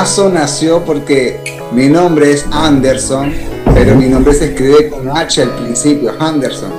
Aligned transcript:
Nació 0.00 0.82
porque 0.82 1.38
mi 1.72 1.86
nombre 1.86 2.32
es 2.32 2.46
Anderson, 2.50 3.34
pero 3.74 3.94
mi 3.94 4.06
nombre 4.06 4.32
se 4.32 4.46
escribe 4.46 4.88
con 4.88 5.10
H 5.14 5.42
al 5.42 5.50
principio, 5.50 6.14
Anderson. 6.18 6.70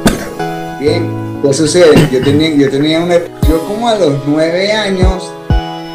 Bien, 0.80 1.08
¿qué 1.44 1.54
sucede? 1.54 2.10
Yo 2.12 2.20
tenía, 2.24 2.50
yo 2.56 2.68
tenía 2.72 3.00
una, 3.00 3.20
yo 3.48 3.64
como 3.68 3.88
a 3.88 3.94
los 3.94 4.14
nueve 4.26 4.72
años 4.72 5.32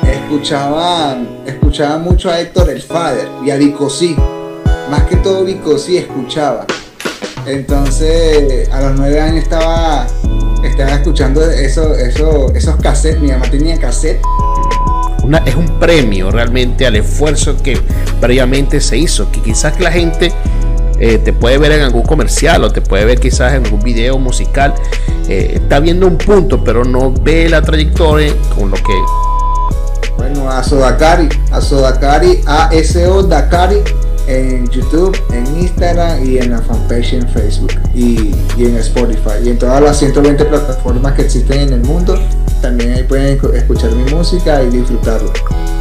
escuchaba, 0.09 1.19
escuchaba 1.45 1.99
mucho 1.99 2.31
a 2.31 2.39
Héctor 2.39 2.71
el 2.71 2.81
Father 2.81 3.29
y 3.45 3.51
a 3.51 3.57
Vicosí, 3.57 4.15
más 4.89 5.03
que 5.09 5.17
todo 5.17 5.45
Vicosí 5.45 5.99
escuchaba. 5.99 6.65
Entonces, 7.45 8.69
a 8.71 8.83
los 8.83 9.01
nueve 9.01 9.21
años 9.21 9.43
estaba, 9.43 10.07
estaba 10.63 10.93
escuchando 10.93 11.45
eso, 11.45 11.93
eso, 11.93 12.53
esos 12.55 12.77
cassettes, 12.77 13.21
mi 13.21 13.33
mamá 13.33 13.51
tenía 13.51 13.77
es 15.45 15.55
un 15.55 15.79
premio 15.79 16.31
realmente 16.31 16.87
al 16.87 16.97
esfuerzo 16.97 17.57
que 17.63 17.79
previamente 18.21 18.81
se 18.81 18.99
hizo, 18.99 19.31
que 19.31 19.41
quizás 19.41 19.79
la 19.81 19.91
gente 19.91 20.33
eh, 20.99 21.19
te 21.19 21.33
puede 21.33 21.59
ver 21.59 21.73
en 21.73 21.83
algún 21.83 22.03
comercial 22.03 22.65
o 22.65 22.71
te 22.71 22.81
puede 22.81 23.05
ver 23.05 23.21
quizás 23.21 23.55
en 23.55 23.65
algún 23.65 23.81
video 23.81 24.19
musical, 24.19 24.75
eh, 25.29 25.53
está 25.55 25.81
viendo 25.81 26.07
un 26.07 26.17
punto, 26.17 26.63
pero 26.63 26.85
no 26.85 27.13
ve 27.13 27.49
la 27.49 27.63
trayectoria 27.63 28.33
con 28.55 28.71
lo 28.71 28.77
que... 28.77 28.95
Bueno, 30.17 30.51
a 30.51 30.63
Sodakari, 30.63 31.29
a 31.51 31.61
Sodakari, 31.61 32.41
A-S-O 32.47 33.23
Dakari 33.25 33.79
en 34.27 34.69
YouTube, 34.71 35.17
en 35.33 35.47
Instagram 35.61 36.25
y 36.25 36.39
en 36.39 36.51
la 36.51 36.63
fanpage 36.63 37.13
en 37.13 37.29
Facebook 37.29 37.73
y, 37.95 38.35
y 38.57 38.65
en 38.65 38.77
Spotify 38.79 39.45
y 39.45 39.51
en 39.51 39.59
todas 39.59 39.81
las 39.83 39.99
120 39.99 40.45
plataformas 40.47 41.13
que 41.13 41.23
existen 41.23 41.61
en 41.61 41.73
el 41.75 41.81
mundo 41.83 42.19
también 42.67 42.95
ahí 42.95 43.05
pueden 43.05 43.39
escuchar 43.55 43.93
mi 43.93 44.13
música 44.13 44.61
y 44.61 44.71
disfrutarla. 44.71 45.33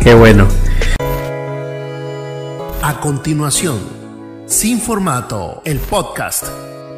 Qué 0.04 0.14
bueno. 0.14 0.48
A 2.84 3.00
continuación, 3.02 3.80
Sin 4.46 4.80
Formato, 4.80 5.64
el 5.66 5.80
podcast. 5.80 6.46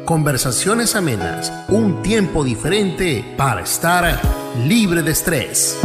Conversaciones 0.04 0.94
amenas, 0.94 1.50
un 1.68 2.02
tiempo 2.02 2.44
diferente 2.44 3.24
para 3.38 3.62
estar 3.62 4.20
libre 4.66 5.02
de 5.02 5.12
estrés. 5.12 5.78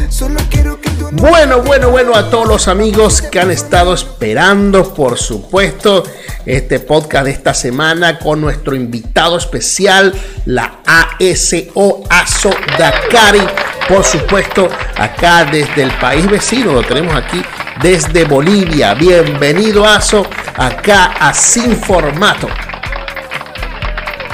Solo 0.10 0.40
quiero 0.50 0.82
que 0.82 0.90
tú 0.90 1.08
Bueno, 1.14 1.62
bueno, 1.62 1.92
bueno, 1.92 2.14
a 2.14 2.30
todos 2.30 2.46
los 2.46 2.68
amigos 2.68 3.22
que 3.22 3.40
han 3.40 3.52
estado 3.52 3.94
esperando, 3.94 4.94
por 4.94 5.18
supuesto, 5.18 6.04
este 6.46 6.82
podcast 6.82 7.26
de 7.26 7.32
esta 7.32 7.54
semana 7.54 8.20
con 8.20 8.42
nuestro 8.42 8.76
invitado 8.76 9.38
especial, 9.38 10.14
la 10.46 10.80
ASO 10.86 12.04
ASO 12.10 12.50
Dakari. 12.78 13.69
Por 13.90 14.04
supuesto, 14.04 14.70
acá 14.98 15.46
desde 15.46 15.82
el 15.84 15.92
país 15.94 16.30
vecino, 16.30 16.74
lo 16.74 16.84
tenemos 16.84 17.16
aquí 17.16 17.42
desde 17.82 18.24
Bolivia. 18.24 18.94
Bienvenido, 18.94 19.84
ASO, 19.84 20.28
acá 20.56 21.06
a 21.20 21.34
Sin 21.34 21.76
Formato. 21.76 22.48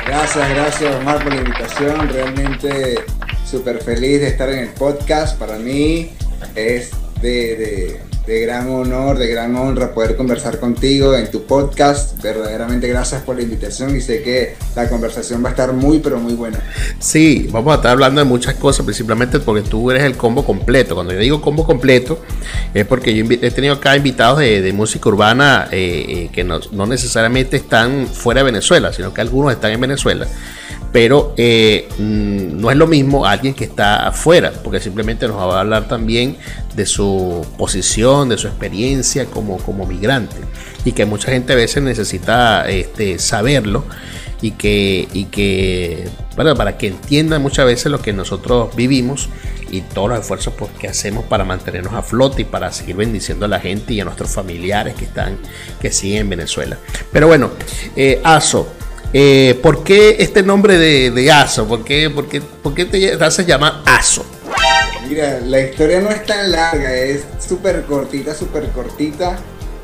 Gracias, 0.05 0.49
gracias 0.49 0.95
Omar 0.95 1.23
por 1.23 1.33
la 1.33 1.39
invitación. 1.39 2.09
Realmente 2.09 3.05
súper 3.49 3.81
feliz 3.81 4.19
de 4.19 4.27
estar 4.27 4.49
en 4.49 4.59
el 4.59 4.69
podcast. 4.69 5.39
Para 5.39 5.55
mí 5.57 6.11
es 6.53 6.91
de, 7.22 7.55
de- 7.55 8.14
de 8.25 8.39
gran 8.39 8.69
honor, 8.69 9.17
de 9.17 9.27
gran 9.27 9.55
honra 9.55 9.93
poder 9.93 10.15
conversar 10.15 10.59
contigo 10.59 11.15
en 11.15 11.29
tu 11.29 11.43
podcast. 11.43 12.21
Verdaderamente 12.21 12.87
gracias 12.87 13.21
por 13.21 13.35
la 13.35 13.43
invitación 13.43 13.95
y 13.95 14.01
sé 14.01 14.23
que 14.23 14.55
la 14.75 14.89
conversación 14.89 15.43
va 15.43 15.49
a 15.49 15.51
estar 15.51 15.73
muy, 15.73 15.99
pero 15.99 16.19
muy 16.19 16.33
buena. 16.33 16.59
Sí, 16.99 17.47
vamos 17.51 17.73
a 17.73 17.75
estar 17.75 17.91
hablando 17.91 18.19
de 18.19 18.25
muchas 18.25 18.55
cosas, 18.55 18.85
principalmente 18.85 19.39
porque 19.39 19.61
tú 19.61 19.91
eres 19.91 20.03
el 20.03 20.17
combo 20.17 20.43
completo. 20.43 20.95
Cuando 20.95 21.13
yo 21.13 21.19
digo 21.19 21.41
combo 21.41 21.65
completo, 21.65 22.19
es 22.73 22.85
porque 22.85 23.13
yo 23.13 23.25
he 23.29 23.51
tenido 23.51 23.75
acá 23.75 23.95
invitados 23.95 24.39
de, 24.39 24.73
música 24.75 25.07
urbana 25.07 25.69
eh, 25.71 26.05
eh, 26.07 26.29
que 26.33 26.43
no 26.43 26.85
necesariamente 26.85 27.55
están 27.57 28.07
fuera 28.07 28.41
de 28.41 28.45
Venezuela, 28.45 28.91
sino 28.91 29.13
que 29.13 29.21
algunos 29.21 29.53
están 29.53 29.71
en 29.71 29.79
Venezuela. 29.79 30.27
Pero 30.95 31.33
eh, 31.35 31.89
mm, 31.97 32.61
no 32.61 32.72
es 32.72 32.78
lo 32.78 32.88
mismo 32.88 33.25
alguien 33.25 33.53
que 33.53 33.66
está 33.66 34.07
afuera, 34.07 34.53
porque 34.63 34.79
simplemente 34.79 35.28
nos 35.28 35.35
va 35.35 35.57
a 35.57 35.59
hablar 35.59 35.89
también 35.89 36.38
de 36.73 36.85
su 36.85 37.45
posición, 37.57 38.29
de 38.29 38.38
su 38.38 38.47
experiencia 38.47 39.25
como, 39.25 39.57
como 39.57 39.85
migrante. 39.85 40.38
Y 40.85 40.94
que 40.94 41.05
mucha 41.05 41.31
gente 41.34 41.51
a 41.51 41.57
veces 41.57 41.84
necesita 41.84 42.69
este, 42.69 43.19
saberlo 43.19 43.84
y 44.41 44.51
que, 44.51 45.09
y 45.11 45.25
que 45.25 46.07
bueno, 46.38 46.55
para 46.55 46.78
que 46.78 46.88
entiendan 46.88 47.41
muchas 47.41 47.66
veces 47.66 47.91
lo 47.91 48.01
que 48.01 48.13
nosotros 48.13 48.73
vivimos 48.73 49.28
y 49.69 49.81
todos 49.81 50.07
los 50.07 50.19
esfuerzos 50.19 50.53
pues, 50.57 50.72
que 50.79 50.88
hacemos 50.88 51.25
para 51.25 51.44
mantenernos 51.44 51.94
a 51.94 52.03
flote 52.03 52.44
y 52.44 52.45
para 52.45 52.72
seguir 52.72 52.95
bendiciendo 52.95 53.44
a 53.44 53.50
la 53.50 53.59
gente 53.59 53.94
y 53.94 54.00
a 54.00 54.05
nuestros 54.05 54.29
familiares 54.29 54.95
que 54.95 55.03
están 55.03 55.39
que 55.81 55.91
siguen 55.91 56.19
en 56.19 56.29
Venezuela. 56.29 56.78
Pero 57.11 57.28
bueno, 57.28 57.51
eh, 57.97 58.22
Aso, 58.23 58.69
eh, 59.13 59.59
¿por 59.61 59.83
qué 59.83 60.17
este 60.19 60.43
nombre 60.43 60.77
de, 60.77 61.31
Aso? 61.31 61.67
¿Por 61.67 61.83
qué, 61.83 62.09
por 62.09 62.27
qué- 62.27 62.41
por 62.41 62.73
qué 62.73 62.85
te 62.85 63.13
haces 63.13 63.45
llamar 63.47 63.81
Aso? 63.85 64.25
Mira, 65.07 65.39
la 65.41 65.61
historia 65.61 66.01
no 66.01 66.09
es 66.09 66.25
tan 66.25 66.51
larga, 66.51 66.93
es 66.95 67.21
súper 67.47 67.83
cortita, 67.83 68.33
súper 68.33 68.69
cortita. 68.69 69.38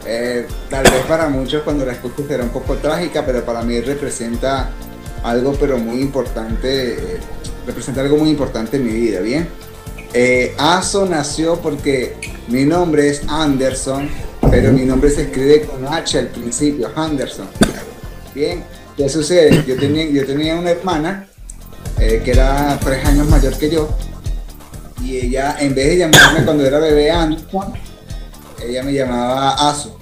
Eh, 0.06 0.48
tal 0.70 0.84
vez 0.84 1.04
para 1.08 1.30
muchos 1.30 1.62
cuando 1.62 1.86
la 1.86 1.92
escuches 1.94 2.26
será 2.28 2.44
un 2.44 2.50
poco 2.50 2.76
trágica, 2.78 3.24
pero 3.26 3.46
para 3.46 3.62
mí 3.62 3.80
representa 3.82 4.72
algo 5.24 5.54
pero 5.60 5.78
muy 5.78 6.02
importante, 6.02 6.94
eh, 6.94 7.18
representa 7.68 8.02
algo 8.02 8.18
muy 8.18 8.30
importante 8.32 8.78
en 8.78 8.86
mi 8.86 8.94
vida, 8.94 9.20
¿bien? 9.20 9.48
Aso 10.58 11.06
nació 11.06 11.58
porque 11.62 12.16
mi 12.48 12.66
nombre 12.66 13.08
es 13.10 13.22
Anderson, 13.30 14.10
pero 14.50 14.72
mi 14.74 14.82
nombre 14.86 15.12
se 15.12 15.22
escribe 15.24 15.62
con 15.62 15.88
H 15.88 16.18
al 16.18 16.28
principio, 16.28 16.90
Anderson. 16.96 17.48
Bien, 18.34 18.64
¿qué 18.98 19.10
sucede? 19.10 19.64
Yo 19.68 19.76
tenía, 19.78 20.10
yo 20.10 20.26
tenía 20.26 20.56
una 20.56 20.72
hermana 20.72 21.28
eh, 22.00 22.22
que 22.24 22.32
era 22.32 22.80
tres 22.84 23.06
años 23.06 23.28
mayor 23.28 23.58
que 23.58 23.70
yo 23.70 23.90
y 25.04 25.18
ella, 25.18 25.58
en 25.60 25.74
vez 25.74 25.88
de 25.88 25.98
llamarme 25.98 26.46
cuando 26.46 26.66
era 26.66 26.80
bebé 26.80 27.12
Anderson, 27.12 27.74
ella 28.64 28.84
me 28.84 28.94
llamaba 28.94 29.70
Aso. 29.70 29.98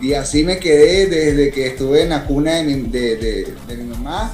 Y 0.00 0.12
así 0.12 0.44
me 0.44 0.58
quedé 0.58 1.06
desde 1.06 1.50
que 1.50 1.68
estuve 1.68 2.02
en 2.02 2.10
la 2.10 2.24
cuna 2.24 2.56
de 2.56 2.64
mi, 2.64 2.74
de, 2.82 3.54
mi 3.68 3.84
mamá. 3.84 4.30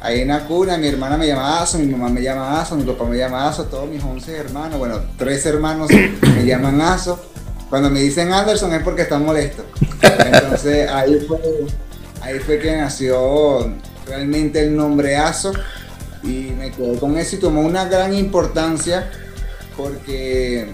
Ahí 0.00 0.20
en 0.20 0.28
la 0.28 0.44
cuna, 0.44 0.76
mi 0.76 0.88
hermana 0.88 1.16
me 1.16 1.26
llama 1.26 1.62
Aso, 1.62 1.78
mi 1.78 1.86
mamá 1.86 2.08
me 2.08 2.20
llama 2.20 2.60
Aso, 2.60 2.76
mi 2.76 2.84
papá 2.84 3.04
me 3.04 3.16
llama 3.16 3.48
Aso, 3.48 3.64
todos 3.64 3.88
mis 3.88 4.02
11 4.02 4.36
hermanos, 4.36 4.78
bueno, 4.78 5.00
tres 5.16 5.46
hermanos 5.46 5.88
me 5.90 6.44
llaman 6.44 6.80
Aso. 6.80 7.20
Cuando 7.70 7.90
me 7.90 8.00
dicen 8.00 8.32
Anderson 8.32 8.74
es 8.74 8.82
porque 8.82 9.02
están 9.02 9.24
molestos. 9.24 9.64
Entonces 10.02 10.88
ahí 10.90 11.20
fue, 11.26 11.38
ahí 12.28 12.38
fue 12.40 12.58
que 12.58 12.76
nació 12.76 13.72
realmente 14.06 14.60
el 14.60 14.76
nombre 14.76 15.16
Aso 15.16 15.52
y 16.22 16.52
me 16.58 16.70
quedé 16.70 16.98
con 16.98 17.16
eso 17.16 17.36
y 17.36 17.38
tomó 17.38 17.62
una 17.62 17.86
gran 17.86 18.14
importancia 18.14 19.10
porque 19.76 20.68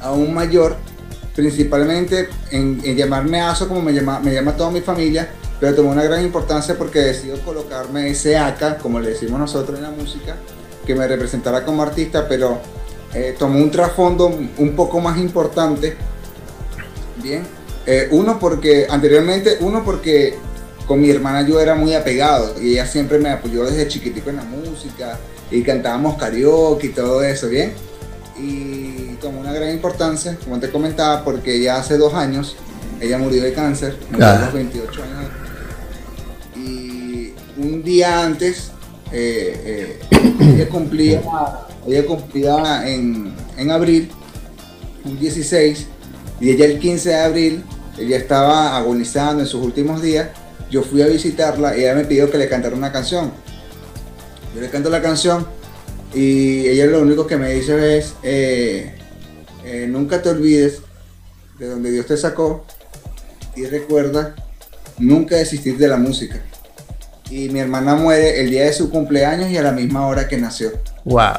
aún 0.00 0.34
mayor, 0.34 0.76
principalmente 1.36 2.28
en, 2.50 2.80
llamarme 2.96 3.40
Aso 3.40 3.68
como 3.68 3.80
me 3.80 3.92
llama, 3.92 4.18
me 4.18 4.32
llama 4.32 4.56
toda 4.56 4.70
mi 4.70 4.80
familia, 4.80 5.28
pero 5.60 5.74
tomó 5.74 5.90
una 5.90 6.02
gran 6.02 6.24
importancia 6.24 6.76
porque 6.76 6.98
decidió 6.98 7.40
colocarme 7.42 8.10
ese 8.10 8.36
AK, 8.36 8.78
como 8.78 8.98
le 8.98 9.10
decimos 9.10 9.38
nosotros 9.38 9.78
en 9.78 9.84
la 9.84 9.90
música, 9.90 10.36
que 10.84 10.94
me 10.96 11.06
representara 11.06 11.64
como 11.64 11.82
artista, 11.82 12.26
pero 12.26 12.58
eh, 13.14 13.36
tomó 13.38 13.58
un 13.58 13.70
trasfondo 13.70 14.26
un 14.58 14.74
poco 14.74 15.00
más 15.00 15.18
importante. 15.18 15.96
Bien, 17.22 17.44
eh, 17.86 18.08
uno 18.10 18.38
porque 18.38 18.86
anteriormente, 18.88 19.58
uno 19.60 19.84
porque 19.84 20.36
con 20.86 21.00
mi 21.00 21.10
hermana 21.10 21.46
yo 21.46 21.60
era 21.60 21.74
muy 21.74 21.94
apegado 21.94 22.54
y 22.62 22.72
ella 22.72 22.86
siempre 22.86 23.18
me 23.18 23.30
apoyó 23.30 23.64
desde 23.64 23.88
chiquitico 23.88 24.30
en 24.30 24.36
la 24.36 24.44
música 24.44 25.18
y 25.50 25.62
cantábamos 25.62 26.16
karaoke 26.16 26.88
y 26.88 26.90
todo 26.90 27.22
eso, 27.22 27.48
¿bien? 27.48 27.72
Y 28.38 29.16
tomó 29.20 29.40
una 29.40 29.52
gran 29.52 29.70
importancia, 29.70 30.36
como 30.44 30.60
te 30.60 30.70
comentaba, 30.70 31.24
porque 31.24 31.60
ya 31.60 31.78
hace 31.78 31.96
dos 31.96 32.14
años 32.14 32.56
ella 33.00 33.18
murió 33.18 33.42
de 33.42 33.52
cáncer, 33.52 33.96
a 34.20 34.38
los 34.38 34.52
28 34.52 35.02
años. 35.02 35.30
Y 36.56 37.32
un 37.56 37.82
día 37.82 38.24
antes, 38.24 38.70
eh, 39.12 39.98
eh, 40.10 40.34
ella 40.40 40.68
cumplía, 40.68 41.22
ella 41.86 42.06
cumplía 42.06 42.88
en, 42.88 43.34
en 43.56 43.70
abril, 43.70 44.10
un 45.04 45.18
16, 45.18 45.86
y 46.40 46.50
ella 46.50 46.66
el 46.66 46.78
15 46.78 47.08
de 47.08 47.16
abril, 47.16 47.64
ella 47.98 48.16
estaba 48.18 48.76
agonizando 48.76 49.42
en 49.42 49.48
sus 49.48 49.62
últimos 49.62 50.02
días 50.02 50.28
yo 50.70 50.82
fui 50.82 51.02
a 51.02 51.06
visitarla 51.06 51.76
y 51.76 51.80
ella 51.80 51.94
me 51.94 52.04
pidió 52.04 52.30
que 52.30 52.38
le 52.38 52.48
cantara 52.48 52.74
una 52.74 52.92
canción. 52.92 53.32
Yo 54.54 54.60
le 54.60 54.70
canto 54.70 54.90
la 54.90 55.02
canción 55.02 55.46
y 56.14 56.66
ella 56.66 56.86
lo 56.86 57.02
único 57.02 57.26
que 57.26 57.36
me 57.36 57.52
dice 57.52 57.98
es, 57.98 58.14
eh, 58.22 58.94
eh, 59.64 59.86
nunca 59.88 60.22
te 60.22 60.30
olvides 60.30 60.80
de 61.58 61.68
donde 61.68 61.90
Dios 61.90 62.06
te 62.06 62.16
sacó 62.16 62.64
y 63.54 63.66
recuerda 63.66 64.34
nunca 64.98 65.36
desistir 65.36 65.78
de 65.78 65.88
la 65.88 65.96
música. 65.96 66.40
Y 67.30 67.48
mi 67.48 67.60
hermana 67.60 67.96
muere 67.96 68.40
el 68.40 68.50
día 68.50 68.64
de 68.64 68.72
su 68.72 68.90
cumpleaños 68.90 69.50
y 69.50 69.56
a 69.56 69.62
la 69.62 69.72
misma 69.72 70.06
hora 70.06 70.28
que 70.28 70.36
nació. 70.36 70.70
Wow. 71.04 71.38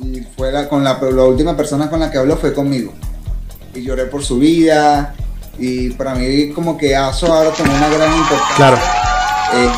Y, 0.00 0.20
fue 0.36 0.52
la, 0.52 0.68
con 0.68 0.84
la, 0.84 0.98
la 1.00 1.24
última 1.24 1.56
persona 1.56 1.90
con 1.90 2.00
la 2.00 2.10
que 2.10 2.18
habló 2.18 2.36
fue 2.36 2.52
conmigo. 2.52 2.92
Y 3.74 3.82
lloré 3.82 4.06
por 4.06 4.22
su 4.22 4.38
vida, 4.38 5.14
y 5.58 5.90
para 5.90 6.14
mí 6.14 6.50
como 6.50 6.76
que 6.76 6.96
Aso 6.96 7.32
ahora 7.32 7.50
tomó 7.50 7.74
una 7.74 7.88
gran 7.88 8.16
importancia. 8.16 8.56
Claro. 8.56 8.78
Eh, 9.54 9.70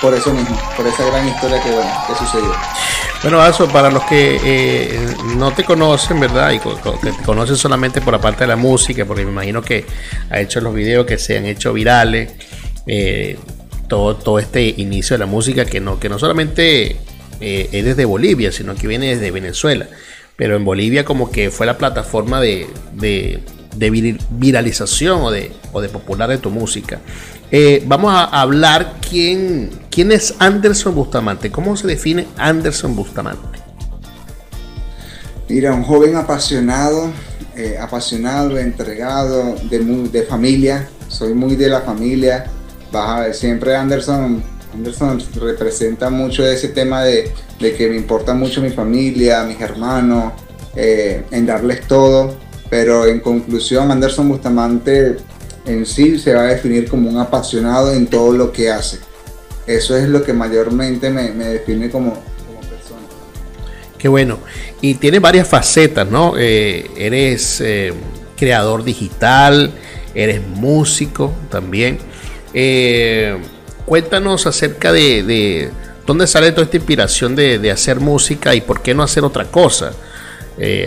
por 0.00 0.14
eso 0.14 0.32
mismo, 0.32 0.56
por 0.76 0.86
esa 0.86 1.04
gran 1.06 1.26
historia 1.26 1.62
que, 1.62 1.70
bueno, 1.70 1.90
que 2.06 2.14
sucedió. 2.14 2.52
Bueno, 3.22 3.40
Aso, 3.40 3.66
para 3.68 3.90
los 3.90 4.04
que 4.04 4.38
eh, 4.44 5.16
no 5.36 5.52
te 5.52 5.64
conocen, 5.64 6.20
¿verdad? 6.20 6.52
Y 6.52 6.60
que 6.60 6.70
te 7.02 7.24
conocen 7.24 7.56
solamente 7.56 8.00
por 8.00 8.12
la 8.12 8.20
parte 8.20 8.44
de 8.44 8.48
la 8.48 8.56
música, 8.56 9.04
porque 9.04 9.24
me 9.24 9.32
imagino 9.32 9.62
que 9.62 9.84
ha 10.30 10.40
hecho 10.40 10.60
los 10.60 10.74
videos 10.74 11.04
que 11.04 11.18
se 11.18 11.36
han 11.38 11.46
hecho 11.46 11.72
virales, 11.72 12.30
eh, 12.86 13.38
todo, 13.88 14.16
todo 14.16 14.38
este 14.38 14.62
inicio 14.76 15.14
de 15.14 15.18
la 15.18 15.26
música 15.26 15.64
que 15.64 15.80
no, 15.80 15.98
que 15.98 16.08
no 16.08 16.18
solamente 16.18 17.00
es 17.40 17.84
desde 17.84 18.04
Bolivia, 18.04 18.52
sino 18.52 18.74
que 18.74 18.86
viene 18.86 19.06
desde 19.06 19.30
Venezuela. 19.30 19.86
Pero 20.36 20.54
en 20.54 20.64
Bolivia 20.64 21.04
como 21.04 21.30
que 21.32 21.50
fue 21.50 21.66
la 21.66 21.78
plataforma 21.78 22.40
de 22.40 22.68
de 22.92 23.40
viralización 23.78 25.22
o 25.22 25.30
de, 25.30 25.52
o 25.72 25.80
de 25.80 25.88
popular 25.88 26.28
de 26.28 26.38
tu 26.38 26.50
música. 26.50 27.00
Eh, 27.50 27.82
vamos 27.86 28.12
a 28.14 28.24
hablar 28.24 28.96
quién, 29.08 29.70
quién 29.90 30.12
es 30.12 30.34
Anderson 30.38 30.94
Bustamante. 30.94 31.50
¿Cómo 31.50 31.76
se 31.76 31.86
define 31.86 32.26
Anderson 32.36 32.94
Bustamante? 32.94 33.58
Mira, 35.48 35.72
un 35.72 35.82
joven 35.82 36.16
apasionado, 36.16 37.10
eh, 37.56 37.78
apasionado, 37.80 38.58
entregado, 38.58 39.54
de, 39.70 39.78
de 39.78 40.22
familia. 40.24 40.88
Soy 41.08 41.32
muy 41.32 41.56
de 41.56 41.70
la 41.70 41.80
familia. 41.80 42.50
Vas 42.92 43.38
siempre 43.38 43.74
Anderson, 43.74 44.42
Anderson 44.74 45.22
representa 45.40 46.10
mucho 46.10 46.46
ese 46.46 46.68
tema 46.68 47.02
de, 47.02 47.32
que 47.58 47.88
me 47.88 47.96
importa 47.96 48.34
mucho 48.34 48.60
mi 48.60 48.70
familia, 48.70 49.42
mis 49.44 49.60
hermanos, 49.60 50.34
eh, 50.76 51.24
en 51.30 51.46
darles 51.46 51.86
todo 51.86 52.47
pero 52.70 53.06
en 53.06 53.20
conclusión, 53.20 53.90
Anderson 53.90 54.28
Bustamante 54.28 55.16
en 55.64 55.86
sí 55.86 56.18
se 56.18 56.34
va 56.34 56.42
a 56.42 56.46
definir 56.46 56.88
como 56.88 57.08
un 57.08 57.18
apasionado 57.18 57.92
en 57.92 58.06
todo 58.06 58.32
lo 58.32 58.52
que 58.52 58.70
hace. 58.70 58.98
Eso 59.66 59.96
es 59.96 60.08
lo 60.08 60.22
que 60.22 60.32
mayormente 60.32 61.10
me, 61.10 61.30
define 61.30 61.90
como, 61.90 62.14
persona. 62.14 63.02
Qué 63.98 64.08
bueno. 64.08 64.38
Y 64.80 64.94
tiene 64.94 65.18
varias 65.18 65.46
facetas, 65.46 66.10
¿no? 66.10 66.34
Eh, 66.38 66.90
eres 66.96 67.60
eh, 67.60 67.92
creador 68.36 68.82
digital, 68.84 69.72
eres 70.14 70.46
músico 70.46 71.34
también. 71.50 71.98
Eh, 72.54 73.36
cuéntanos 73.84 74.46
acerca 74.46 74.92
de, 74.92 75.70
dónde 76.06 76.26
sale 76.26 76.52
toda 76.52 76.64
esta 76.64 76.76
inspiración 76.78 77.36
de, 77.36 77.70
hacer 77.70 78.00
música 78.00 78.54
y 78.54 78.62
por 78.62 78.80
qué 78.80 78.94
no 78.94 79.02
hacer 79.02 79.24
otra 79.24 79.44
cosa. 79.44 79.92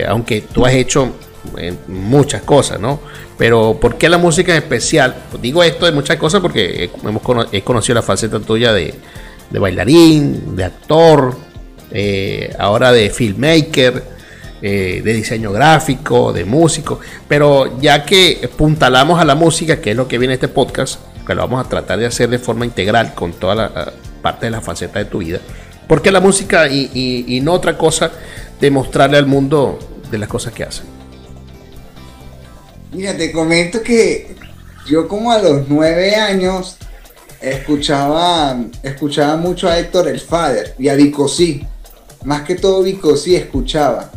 aunque 0.08 0.42
tú 0.42 0.66
has 0.66 0.74
hecho 0.74 1.14
en 1.56 1.78
muchas 1.88 2.42
cosas, 2.42 2.80
¿no? 2.80 3.00
Pero 3.38 3.78
¿por 3.80 3.96
qué 3.96 4.08
la 4.08 4.18
música 4.18 4.52
es 4.52 4.62
especial? 4.62 5.14
Pues 5.30 5.42
digo 5.42 5.62
esto 5.62 5.86
de 5.86 5.92
muchas 5.92 6.16
cosas 6.16 6.40
porque 6.40 6.90
hemos 7.04 7.22
he 7.52 7.62
conocido 7.62 7.96
la 7.96 8.02
faceta 8.02 8.40
tuya 8.40 8.72
de, 8.72 8.94
bailarín, 9.50 10.54
de 10.56 10.64
actor, 10.64 11.36
eh, 11.90 12.54
ahora 12.58 12.92
de 12.92 13.10
filmmaker, 13.10 14.02
eh, 14.62 15.02
de 15.04 15.12
diseño 15.12 15.52
gráfico, 15.52 16.32
de 16.32 16.44
músico. 16.44 17.00
Pero 17.26 17.80
ya 17.80 18.04
que 18.04 18.48
puntalamos 18.56 19.20
a 19.20 19.24
la 19.24 19.34
música, 19.34 19.80
que 19.80 19.90
es 19.90 19.96
lo 19.96 20.06
que 20.06 20.18
viene 20.18 20.34
este 20.34 20.48
podcast, 20.48 21.00
que 21.26 21.34
lo 21.34 21.42
vamos 21.42 21.64
a 21.64 21.68
tratar 21.68 21.98
de 21.98 22.06
hacer 22.06 22.30
de 22.30 22.38
forma 22.38 22.64
integral 22.64 23.14
con 23.14 23.32
toda 23.32 23.54
la 23.54 23.92
parte 24.22 24.46
de 24.46 24.50
la 24.50 24.60
faceta 24.60 25.00
de 25.00 25.06
tu 25.06 25.18
vida. 25.18 25.40
¿Por 25.88 26.00
qué 26.00 26.12
la 26.12 26.20
música 26.20 26.68
y, 26.68 26.90
y 27.26 27.40
no 27.40 27.52
otra 27.52 27.76
cosa 27.76 28.12
de 28.60 28.70
mostrarle 28.70 29.18
al 29.18 29.26
mundo 29.26 29.78
de 30.10 30.18
las 30.18 30.28
cosas 30.28 30.52
que 30.52 30.62
hacen? 30.62 30.91
Mira, 32.92 33.16
te 33.16 33.32
comento 33.32 33.82
que 33.82 34.34
yo 34.86 35.08
como 35.08 35.32
a 35.32 35.38
los 35.38 35.66
nueve 35.66 36.14
años 36.14 36.76
escuchaba, 37.40 38.58
escuchaba 38.82 39.38
mucho 39.38 39.66
a 39.66 39.78
Héctor 39.78 40.08
el 40.08 40.20
Fader 40.20 40.74
y 40.78 40.88
a 40.90 40.94
Vicosí. 40.94 41.66
Más 42.24 42.42
que 42.42 42.54
todo 42.54 42.82
Vicosí 42.82 43.34
escuchaba. 43.34 44.10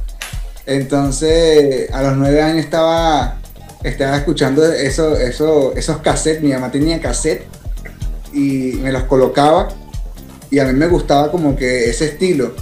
Entonces, 0.65 1.89
a 1.93 2.01
los 2.03 2.17
nueve 2.17 2.41
años 2.41 2.65
estaba, 2.65 3.37
estaba 3.81 4.17
escuchando 4.17 4.65
eso, 4.65 5.15
eso, 5.15 5.73
esos 5.77 5.99
cassettes. 5.99 6.43
Mi 6.43 6.51
mamá 6.51 6.69
tenía 6.69 6.99
cassette 6.99 7.45
y 8.33 8.77
me 8.81 8.91
los 8.91 9.03
colocaba. 9.03 9.69
Y 10.51 10.59
a 10.59 10.65
mí 10.65 10.73
me 10.73 10.87
gustaba 10.87 11.31
como 11.31 11.55
que 11.55 11.89
ese 11.89 12.07
estilo. 12.07 12.53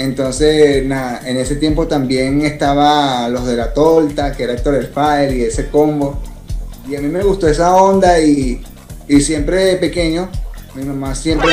Entonces, 0.00 0.82
en 0.82 1.36
ese 1.36 1.56
tiempo 1.56 1.86
también 1.86 2.40
estaba 2.40 3.28
los 3.28 3.46
de 3.46 3.54
la 3.54 3.74
torta, 3.74 4.32
que 4.32 4.44
era 4.44 4.54
Héctor 4.54 4.76
el 4.76 4.86
Fire 4.86 5.30
y 5.36 5.42
ese 5.42 5.68
combo. 5.68 6.18
Y 6.88 6.96
a 6.96 7.02
mí 7.02 7.08
me 7.08 7.22
gustó 7.22 7.46
esa 7.46 7.76
onda 7.76 8.18
y, 8.18 8.62
siempre 9.20 9.62
de 9.62 9.76
pequeño, 9.76 10.30
mi 10.74 10.84
mamá 10.84 11.14
siempre 11.14 11.50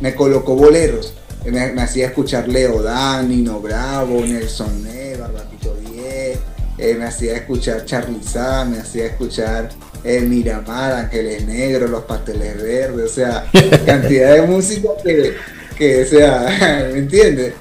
me, 0.00 0.14
colocó 0.14 0.56
boleros. 0.56 1.12
Me, 1.44 1.82
hacía 1.82 2.06
escuchar 2.06 2.48
Leo 2.48 2.82
Dani, 2.82 3.42
No 3.42 3.60
Bravo, 3.60 4.22
Nelson 4.24 4.82
Ne, 4.82 5.16
Barbatito 5.18 5.74
10, 5.74 6.38
eh, 6.78 6.96
me 6.98 7.04
hacía 7.04 7.36
escuchar 7.36 7.84
Charliza, 7.84 8.64
me 8.64 8.78
hacía 8.78 9.04
escuchar 9.04 9.68
eh, 10.02 10.20
Miramar, 10.20 10.94
Ángeles 10.94 11.44
Negros, 11.44 11.90
Los 11.90 12.04
Pasteles 12.04 12.56
Verdes, 12.62 13.10
o 13.10 13.14
sea, 13.14 13.44
cantidad 13.84 14.32
de 14.36 14.42
música 14.46 14.88
que 15.04 15.34
que, 15.80 16.04
sea, 16.04 16.88
¿me 16.92 16.98
entiendes? 16.98 17.54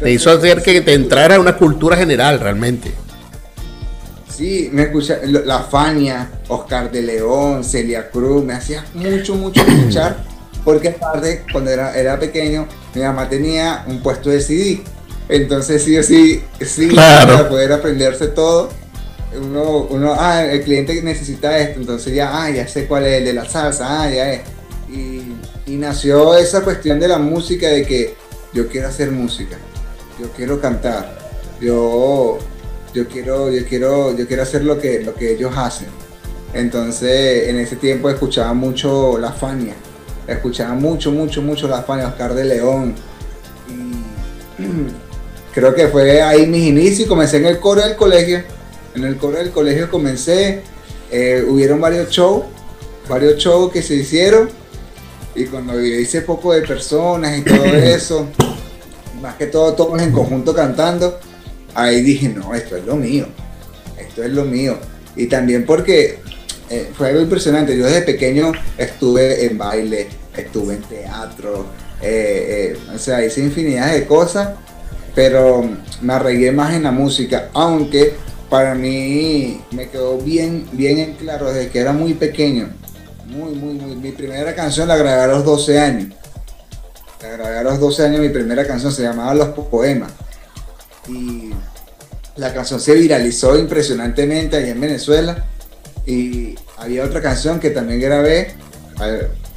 te 0.00 0.10
hizo 0.10 0.30
hacer 0.30 0.62
que 0.62 0.80
te 0.80 0.94
entrara 0.94 1.36
a 1.36 1.40
una 1.40 1.56
cultura 1.56 1.96
general 1.96 2.40
realmente. 2.40 2.92
Sí, 4.28 4.68
me 4.72 4.82
escucha 4.84 5.18
La 5.24 5.60
Fania, 5.60 6.30
Oscar 6.48 6.90
de 6.90 7.02
León, 7.02 7.64
Celia 7.64 8.10
Cruz, 8.10 8.44
me 8.44 8.52
hacía 8.54 8.84
mucho, 8.94 9.34
mucho 9.34 9.62
escuchar, 9.62 10.16
porque 10.64 10.88
aparte, 10.88 11.44
cuando 11.50 11.70
era, 11.70 11.96
era 11.96 12.18
pequeño, 12.18 12.68
mi 12.94 13.02
mamá 13.02 13.28
tenía 13.28 13.84
un 13.86 14.00
puesto 14.00 14.30
de 14.30 14.40
CD. 14.40 14.82
Entonces 15.28 15.82
sí 15.82 16.00
sí, 16.04 16.42
sí, 16.60 16.88
para 16.94 17.48
poder 17.48 17.72
aprenderse 17.72 18.28
todo, 18.28 18.70
uno, 19.36 19.88
uno, 19.90 20.14
ah, 20.16 20.44
el 20.44 20.62
cliente 20.62 21.02
necesita 21.02 21.58
esto, 21.58 21.80
entonces 21.80 22.14
ya, 22.14 22.44
ah, 22.44 22.50
ya 22.50 22.68
sé 22.68 22.86
cuál 22.86 23.06
es 23.06 23.18
el 23.18 23.24
de 23.24 23.32
la 23.32 23.44
salsa, 23.44 24.02
ah, 24.02 24.10
ya 24.10 24.32
es. 24.34 24.42
Y 24.88 25.32
y 25.66 25.76
nació 25.76 26.36
esa 26.36 26.62
cuestión 26.62 27.00
de 27.00 27.08
la 27.08 27.18
música, 27.18 27.68
de 27.68 27.84
que 27.84 28.14
yo 28.52 28.68
quiero 28.68 28.88
hacer 28.88 29.10
música, 29.10 29.58
yo 30.20 30.28
quiero 30.30 30.60
cantar, 30.60 31.18
yo, 31.60 32.38
yo, 32.94 33.08
quiero, 33.08 33.50
yo, 33.50 33.66
quiero, 33.66 34.16
yo 34.16 34.26
quiero 34.26 34.42
hacer 34.42 34.64
lo 34.64 34.78
que, 34.78 35.02
lo 35.02 35.14
que 35.14 35.32
ellos 35.32 35.52
hacen. 35.56 35.88
Entonces, 36.54 37.48
en 37.48 37.58
ese 37.58 37.76
tiempo 37.76 38.08
escuchaba 38.08 38.54
mucho 38.54 39.18
La 39.18 39.32
Fania, 39.32 39.74
escuchaba 40.26 40.74
mucho, 40.74 41.10
mucho, 41.10 41.42
mucho 41.42 41.68
La 41.68 41.82
Fania, 41.82 42.08
Oscar 42.08 42.34
de 42.34 42.44
León. 42.44 42.94
Y 43.68 44.62
creo 45.52 45.74
que 45.74 45.88
fue 45.88 46.22
ahí 46.22 46.46
mis 46.46 46.64
inicios. 46.64 47.08
Comencé 47.08 47.38
en 47.38 47.46
el 47.46 47.58
coro 47.58 47.82
del 47.82 47.96
colegio. 47.96 48.42
En 48.94 49.04
el 49.04 49.16
coro 49.16 49.36
del 49.36 49.50
colegio 49.50 49.90
comencé. 49.90 50.62
Eh, 51.10 51.44
hubieron 51.46 51.80
varios 51.80 52.10
shows, 52.10 52.44
varios 53.08 53.36
shows 53.36 53.72
que 53.72 53.82
se 53.82 53.94
hicieron. 53.94 54.48
Y 55.36 55.44
cuando 55.44 55.80
hice 55.84 56.22
poco 56.22 56.52
de 56.52 56.62
personas 56.62 57.38
y 57.38 57.42
todo 57.42 57.64
eso, 57.64 58.26
más 59.20 59.36
que 59.36 59.46
todo 59.46 59.74
todos 59.74 60.00
en 60.00 60.12
conjunto 60.12 60.54
cantando, 60.54 61.18
ahí 61.74 62.02
dije, 62.02 62.28
no, 62.28 62.54
esto 62.54 62.76
es 62.76 62.84
lo 62.84 62.96
mío. 62.96 63.26
Esto 63.98 64.22
es 64.22 64.30
lo 64.30 64.44
mío. 64.44 64.78
Y 65.14 65.26
también 65.26 65.64
porque 65.66 66.18
eh, 66.70 66.90
fue 66.96 67.08
algo 67.08 67.20
impresionante. 67.20 67.76
Yo 67.76 67.84
desde 67.84 68.02
pequeño 68.02 68.52
estuve 68.78 69.44
en 69.46 69.58
baile, 69.58 70.08
estuve 70.36 70.74
en 70.74 70.82
teatro, 70.82 71.66
eh, 72.02 72.76
o 72.94 72.98
sea, 72.98 73.24
hice 73.24 73.42
infinidad 73.42 73.92
de 73.92 74.06
cosas 74.06 74.48
pero 75.16 75.66
me 76.02 76.12
arregué 76.12 76.52
más 76.52 76.74
en 76.74 76.82
la 76.82 76.92
música, 76.92 77.48
aunque 77.54 78.12
para 78.50 78.74
mí 78.74 79.62
me 79.72 79.88
quedó 79.88 80.18
bien, 80.18 80.66
bien 80.72 80.98
en 80.98 81.14
claro 81.14 81.50
desde 81.50 81.70
que 81.70 81.80
era 81.80 81.92
muy 81.92 82.12
pequeño. 82.12 82.68
Muy, 83.28 83.54
muy, 83.54 83.74
muy. 83.74 83.96
Mi 83.96 84.12
primera 84.12 84.54
canción 84.54 84.86
la 84.86 84.96
grabé 84.96 85.22
a 85.22 85.26
los 85.26 85.44
12 85.44 85.80
años. 85.80 86.14
La 87.20 87.28
grabé 87.30 87.58
a 87.58 87.62
los 87.62 87.80
12 87.80 88.04
años, 88.04 88.20
mi 88.20 88.28
primera 88.28 88.66
canción 88.66 88.92
se 88.92 89.02
llamaba 89.02 89.34
Los 89.34 89.48
Poemas. 89.48 90.12
Y 91.08 91.50
la 92.36 92.54
canción 92.54 92.78
se 92.80 92.94
viralizó 92.94 93.58
impresionantemente 93.58 94.56
allá 94.56 94.68
en 94.68 94.80
Venezuela. 94.80 95.44
Y 96.06 96.54
había 96.76 97.04
otra 97.04 97.20
canción 97.20 97.58
que 97.58 97.70
también 97.70 98.00
grabé, 98.00 98.54
a 98.98 99.08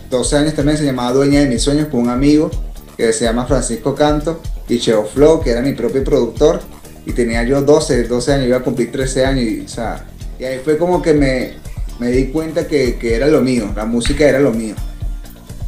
12 0.09 0.37
años 0.37 0.53
también 0.55 0.77
se 0.77 0.85
llamaba 0.85 1.13
Dueña 1.13 1.41
de 1.41 1.45
mis 1.45 1.61
sueños 1.61 1.89
con 1.89 2.01
un 2.01 2.09
amigo 2.09 2.49
que 2.97 3.13
se 3.13 3.25
llama 3.25 3.45
Francisco 3.45 3.93
Canto 3.93 4.41
y 4.67 4.79
Cheo 4.79 5.05
Flow, 5.05 5.41
que 5.41 5.51
era 5.51 5.61
mi 5.61 5.73
propio 5.73 6.03
productor, 6.03 6.59
y 7.05 7.13
tenía 7.13 7.43
yo 7.43 7.61
12, 7.61 8.03
12 8.05 8.33
años, 8.33 8.47
iba 8.47 8.57
a 8.57 8.63
cumplir 8.63 8.91
13 8.91 9.25
años, 9.25 9.43
y, 9.45 9.61
o 9.61 9.67
sea, 9.67 10.05
y 10.37 10.43
ahí 10.43 10.59
fue 10.59 10.77
como 10.77 11.01
que 11.01 11.13
me, 11.13 11.53
me 11.99 12.09
di 12.11 12.27
cuenta 12.27 12.67
que, 12.67 12.97
que, 12.97 13.15
era 13.15 13.27
lo 13.27 13.41
mío, 13.41 13.71
la 13.75 13.85
música 13.85 14.27
era 14.27 14.39
lo 14.39 14.51
mío, 14.51 14.75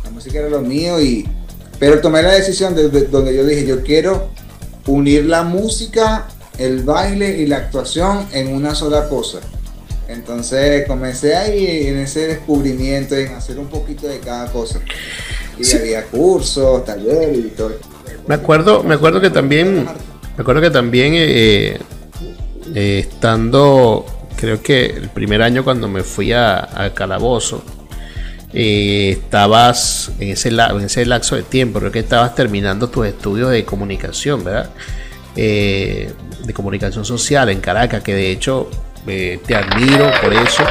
la 0.03 0.09
música 0.11 0.39
era 0.39 0.49
lo 0.49 0.61
mío, 0.61 1.01
y, 1.01 1.27
pero 1.79 1.99
tomé 2.01 2.21
la 2.23 2.31
decisión 2.31 2.75
de, 2.75 2.89
donde 2.89 3.35
yo 3.35 3.45
dije, 3.45 3.65
yo 3.65 3.83
quiero 3.83 4.29
unir 4.87 5.25
la 5.25 5.43
música, 5.43 6.27
el 6.57 6.83
baile 6.83 7.37
y 7.37 7.47
la 7.47 7.57
actuación 7.57 8.25
en 8.31 8.53
una 8.53 8.75
sola 8.75 9.07
cosa. 9.09 9.39
Entonces 10.07 10.85
comencé 10.87 11.35
ahí 11.35 11.87
en 11.87 11.97
ese 11.97 12.27
descubrimiento, 12.27 13.15
en 13.15 13.33
hacer 13.33 13.57
un 13.57 13.67
poquito 13.67 14.07
de 14.07 14.19
cada 14.19 14.51
cosa. 14.51 14.81
Y 15.57 15.75
había 15.75 16.03
cursos, 16.05 16.83
talleres 16.85 17.37
y 17.37 17.49
todo. 17.49 17.77
Me 18.27 18.35
acuerdo, 18.35 18.83
me 18.83 18.95
acuerdo 18.95 19.21
que 19.21 19.29
también, 19.29 19.85
me 19.85 20.41
acuerdo 20.41 20.61
que 20.61 20.69
también 20.69 21.13
eh, 21.15 21.79
eh, 22.75 22.99
estando, 22.99 24.05
creo 24.41 24.59
que 24.63 24.87
el 24.87 25.09
primer 25.09 25.43
año 25.43 25.63
cuando 25.63 25.87
me 25.87 26.01
fui 26.01 26.33
a, 26.33 26.91
Calabozo, 26.95 27.63
eh, 28.51 29.11
estabas 29.11 30.11
en 30.19 30.29
ese, 30.29 30.49
en 30.49 30.81
ese 30.81 31.05
lapso 31.05 31.35
de 31.35 31.43
tiempo, 31.43 31.77
creo 31.77 31.91
que 31.91 31.99
estabas 31.99 32.33
terminando 32.33 32.89
tus 32.89 33.05
estudios 33.05 33.51
de 33.51 33.63
comunicación, 33.63 34.43
¿verdad? 34.43 34.71
de 35.35 36.13
comunicación 36.53 37.05
social 37.05 37.49
en 37.49 37.61
Caracas, 37.61 38.03
que 38.03 38.13
de 38.13 38.31
hecho 38.31 38.69
te 39.05 39.55
admiro 39.55 40.11
por 40.21 40.33
eso, 40.33 40.63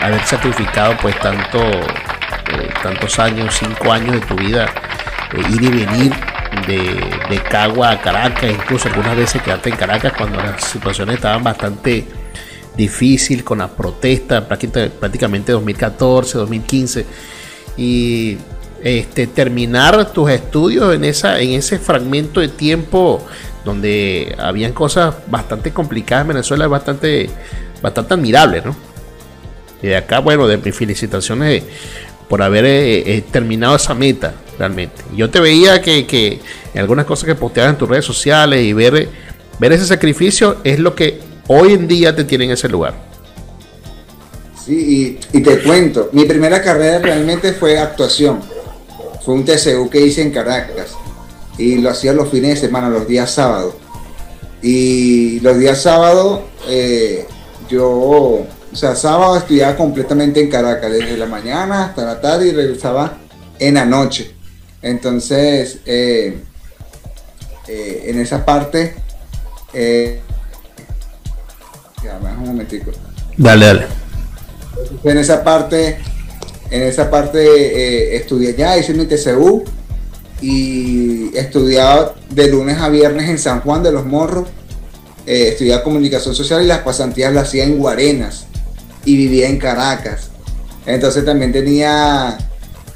haber 0.00 0.24
sacrificado 0.24 0.96
pues 1.02 1.18
tanto, 1.18 1.58
tantos 2.82 3.18
años, 3.18 3.58
cinco 3.58 3.92
años 3.92 4.12
de 4.12 4.20
tu 4.20 4.36
vida 4.36 4.72
ir 5.50 5.62
y 5.62 5.68
venir 5.68 6.12
de, 6.66 7.40
Cagua 7.48 7.90
a 7.90 8.00
Caracas, 8.00 8.50
incluso 8.50 8.88
algunas 8.88 9.16
veces 9.16 9.42
quedarte 9.42 9.70
en 9.70 9.76
Caracas 9.76 10.12
cuando 10.16 10.38
las 10.38 10.62
situaciones 10.64 11.16
estaban 11.16 11.42
bastante 11.42 12.06
difíciles 12.76 13.44
con 13.44 13.58
las 13.58 13.70
protestas, 13.70 14.44
prácticamente 14.44 15.52
2014, 15.52 16.38
2015, 16.38 17.06
y 17.76 18.38
este, 18.82 19.26
terminar 19.26 20.12
tus 20.12 20.30
estudios 20.30 20.94
en, 20.94 21.04
esa, 21.04 21.40
en 21.40 21.50
ese 21.50 21.78
fragmento 21.78 22.40
de 22.40 22.48
tiempo 22.48 23.26
donde 23.64 24.34
habían 24.38 24.72
cosas 24.72 25.14
bastante 25.26 25.72
complicadas 25.72 26.22
en 26.22 26.28
Venezuela, 26.28 26.64
es 26.64 26.70
bastante, 26.70 27.30
bastante 27.82 28.14
admirable, 28.14 28.62
¿no? 28.64 28.74
Y 29.82 29.88
de 29.88 29.96
acá, 29.96 30.20
bueno, 30.20 30.46
de 30.46 30.58
mis 30.58 30.74
felicitaciones 30.74 31.62
por 32.30 32.42
haber 32.44 32.64
eh, 32.64 33.16
eh, 33.16 33.24
terminado 33.28 33.74
esa 33.74 33.92
meta 33.92 34.34
realmente. 34.56 35.02
Yo 35.16 35.30
te 35.30 35.40
veía 35.40 35.82
que, 35.82 36.06
que 36.06 36.38
en 36.72 36.80
algunas 36.80 37.04
cosas 37.04 37.24
que 37.26 37.34
posteabas 37.34 37.72
en 37.72 37.78
tus 37.78 37.88
redes 37.88 38.04
sociales 38.04 38.62
y 38.62 38.72
ver, 38.72 39.08
ver 39.58 39.72
ese 39.72 39.84
sacrificio 39.84 40.58
es 40.62 40.78
lo 40.78 40.94
que 40.94 41.18
hoy 41.48 41.72
en 41.72 41.88
día 41.88 42.14
te 42.14 42.22
tiene 42.22 42.44
en 42.44 42.52
ese 42.52 42.68
lugar. 42.68 42.94
Sí, 44.64 45.18
y, 45.32 45.40
te 45.40 45.58
cuento, 45.64 46.08
mi 46.12 46.24
primera 46.24 46.62
carrera 46.62 47.00
realmente 47.00 47.52
fue 47.52 47.76
actuación. 47.80 48.40
Fue 49.24 49.34
un 49.34 49.44
TCU 49.44 49.90
que 49.90 50.00
hice 50.00 50.22
en 50.22 50.30
Caracas 50.30 50.92
y 51.58 51.78
lo 51.78 51.90
hacía 51.90 52.12
los 52.12 52.30
fines 52.30 52.50
de 52.50 52.68
semana, 52.68 52.88
los 52.88 53.08
días 53.08 53.32
sábados. 53.32 53.74
Y 54.62 55.40
los 55.40 55.58
días 55.58 55.82
sábados 55.82 56.42
eh, 56.68 57.26
yo 57.68 58.46
o 58.72 58.76
sea, 58.76 58.94
sábado 58.94 59.36
estudiaba 59.36 59.76
completamente 59.76 60.40
en 60.40 60.48
Caracas, 60.48 60.92
desde 60.92 61.16
la 61.16 61.26
mañana 61.26 61.86
hasta 61.86 62.04
la 62.04 62.20
tarde 62.20 62.48
y 62.48 62.52
regresaba 62.52 63.18
en 63.58 63.74
la 63.74 63.84
noche. 63.84 64.32
Entonces, 64.80 65.78
eh, 65.86 66.38
eh, 67.66 68.04
en 68.06 68.20
esa 68.20 68.44
parte, 68.44 68.94
eh, 69.74 70.20
ya, 72.02 72.16
un 72.16 72.46
momentico. 72.46 72.92
Dale, 73.36 73.66
dale. 73.66 73.86
En 75.02 75.18
esa 75.18 75.42
parte, 75.42 75.98
en 76.70 76.82
esa 76.82 77.10
parte 77.10 78.16
estudié 78.16 78.54
ya, 78.54 78.78
hice 78.78 78.94
mi 78.94 79.04
TCU 79.06 79.64
y 80.40 81.36
estudiaba 81.36 82.14
de 82.30 82.48
lunes 82.48 82.78
a 82.78 82.88
viernes 82.88 83.28
en 83.28 83.38
San 83.38 83.60
Juan 83.60 83.82
de 83.82 83.92
los 83.92 84.06
Morros. 84.06 84.48
estudiaba 85.26 85.82
comunicación 85.82 86.34
social 86.34 86.62
y 86.62 86.66
las 86.66 86.78
pasantías 86.78 87.32
las 87.34 87.48
hacía 87.48 87.64
en 87.64 87.76
Guarenas 87.76 88.46
y 89.04 89.16
vivía 89.16 89.48
en 89.48 89.58
Caracas. 89.58 90.30
Entonces 90.86 91.24
también 91.24 91.52
tenía, 91.52 92.36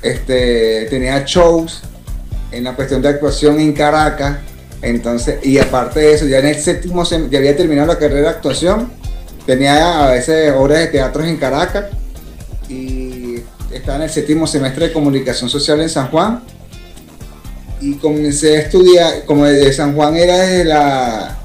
este, 0.02 0.86
tenía 0.90 1.24
shows 1.24 1.82
en 2.50 2.64
la 2.64 2.74
cuestión 2.74 3.02
de 3.02 3.08
actuación 3.08 3.60
en 3.60 3.72
Caracas. 3.72 4.38
Entonces, 4.82 5.44
y 5.44 5.58
aparte 5.58 6.00
de 6.00 6.14
eso, 6.14 6.26
ya 6.26 6.38
en 6.38 6.46
el 6.46 6.56
séptimo 6.56 7.04
ya 7.04 7.38
había 7.38 7.56
terminado 7.56 7.88
la 7.88 7.98
carrera 7.98 8.22
de 8.22 8.28
actuación. 8.28 8.90
Tenía 9.46 10.06
a 10.06 10.10
veces 10.10 10.52
obras 10.56 10.78
de 10.78 10.86
teatro 10.88 11.24
en 11.24 11.36
Caracas 11.36 11.86
y 12.68 13.36
estaba 13.72 13.96
en 13.96 14.02
el 14.04 14.10
séptimo 14.10 14.46
semestre 14.46 14.88
de 14.88 14.92
comunicación 14.92 15.50
social 15.50 15.80
en 15.80 15.88
San 15.88 16.08
Juan. 16.08 16.42
Y 17.80 17.94
comencé 17.94 18.56
a 18.56 18.60
estudiar, 18.60 19.24
como 19.26 19.44
de 19.44 19.72
San 19.72 19.94
Juan 19.94 20.16
era 20.16 20.38
desde 20.38 20.64
la. 20.64 21.38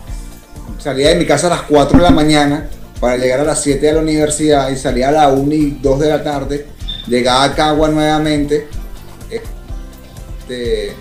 salía 0.80 1.10
de 1.10 1.16
mi 1.16 1.26
casa 1.26 1.48
a 1.48 1.50
las 1.52 1.62
4 1.64 1.98
de 1.98 2.04
la 2.04 2.12
mañana 2.12 2.70
para 3.00 3.18
llegar 3.18 3.40
a 3.40 3.44
las 3.44 3.62
7 3.64 3.90
a 3.90 3.94
la 3.94 4.02
universidad 4.02 4.70
y 4.70 4.76
salía 4.76 5.10
a 5.10 5.12
las 5.12 5.34
1 5.34 5.54
y 5.54 5.80
2 5.82 6.00
de 6.00 6.10
la 6.10 6.24
tarde, 6.24 6.66
llegaba 7.08 7.44
a 7.44 7.56
Cagua 7.56 7.90
nuevamente, 7.90 8.68
este, 9.30 10.94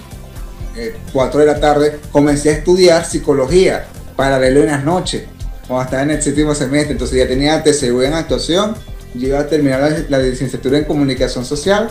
4 1.13 1.41
eh, 1.41 1.45
de 1.45 1.53
la 1.53 1.61
tarde, 1.61 1.99
comencé 2.13 2.51
a 2.51 2.53
estudiar 2.53 3.05
psicología 3.05 3.87
paralelo 4.17 4.61
en 4.61 4.67
las 4.67 4.85
noches, 4.85 5.25
cuando 5.67 5.85
estaba 5.85 6.03
en 6.03 6.11
el 6.11 6.23
séptimo 6.23 6.55
semestre, 6.55 6.93
entonces 6.93 7.19
ya 7.19 7.29
tenía 7.29 7.63
TCU 7.63 8.03
en 8.03 8.15
actuación, 8.15 8.75
yo 9.15 9.29
iba 9.29 9.41
a 9.41 9.47
terminar 9.47 10.07
la, 10.09 10.19
licenciatura 10.19 10.79
en 10.79 10.85
comunicación 10.85 11.45
social, 11.45 11.89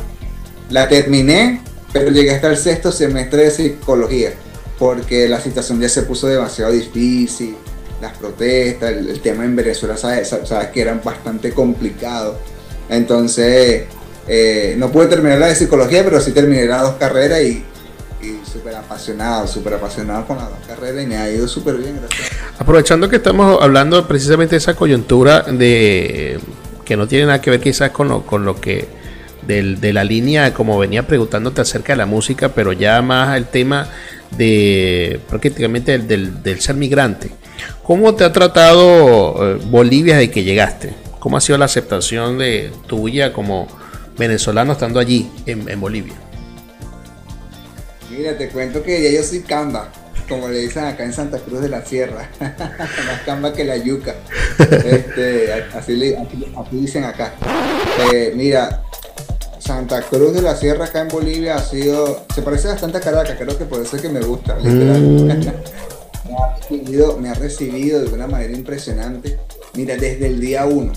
la 0.70 0.88
terminé, 0.88 1.62
pero 1.94 2.12
llegué 2.12 2.32
hasta 2.32 2.50
el 2.50 2.58
sexto 2.58 2.92
semestre 2.92 3.44
de 3.44 3.52
psicología, 3.52 4.34
porque 4.80 5.28
la 5.28 5.40
situación 5.40 5.80
ya 5.80 5.90
se 5.90 6.04
puso 6.04 6.28
demasiado 6.28 6.72
difícil, 6.72 7.56
las 8.02 8.18
protestas, 8.18 8.92
el, 8.92 9.20
tema 9.20 9.46
en 9.46 9.56
Venezuela, 9.56 9.98
sabes, 9.98 10.30
sabes, 10.44 10.68
que 10.70 10.82
eran 10.82 11.02
bastante 11.04 11.52
complicados. 11.52 12.38
Entonces, 12.90 13.86
eh, 14.28 14.76
no 14.78 14.92
pude 14.92 15.08
terminar 15.08 15.40
la 15.40 15.48
de 15.48 15.56
psicología, 15.56 16.04
pero 16.04 16.22
sí 16.22 16.32
terminé 16.32 16.66
las 16.66 16.82
dos 16.82 16.96
carreras 16.96 17.42
y, 17.42 17.64
súper 18.52 18.76
apasionado, 18.76 19.48
súper 19.48 19.76
apasionado 19.76 20.26
con 20.26 20.38
las 20.38 20.50
dos 20.50 20.60
carreras 20.68 21.04
y 21.04 21.08
me 21.08 21.18
ha 21.18 21.30
ido 21.30 21.48
súper 21.48 21.76
bien, 21.76 22.00
gracias. 22.00 22.30
Aprovechando 22.58 23.08
que 23.08 23.18
estamos 23.18 23.62
hablando 23.62 24.08
precisamente 24.08 24.56
de 24.56 24.58
esa 24.58 24.76
coyuntura 24.76 25.44
de 25.44 26.40
que 26.84 26.98
no 26.98 27.08
tiene 27.08 27.26
nada 27.26 27.42
que 27.42 27.52
ver 27.52 27.62
quizás 27.62 27.92
con 27.92 28.08
lo, 28.08 28.26
con 28.26 28.46
lo 28.46 28.60
que 28.60 28.88
de 29.48 29.94
la 29.94 30.04
línea, 30.04 30.54
como 30.54 30.78
venía 30.78 31.08
preguntándote 31.08 31.62
acerca 31.62 31.94
de 31.94 31.98
la 31.98 32.06
música, 32.06 32.50
pero 32.50 32.74
ya 32.74 33.02
más 33.02 33.36
el 33.38 33.46
tema 33.46 33.90
de 34.38 35.20
prácticamente 35.30 35.98
del, 35.98 36.44
del 36.44 36.62
ser 36.62 36.76
migrante. 36.76 37.32
¿Cómo 37.84 38.16
te 38.16 38.24
ha 38.24 38.32
tratado 38.34 39.56
eh, 39.56 39.60
Bolivia 39.66 40.18
desde 40.18 40.32
que 40.32 40.44
llegaste? 40.44 40.94
¿Cómo 41.20 41.38
ha 41.38 41.42
sido 41.42 41.58
la 41.58 41.66
aceptación 41.66 42.38
de 42.38 42.72
tuya 42.88 43.34
como 43.34 43.68
venezolano 44.18 44.74
estando 44.74 45.00
allí 45.00 45.32
en, 45.46 45.80
Bolivia? 45.80 46.14
Mira, 48.12 48.38
te 48.38 48.50
cuento 48.50 48.84
que 48.84 49.02
ya 49.02 49.10
yo 49.10 49.24
soy 49.24 49.42
camba, 49.42 49.92
como 50.30 50.48
le 50.48 50.60
dicen 50.60 50.86
acá 50.86 51.04
en 51.04 51.14
Santa 51.14 51.40
Cruz 51.40 51.62
de 51.62 51.70
la 51.70 51.86
Sierra. 51.86 52.30
Más 52.40 53.22
camba 53.26 53.54
que 53.54 53.64
la 53.64 53.78
yuca. 53.78 54.16
Este, 54.60 55.54
así, 55.74 55.96
le, 55.96 56.18
dicen 56.72 57.04
acá. 57.04 57.34
Eh, 58.12 58.34
mira, 58.36 58.84
Santa 59.68 60.02
Cruz 60.02 60.34
de 60.34 60.42
la 60.42 60.56
Sierra 60.56 60.86
acá 60.86 61.02
en 61.02 61.10
Bolivia 61.10 61.58
ha 61.58 61.62
sido, 61.62 62.26
se 62.34 62.42
parece 62.42 62.70
bastante 62.70 63.00
a 63.00 63.02
Caracas, 63.02 63.36
creo 63.38 63.58
que 63.58 63.66
por 63.66 63.82
eso 63.82 63.98
es 63.98 64.02
que 64.02 64.08
me 64.08 64.22
gusta, 64.22 64.58
literal. 64.58 65.54
Mm. 66.70 67.22
me, 67.22 67.30
ha 67.30 67.34
recibido, 67.36 68.02
de 68.02 68.14
una 68.14 68.28
manera 68.28 68.52
impresionante. 68.52 69.38
Mira, 69.76 69.96
desde 69.96 70.28
el 70.28 70.42
día 70.42 70.66
uno, 70.66 70.92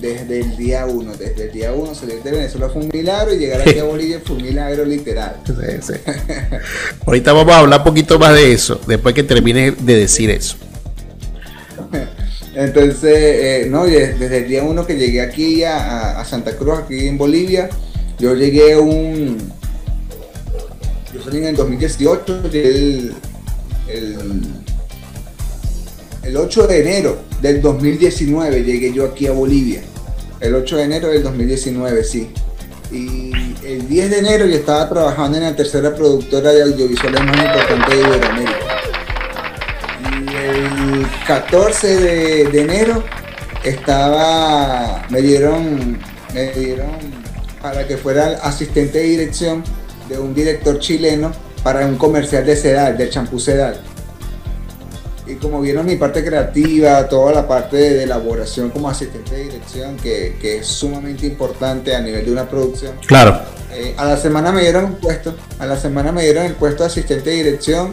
desde 0.00 0.40
el 0.40 0.56
día 0.56 0.86
uno, 0.86 1.16
desde 1.16 1.46
el 1.46 1.52
día 1.52 1.72
uno 1.72 1.96
salir 1.96 2.22
de 2.22 2.30
Venezuela 2.30 2.68
fue 2.68 2.82
un 2.82 2.90
milagro 2.92 3.34
y 3.34 3.38
llegar 3.38 3.62
aquí 3.62 3.76
a 3.78 3.84
Bolivia 3.84 4.20
fue 4.24 4.36
un 4.36 4.42
milagro 4.42 4.84
literal. 4.84 5.36
Ahorita 7.06 7.32
vamos 7.32 7.52
a 7.54 7.58
hablar 7.58 7.80
un 7.80 7.84
poquito 7.84 8.20
más 8.20 8.34
de 8.34 8.52
eso, 8.52 8.80
después 8.86 9.14
que 9.14 9.24
termine 9.24 9.72
de 9.72 9.96
decir 9.96 10.30
eso. 10.30 10.56
Entonces, 12.54 13.04
eh, 13.04 13.66
no, 13.68 13.84
desde 13.84 14.38
el 14.38 14.48
día 14.48 14.62
uno 14.62 14.86
que 14.86 14.96
llegué 14.96 15.20
aquí 15.20 15.64
a, 15.64 16.20
a 16.20 16.24
Santa 16.24 16.56
Cruz, 16.56 16.78
aquí 16.84 17.08
en 17.08 17.18
Bolivia, 17.18 17.68
yo 18.18 18.34
llegué 18.34 18.76
un. 18.76 19.38
Yo 21.14 21.22
salí 21.22 21.38
en 21.38 21.46
el 21.46 21.56
2018, 21.56 22.42
el, 22.52 23.14
el, 26.22 26.36
8 26.36 26.66
de 26.66 26.80
enero 26.80 27.18
del 27.40 27.62
2019 27.62 28.62
llegué 28.62 28.92
yo 28.92 29.06
aquí 29.06 29.26
a 29.26 29.32
Bolivia. 29.32 29.82
El 30.40 30.54
8 30.54 30.76
de 30.76 30.82
enero 30.82 31.08
del 31.08 31.22
2019, 31.22 32.04
sí. 32.04 32.30
Y 32.90 33.32
el 33.64 33.88
10 33.88 34.10
de 34.10 34.18
enero 34.18 34.46
yo 34.46 34.56
estaba 34.56 34.88
trabajando 34.88 35.38
en 35.38 35.44
la 35.44 35.56
tercera 35.56 35.94
productora 35.94 36.52
de 36.52 36.62
audiovisuales 36.62 37.24
más 37.24 37.36
importante 37.36 37.96
de 37.96 38.02
Iberoamérica. 38.02 38.58
Y 40.10 40.36
el 40.36 41.06
14 41.26 41.96
de, 41.96 42.44
de 42.48 42.60
enero 42.60 43.04
estaba. 43.64 45.06
me 45.08 45.22
dieron. 45.22 45.98
me 46.34 46.52
dieron 46.52 47.27
para 47.62 47.86
que 47.86 47.96
fuera 47.96 48.38
asistente 48.42 48.98
de 48.98 49.04
dirección 49.04 49.64
de 50.08 50.18
un 50.18 50.34
director 50.34 50.78
chileno 50.78 51.32
para 51.62 51.86
un 51.86 51.96
comercial 51.96 52.46
de 52.46 52.56
Sedal, 52.56 52.96
del 52.96 53.10
champú 53.10 53.38
Sedal. 53.38 53.80
Y 55.26 55.34
como 55.34 55.60
vieron 55.60 55.84
mi 55.84 55.96
parte 55.96 56.24
creativa, 56.24 57.06
toda 57.08 57.32
la 57.32 57.46
parte 57.46 57.76
de 57.76 58.02
elaboración 58.04 58.70
como 58.70 58.88
asistente 58.88 59.36
de 59.36 59.42
dirección, 59.44 59.96
que, 59.96 60.38
es 60.40 60.66
sumamente 60.66 61.26
importante 61.26 61.94
a 61.94 62.00
nivel 62.00 62.24
de 62.24 62.32
una 62.32 62.48
producción. 62.48 62.94
Claro. 63.06 63.38
Eh, 63.70 63.94
a 63.98 64.06
la 64.06 64.16
semana 64.16 64.52
me 64.52 64.62
dieron 64.62 64.86
un 64.86 64.94
puesto, 64.94 65.34
a 65.58 65.66
la 65.66 65.76
semana 65.76 66.12
me 66.12 66.22
dieron 66.22 66.46
el 66.46 66.54
puesto 66.54 66.84
de 66.84 66.86
asistente 66.86 67.28
de 67.28 67.36
dirección 67.36 67.92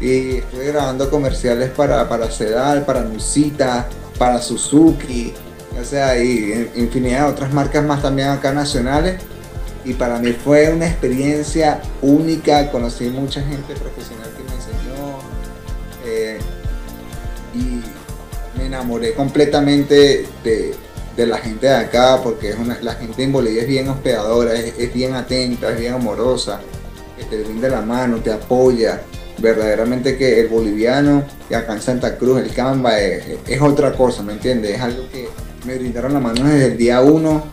y 0.00 0.38
estuve 0.38 0.68
grabando 0.68 1.10
comerciales 1.10 1.68
para, 1.70 2.08
para 2.08 2.30
Sedal, 2.30 2.86
para 2.86 3.02
Nusita, 3.02 3.86
para 4.18 4.40
Suzuki, 4.40 5.34
o 5.80 5.84
sea, 5.84 6.22
y 6.22 6.70
infinidad 6.74 7.26
de 7.26 7.32
otras 7.32 7.52
marcas 7.52 7.84
más 7.84 8.02
también 8.02 8.28
acá 8.28 8.52
nacionales. 8.52 9.20
Y 9.84 9.94
para 9.94 10.18
mí 10.18 10.32
fue 10.32 10.72
una 10.72 10.86
experiencia 10.86 11.80
única, 12.02 12.70
conocí 12.70 13.08
mucha 13.08 13.42
gente 13.42 13.74
profesional 13.74 14.28
que 14.36 14.44
me 14.44 14.54
enseñó 14.54 15.18
eh, 16.06 16.38
y 17.52 18.58
me 18.58 18.66
enamoré 18.66 19.14
completamente 19.14 20.26
de, 20.44 21.26
la 21.26 21.38
gente 21.38 21.66
de 21.66 21.74
acá 21.74 22.20
porque 22.22 22.50
es 22.50 22.56
una, 22.56 22.78
la 22.80 22.94
gente 22.94 23.24
en 23.24 23.32
Bolivia 23.32 23.62
es 23.62 23.68
bien 23.68 23.88
hospedadora, 23.88 24.54
es, 24.54 24.94
bien 24.94 25.14
atenta, 25.14 25.72
es 25.72 25.80
bien 25.80 25.94
amorosa, 25.94 26.60
que 27.18 27.24
te 27.24 27.42
brinda 27.42 27.68
la 27.68 27.80
mano, 27.80 28.18
te 28.18 28.32
apoya. 28.32 29.02
Verdaderamente 29.38 30.16
que 30.16 30.40
el 30.40 30.48
boliviano 30.48 31.24
y 31.50 31.54
acá 31.54 31.72
en 31.72 31.80
Santa 31.80 32.16
Cruz, 32.16 32.40
el 32.40 32.54
Camba, 32.54 33.00
es, 33.00 33.24
es 33.48 33.60
otra 33.60 33.92
cosa, 33.94 34.22
¿me 34.22 34.34
entiendes? 34.34 34.76
Es 34.76 34.80
algo 34.80 35.08
que 35.10 35.26
me 35.64 35.78
brindaron 35.78 36.12
la 36.12 36.20
mano 36.20 36.44
desde 36.44 36.66
el 36.66 36.78
día 36.78 37.00
uno. 37.00 37.44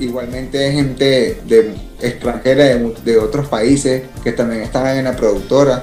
Igualmente 0.00 0.72
gente 0.72 1.42
de 1.44 1.74
extranjera 2.00 2.64
de, 2.66 3.18
otros 3.18 3.48
países 3.48 4.04
que 4.22 4.32
también 4.32 4.62
estaban 4.62 4.96
en 4.96 5.04
la 5.04 5.16
productora. 5.16 5.82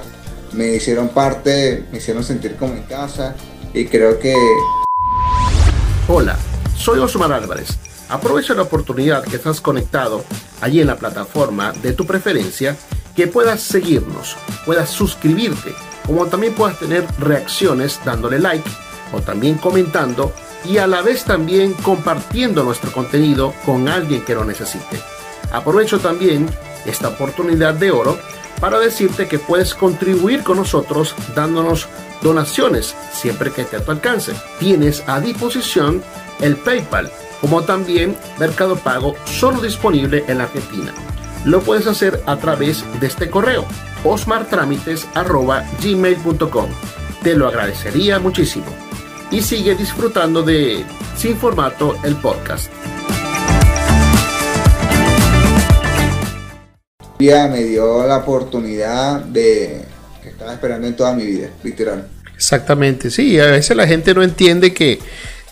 Me 0.52 0.68
hicieron 0.68 1.08
parte, 1.08 1.84
me 1.92 1.98
hicieron 1.98 2.24
sentir 2.24 2.56
como 2.56 2.74
en 2.74 2.84
casa 2.84 3.34
y 3.74 3.84
creo 3.86 4.18
que... 4.18 4.34
Hola, 6.08 6.36
soy 6.76 6.98
Osmar 6.98 7.32
Álvarez. 7.32 7.78
Aprovecha 8.08 8.54
la 8.54 8.62
oportunidad 8.62 9.24
que 9.24 9.36
estás 9.36 9.60
conectado 9.60 10.24
allí 10.60 10.80
en 10.80 10.86
la 10.86 10.96
plataforma 10.96 11.72
de 11.72 11.92
tu 11.92 12.06
preferencia, 12.06 12.76
que 13.14 13.26
puedas 13.26 13.60
seguirnos, 13.60 14.36
puedas 14.64 14.88
suscribirte, 14.88 15.74
como 16.06 16.26
también 16.26 16.54
puedas 16.54 16.78
tener 16.78 17.04
reacciones 17.18 18.00
dándole 18.04 18.38
like 18.38 18.70
o 19.12 19.20
también 19.20 19.56
comentando 19.56 20.32
y 20.68 20.78
a 20.78 20.86
la 20.86 21.02
vez 21.02 21.24
también 21.24 21.74
compartiendo 21.74 22.64
nuestro 22.64 22.92
contenido 22.92 23.52
con 23.64 23.88
alguien 23.88 24.22
que 24.22 24.34
lo 24.34 24.44
necesite. 24.44 25.00
Aprovecho 25.52 26.00
también 26.00 26.48
esta 26.84 27.08
oportunidad 27.08 27.74
de 27.74 27.90
oro 27.90 28.18
para 28.60 28.78
decirte 28.78 29.26
que 29.28 29.38
puedes 29.38 29.74
contribuir 29.74 30.42
con 30.42 30.56
nosotros 30.56 31.14
dándonos 31.34 31.88
donaciones 32.22 32.94
siempre 33.12 33.52
que 33.52 33.60
esté 33.62 33.76
a 33.76 33.84
tu 33.84 33.90
alcance. 33.90 34.32
Tienes 34.58 35.04
a 35.06 35.20
disposición 35.20 36.02
el 36.40 36.56
PayPal 36.56 37.10
como 37.40 37.62
también 37.62 38.16
Mercado 38.38 38.76
Pago 38.76 39.14
solo 39.26 39.60
disponible 39.60 40.24
en 40.26 40.40
Argentina. 40.40 40.92
Lo 41.44 41.60
puedes 41.60 41.86
hacer 41.86 42.22
a 42.26 42.36
través 42.36 42.82
de 42.98 43.06
este 43.06 43.30
correo 43.30 43.64
osmartramites.gmail.com. 44.04 46.70
Te 47.22 47.36
lo 47.36 47.46
agradecería 47.46 48.18
muchísimo 48.18 48.85
y 49.30 49.42
sigue 49.42 49.74
disfrutando 49.74 50.42
de 50.42 50.84
Sin 51.16 51.36
Formato, 51.36 51.96
el 52.04 52.16
podcast. 52.16 52.70
Me 57.18 57.64
dio 57.64 58.06
la 58.06 58.18
oportunidad 58.18 59.20
de 59.20 59.82
que 60.22 60.28
estaba 60.28 60.52
esperando 60.52 60.86
en 60.86 60.94
toda 60.94 61.14
mi 61.14 61.24
vida, 61.24 61.48
literal. 61.62 62.06
Exactamente, 62.34 63.10
sí, 63.10 63.40
a 63.40 63.46
veces 63.46 63.76
la 63.76 63.86
gente 63.86 64.14
no 64.14 64.22
entiende 64.22 64.74
que 64.74 64.98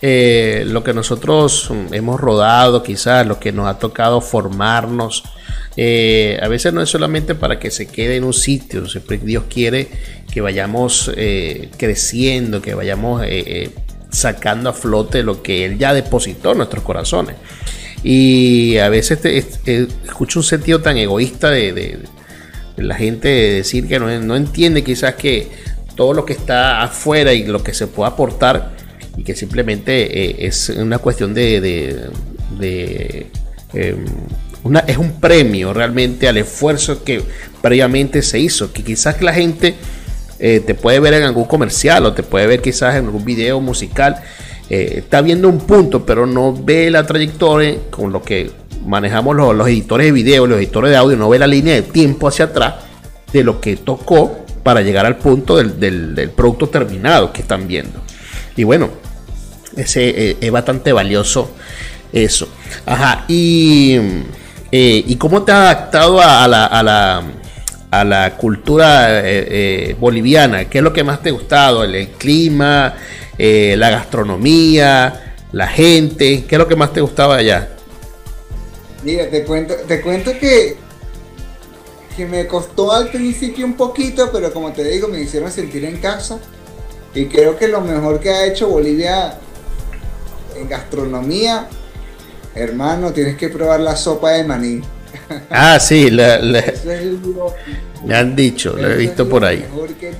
eh, 0.02 0.64
lo 0.66 0.84
que 0.84 0.92
nosotros 0.92 1.70
hemos 1.90 2.20
rodado, 2.20 2.82
quizás 2.82 3.26
lo 3.26 3.40
que 3.40 3.52
nos 3.52 3.66
ha 3.66 3.78
tocado 3.78 4.20
formarnos, 4.20 5.24
eh, 5.76 6.38
a 6.42 6.48
veces 6.48 6.72
no 6.74 6.82
es 6.82 6.90
solamente 6.90 7.34
para 7.34 7.58
que 7.58 7.70
se 7.70 7.86
quede 7.86 8.16
en 8.16 8.24
un 8.24 8.34
sitio, 8.34 8.86
siempre 8.86 9.18
Dios 9.18 9.44
quiere 9.48 9.88
que 10.34 10.40
vayamos 10.40 11.12
eh, 11.16 11.68
creciendo, 11.76 12.60
que 12.60 12.74
vayamos 12.74 13.22
eh, 13.24 13.70
sacando 14.10 14.68
a 14.68 14.72
flote 14.72 15.22
lo 15.22 15.44
que 15.44 15.64
Él 15.64 15.78
ya 15.78 15.94
depositó 15.94 16.50
en 16.50 16.58
nuestros 16.58 16.82
corazones. 16.82 17.36
Y 18.02 18.76
a 18.78 18.88
veces 18.88 19.24
escucho 19.24 20.40
un 20.40 20.44
sentido 20.44 20.80
tan 20.80 20.96
egoísta 20.96 21.50
de, 21.50 22.00
la 22.76 22.96
gente 22.96 23.28
decir 23.28 23.86
que 23.86 24.00
no, 24.00 24.34
entiende 24.34 24.82
quizás 24.82 25.14
que 25.14 25.50
todo 25.94 26.12
lo 26.12 26.24
que 26.24 26.32
está 26.32 26.82
afuera 26.82 27.32
y 27.32 27.44
lo 27.44 27.62
que 27.62 27.72
se 27.72 27.86
puede 27.86 28.10
aportar 28.10 28.72
y 29.16 29.22
que 29.22 29.36
simplemente 29.36 30.44
es 30.44 30.68
una 30.70 30.98
cuestión 30.98 31.32
de, 31.32 32.08
em, 33.72 34.04
es 34.88 34.96
un 34.96 35.20
premio 35.20 35.72
realmente 35.72 36.26
al 36.26 36.38
esfuerzo 36.38 37.04
que 37.04 37.22
previamente 37.62 38.20
se 38.20 38.40
hizo, 38.40 38.72
que 38.72 38.82
quizás 38.82 39.22
la 39.22 39.32
gente 39.32 39.76
eh, 40.38 40.60
te 40.60 40.74
puede 40.74 41.00
ver 41.00 41.14
en 41.14 41.22
algún 41.22 41.44
comercial 41.44 42.06
o 42.06 42.12
te 42.12 42.22
puede 42.22 42.46
ver 42.46 42.60
quizás 42.60 42.96
en 42.96 43.06
algún 43.06 43.24
video 43.24 43.60
musical, 43.60 44.22
eh, 44.68 44.94
está 44.98 45.20
viendo 45.20 45.48
un 45.48 45.58
punto, 45.58 46.04
pero 46.04 46.26
no 46.26 46.54
ve 46.54 46.90
la 46.90 47.06
trayectoria 47.06 47.76
con 47.90 48.12
lo 48.12 48.22
que 48.22 48.50
manejamos 48.84 49.36
los, 49.36 49.68
editores 49.68 50.06
de 50.06 50.12
video, 50.12 50.46
los 50.46 50.58
editores 50.58 50.90
de 50.90 50.96
audio, 50.96 51.16
no 51.16 51.28
ve 51.28 51.38
la 51.38 51.46
línea 51.46 51.74
de 51.74 51.82
tiempo 51.82 52.28
hacia 52.28 52.46
atrás 52.46 52.74
de 53.32 53.44
lo 53.44 53.60
que 53.60 53.76
tocó 53.76 54.44
para 54.62 54.80
llegar 54.80 55.06
al 55.06 55.16
punto 55.16 55.56
del, 55.56 56.30
producto 56.34 56.68
terminado 56.68 57.32
que 57.32 57.42
están 57.42 57.66
viendo. 57.66 58.00
Y 58.56 58.64
bueno, 58.64 58.90
ese 59.76 60.30
eh, 60.30 60.36
es 60.40 60.50
bastante 60.50 60.92
valioso 60.92 61.50
eso. 62.12 62.48
Ajá, 62.86 63.24
y 63.28 63.98
¿Y 64.76 65.14
cómo 65.16 65.44
te 65.44 65.52
has 65.52 65.58
adaptado 65.58 66.20
a, 66.20 66.48
la, 66.48 67.22
cultura 68.38 69.20
eh, 69.20 69.22
eh, 69.90 69.96
boliviana? 69.98 70.66
¿Qué 70.66 70.78
es 70.78 70.84
lo 70.84 70.92
que 70.92 71.04
más 71.04 71.22
te 71.22 71.28
ha 71.28 71.32
gustado? 71.32 71.84
¿El, 71.84 72.08
clima, 72.10 72.94
la 73.38 73.90
gastronomía, 73.90 75.36
la 75.52 75.66
gente? 75.66 76.44
¿Qué 76.46 76.54
es 76.54 76.58
lo 76.58 76.68
que 76.68 76.76
más 76.76 76.92
te 76.92 77.00
gustaba 77.00 77.36
allá? 77.36 77.68
Mira, 79.02 79.28
te 79.28 79.44
cuento, 79.44 79.74
te 79.86 80.00
cuento 80.00 80.32
que, 80.38 80.76
que 82.16 82.26
me 82.26 82.46
costó 82.46 82.92
al 82.92 83.10
principio 83.10 83.66
un 83.66 83.74
poquito, 83.74 84.30
pero 84.32 84.52
como 84.52 84.72
te 84.72 84.84
digo, 84.84 85.08
me 85.08 85.20
hicieron 85.20 85.50
sentir 85.50 85.84
en 85.84 85.98
casa. 85.98 86.38
Y 87.14 87.26
creo 87.26 87.56
que 87.56 87.68
lo 87.68 87.80
mejor 87.80 88.20
que 88.20 88.30
ha 88.30 88.46
hecho 88.46 88.68
Bolivia 88.68 89.38
en 90.56 90.68
gastronomía 90.68 91.68
Hermano, 92.54 93.12
tienes 93.12 93.36
que 93.36 93.48
probar 93.48 93.80
la 93.80 93.96
sopa 93.96 94.30
de 94.30 94.44
maní. 94.44 94.80
Ah, 95.50 95.78
sí, 95.80 96.10
la, 96.10 96.40
Me 98.04 98.14
han 98.16 98.36
dicho, 98.36 98.76
lo 98.76 98.90
he 98.90 98.96
visto 98.96 99.28
por 99.28 99.44
ahí. 99.44 99.60
Mejor 99.60 99.94
que 99.94 100.12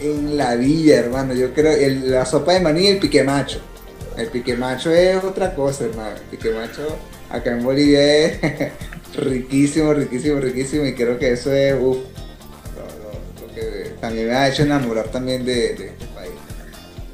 en 0.00 0.36
la 0.36 0.54
villa, 0.56 0.98
hermano. 0.98 1.34
Yo 1.34 1.52
creo 1.52 1.72
el, 1.72 2.10
la 2.10 2.26
sopa 2.26 2.52
de 2.52 2.60
maní 2.60 2.82
y 2.82 2.86
el 2.88 2.98
pique 2.98 3.22
macho. 3.24 3.60
El 4.16 4.28
pique 4.28 4.56
macho 4.56 4.90
es 4.90 5.22
otra 5.22 5.54
cosa, 5.54 5.84
hermano. 5.84 6.16
El 6.16 6.36
pique 6.36 6.50
macho 6.50 6.96
acá 7.30 7.52
en 7.52 7.64
Bolivia 7.64 8.00
es 8.00 8.40
riquísimo, 9.16 9.92
riquísimo, 9.92 10.40
riquísimo. 10.40 10.86
Y 10.86 10.94
creo 10.94 11.18
que 11.18 11.32
eso 11.32 11.52
es 11.52 11.74
uf, 11.74 11.98
lo, 12.76 13.46
lo, 13.46 13.54
que 13.54 13.92
también 14.00 14.28
me 14.28 14.34
ha 14.34 14.48
hecho 14.48 14.62
enamorar 14.62 15.08
también 15.08 15.44
de, 15.44 15.74
de 15.74 15.86
este 15.88 16.06
país. 16.14 16.32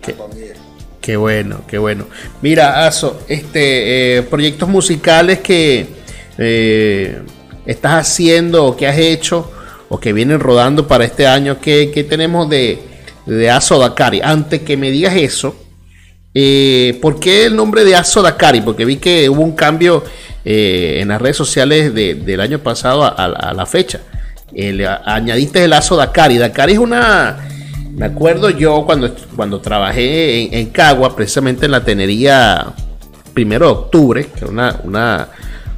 Qué, 0.01 0.15
qué, 1.01 1.17
bueno, 1.17 1.63
qué 1.67 1.79
bueno. 1.79 2.07
Mira, 2.41 2.87
Aso, 2.87 3.23
este 3.29 4.19
eh, 4.19 4.23
proyectos 4.23 4.69
musicales 4.69 5.41
que 5.41 6.02
eh, 6.39 7.23
estás 7.67 8.09
haciendo 8.09 8.65
o 8.65 8.77
que 8.77 8.87
has 8.87 8.99
hecho 8.99 9.51
o 9.89 10.01
que 10.01 10.13
vienen 10.13 10.41
rodando 10.41 10.89
para 10.89 11.05
este 11.05 11.27
año, 11.27 11.59
¿qué, 11.61 12.07
tenemos 12.09 12.49
de, 12.49 12.79
de 13.27 13.51
Aso 13.51 13.79
Dakari? 13.79 14.21
Antes 14.23 14.63
que 14.63 14.77
me 14.77 14.91
digas 14.91 15.15
eso, 15.17 15.55
eh, 16.35 16.99
¿por 17.03 17.21
qué 17.21 17.45
el 17.45 17.57
nombre 17.57 17.85
de 17.85 17.95
Aso 17.95 18.23
Dakari? 18.23 18.63
Porque 18.63 18.87
vi 18.87 18.97
que 18.97 19.29
hubo 19.29 19.43
un 19.43 19.53
cambio 19.53 20.03
eh, 20.47 20.99
en 21.01 21.09
las 21.09 21.21
redes 21.21 21.37
sociales 21.37 21.95
de, 21.95 22.15
del 22.15 22.41
año 22.41 22.61
pasado 22.61 23.05
a, 23.05 23.53
la 23.55 23.67
fecha. 23.67 24.01
Añadiste 25.05 25.63
el 25.63 25.73
Aso 25.75 25.97
Dakari. 25.97 26.39
Dakari 26.39 26.73
es 26.73 26.79
una... 26.79 27.49
Me 27.91 28.07
acuerdo 28.07 28.49
yo 28.49 28.87
cuando, 28.87 29.15
cuando 29.37 29.61
trabajé 29.61 30.45
en, 30.45 30.55
en 30.55 30.71
Cagua, 30.71 31.15
precisamente 31.15 31.67
en 31.67 31.73
la 31.73 31.85
tenería 31.85 32.73
primero 33.35 33.67
de 33.67 33.73
octubre, 33.73 34.27
que 34.27 34.39
era 34.39 34.49
una, 34.49 34.81
una, 34.85 35.29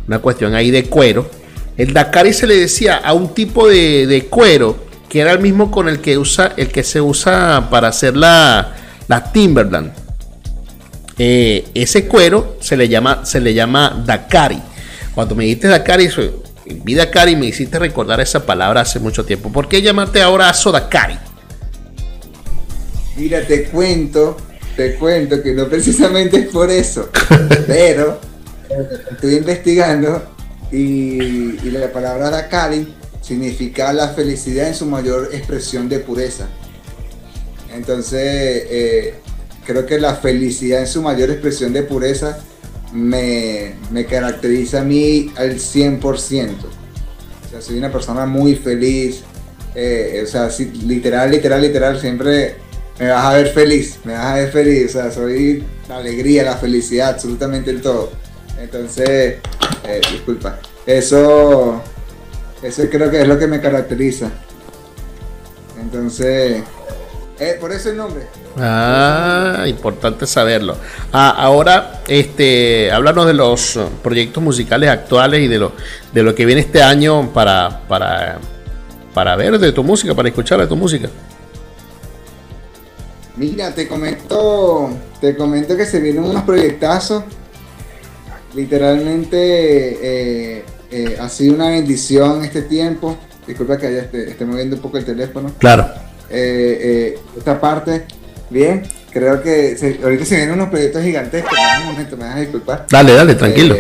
una 0.06 0.18
cuestión 0.18 0.54
ahí 0.54 0.70
de 0.70 0.84
cuero 0.84 1.28
el 1.76 1.92
Dakari 1.92 2.32
se 2.32 2.46
le 2.46 2.56
decía 2.56 2.96
a 2.96 3.12
un 3.12 3.34
tipo 3.34 3.68
de, 3.68 4.06
de, 4.06 4.26
cuero 4.26 4.76
que 5.08 5.20
era 5.20 5.32
el 5.32 5.40
mismo 5.40 5.70
con 5.70 5.88
el 5.88 6.00
que 6.00 6.16
usa 6.18 6.52
el 6.56 6.68
que 6.68 6.84
se 6.84 7.00
usa 7.00 7.68
para 7.70 7.88
hacer 7.88 8.16
la, 8.16 8.74
la 9.08 9.32
Timberland. 9.32 9.92
Eh, 11.18 11.64
ese 11.74 12.06
cuero 12.06 12.56
se 12.60 12.76
le 12.76 12.88
llama 12.88 13.24
se 13.24 13.40
le 13.40 13.54
llama 13.54 14.02
Dakari. 14.06 14.60
Cuando 15.14 15.34
me 15.34 15.44
dijiste 15.44 15.68
Dakari, 15.68 16.08
vi 16.84 16.94
Dakari 16.94 17.34
me 17.36 17.46
hiciste 17.46 17.78
recordar 17.78 18.20
esa 18.20 18.46
palabra 18.46 18.82
hace 18.82 19.00
mucho 19.00 19.24
tiempo. 19.24 19.50
¿Por 19.50 19.68
qué 19.68 19.82
llamarte 19.82 20.22
ahora 20.22 20.48
Aso 20.48 20.70
Dakari? 20.70 21.18
Mira, 23.16 23.44
te 23.44 23.64
cuento, 23.64 24.36
te 24.76 24.94
cuento 24.94 25.42
que 25.42 25.52
no 25.52 25.68
precisamente 25.68 26.38
es 26.38 26.46
por 26.48 26.70
eso, 26.70 27.10
pero 27.66 28.20
estoy 29.10 29.34
investigando 29.36 30.22
y, 30.70 31.52
la 31.70 31.92
palabra 31.92 32.30
Dakari 32.30 32.94
significa 33.20 33.92
la 33.92 34.08
felicidad 34.08 34.68
en 34.68 34.74
su 34.74 34.86
mayor 34.86 35.30
expresión 35.32 35.88
de 35.88 35.98
pureza. 36.00 36.46
Entonces, 37.74 38.20
eh, 38.22 39.14
creo 39.66 39.86
que 39.86 39.98
la 39.98 40.14
felicidad 40.16 40.80
en 40.80 40.86
su 40.86 41.02
mayor 41.02 41.30
expresión 41.30 41.72
de 41.72 41.82
pureza 41.82 42.38
me, 42.92 43.74
caracteriza 44.08 44.80
a 44.80 44.84
mí 44.84 45.32
al 45.36 45.58
100%. 45.58 46.00
O 46.04 47.50
sea, 47.50 47.60
soy 47.60 47.78
una 47.78 47.90
persona 47.90 48.26
muy 48.26 48.54
feliz. 48.56 49.22
Eh, 49.74 50.22
o 50.24 50.26
sea, 50.26 50.48
literal, 50.84 51.30
literal, 51.30 51.60
literal, 51.60 52.00
siempre 52.00 52.56
me 52.98 53.08
vas 53.08 53.24
a 53.24 53.32
ver 53.34 53.48
feliz, 53.48 53.98
me 54.04 54.12
vas 54.12 54.26
a 54.26 54.34
ver 54.36 54.52
feliz. 54.52 54.90
O 54.90 54.92
sea, 55.00 55.10
soy 55.10 55.64
la 55.88 55.96
alegría, 55.96 56.44
la 56.44 56.56
felicidad, 56.56 57.10
absolutamente 57.10 57.70
el 57.70 57.80
todo. 57.80 58.23
Entonces, 58.58 59.36
eh, 59.84 60.00
disculpa, 60.10 60.58
eso, 60.86 61.82
eso 62.62 62.82
creo 62.90 63.10
que 63.10 63.22
es 63.22 63.28
lo 63.28 63.38
que 63.38 63.46
me 63.46 63.60
caracteriza. 63.60 64.30
Entonces, 65.80 66.62
eh, 67.38 67.56
por 67.60 67.72
eso 67.72 67.90
el 67.90 67.96
nombre. 67.96 68.26
Ah, 68.56 69.64
importante 69.66 70.26
saberlo. 70.26 70.76
Ah, 71.12 71.30
ahora, 71.30 72.02
este, 72.06 72.90
háblanos 72.92 73.26
de 73.26 73.34
los 73.34 73.78
proyectos 74.02 74.42
musicales 74.42 74.88
actuales 74.88 75.40
y 75.40 75.48
de 75.48 75.58
lo, 75.58 75.72
de 76.12 76.22
lo 76.22 76.34
que 76.34 76.46
viene 76.46 76.60
este 76.60 76.82
año 76.82 77.30
para, 77.32 77.80
para, 77.88 78.38
para 79.12 79.36
ver 79.36 79.58
de 79.58 79.72
tu 79.72 79.82
música, 79.82 80.14
para 80.14 80.28
escuchar 80.28 80.60
de 80.60 80.66
tu 80.66 80.76
música. 80.76 81.10
Mira, 83.36 83.74
te 83.74 83.88
comento, 83.88 84.90
te 85.20 85.36
comento 85.36 85.76
que 85.76 85.86
se 85.86 85.98
vienen 85.98 86.22
unos 86.22 86.44
proyectazos 86.44 87.24
literalmente 88.54 89.38
eh, 89.38 90.64
eh, 90.90 91.16
ha 91.20 91.28
sido 91.28 91.54
una 91.54 91.68
bendición 91.68 92.44
este 92.44 92.62
tiempo. 92.62 93.16
Disculpa 93.46 93.76
que 93.78 93.92
ya 93.92 94.02
esté, 94.02 94.30
esté 94.30 94.44
moviendo 94.44 94.76
un 94.76 94.82
poco 94.82 94.96
el 94.96 95.04
teléfono. 95.04 95.52
Claro. 95.58 95.88
Eh, 96.30 97.18
esta 97.36 97.60
parte, 97.60 98.04
bien, 98.50 98.82
creo 99.10 99.42
que 99.42 99.76
se, 99.76 100.00
ahorita 100.02 100.24
se 100.24 100.36
vienen 100.36 100.54
unos 100.54 100.70
proyectos 100.70 101.02
gigantescos. 101.02 101.52
Un 101.80 101.92
momento, 101.92 102.16
me 102.16 102.24
vas 102.24 102.36
a 102.36 102.40
disculpar. 102.40 102.86
Dale, 102.90 103.12
dale, 103.12 103.34
tranquilo. 103.34 103.76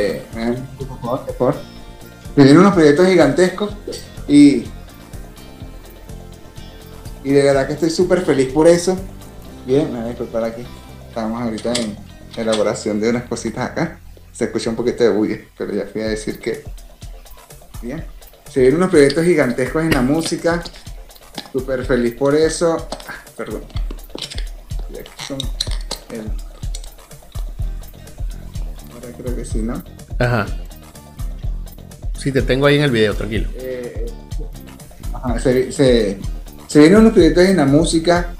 por 0.76 1.00
favor, 1.00 1.26
por 1.26 1.36
favor. 1.36 1.54
Se 2.34 2.42
vienen 2.42 2.58
unos 2.58 2.74
proyectos 2.74 3.06
gigantescos 3.06 3.70
y, 4.26 4.64
y 7.22 7.30
de 7.30 7.42
verdad 7.42 7.66
que 7.66 7.74
estoy 7.74 7.90
súper 7.90 8.22
feliz 8.22 8.52
por 8.52 8.66
eso. 8.66 8.98
Bien, 9.66 9.90
me 9.90 9.98
voy 9.98 10.06
a 10.06 10.08
disculpar 10.08 10.44
aquí. 10.44 10.62
Estamos 11.08 11.40
ahorita 11.40 11.72
en 11.74 11.96
elaboración 12.36 13.00
de 13.00 13.10
unas 13.10 13.22
cositas 13.22 13.70
acá 13.70 14.00
se 14.34 14.44
escucha 14.44 14.70
un 14.70 14.76
poquito 14.76 15.04
de 15.04 15.10
bulla, 15.10 15.38
pero 15.56 15.72
ya 15.72 15.86
fui 15.86 16.02
a 16.02 16.08
decir 16.08 16.40
que. 16.40 16.64
Bien. 17.80 18.04
Se 18.50 18.60
vienen 18.60 18.76
unos 18.76 18.90
proyectos 18.90 19.24
gigantescos 19.24 19.82
en 19.84 19.90
la 19.90 20.02
música. 20.02 20.62
Súper 21.52 21.84
feliz 21.84 22.14
por 22.14 22.34
eso. 22.34 22.88
Ah, 23.08 23.14
perdón. 23.36 23.62
El... 26.10 26.20
Ahora 28.92 29.08
creo 29.16 29.36
que 29.36 29.44
sí, 29.44 29.58
¿no? 29.58 29.82
Ajá. 30.18 30.46
Sí, 32.18 32.32
te 32.32 32.42
tengo 32.42 32.66
ahí 32.66 32.76
en 32.76 32.82
el 32.82 32.90
video, 32.90 33.14
tranquilo. 33.14 33.48
Eh, 33.56 34.06
ajá, 35.12 35.38
se, 35.38 35.72
se, 35.72 36.18
se 36.68 36.78
vienen 36.78 37.00
unos 37.00 37.12
proyectos 37.12 37.44
en 37.44 37.56
la 37.56 37.66
música. 37.66 38.34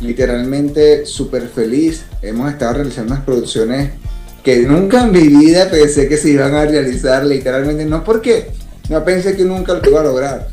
Literalmente 0.00 1.06
súper 1.06 1.48
feliz. 1.48 2.04
Hemos 2.20 2.50
estado 2.50 2.74
realizando 2.74 3.14
unas 3.14 3.24
producciones 3.24 3.92
que 4.42 4.60
nunca 4.60 5.02
en 5.02 5.12
mi 5.12 5.28
vida 5.28 5.70
pensé 5.70 6.08
que 6.08 6.16
se 6.16 6.30
iban 6.30 6.54
a 6.54 6.64
realizar 6.64 7.24
literalmente, 7.24 7.84
no 7.84 8.02
porque 8.02 8.50
no 8.88 9.04
pensé 9.04 9.36
que 9.36 9.44
nunca 9.44 9.74
lo 9.74 9.88
iba 9.88 10.00
a 10.00 10.04
lograr, 10.04 10.48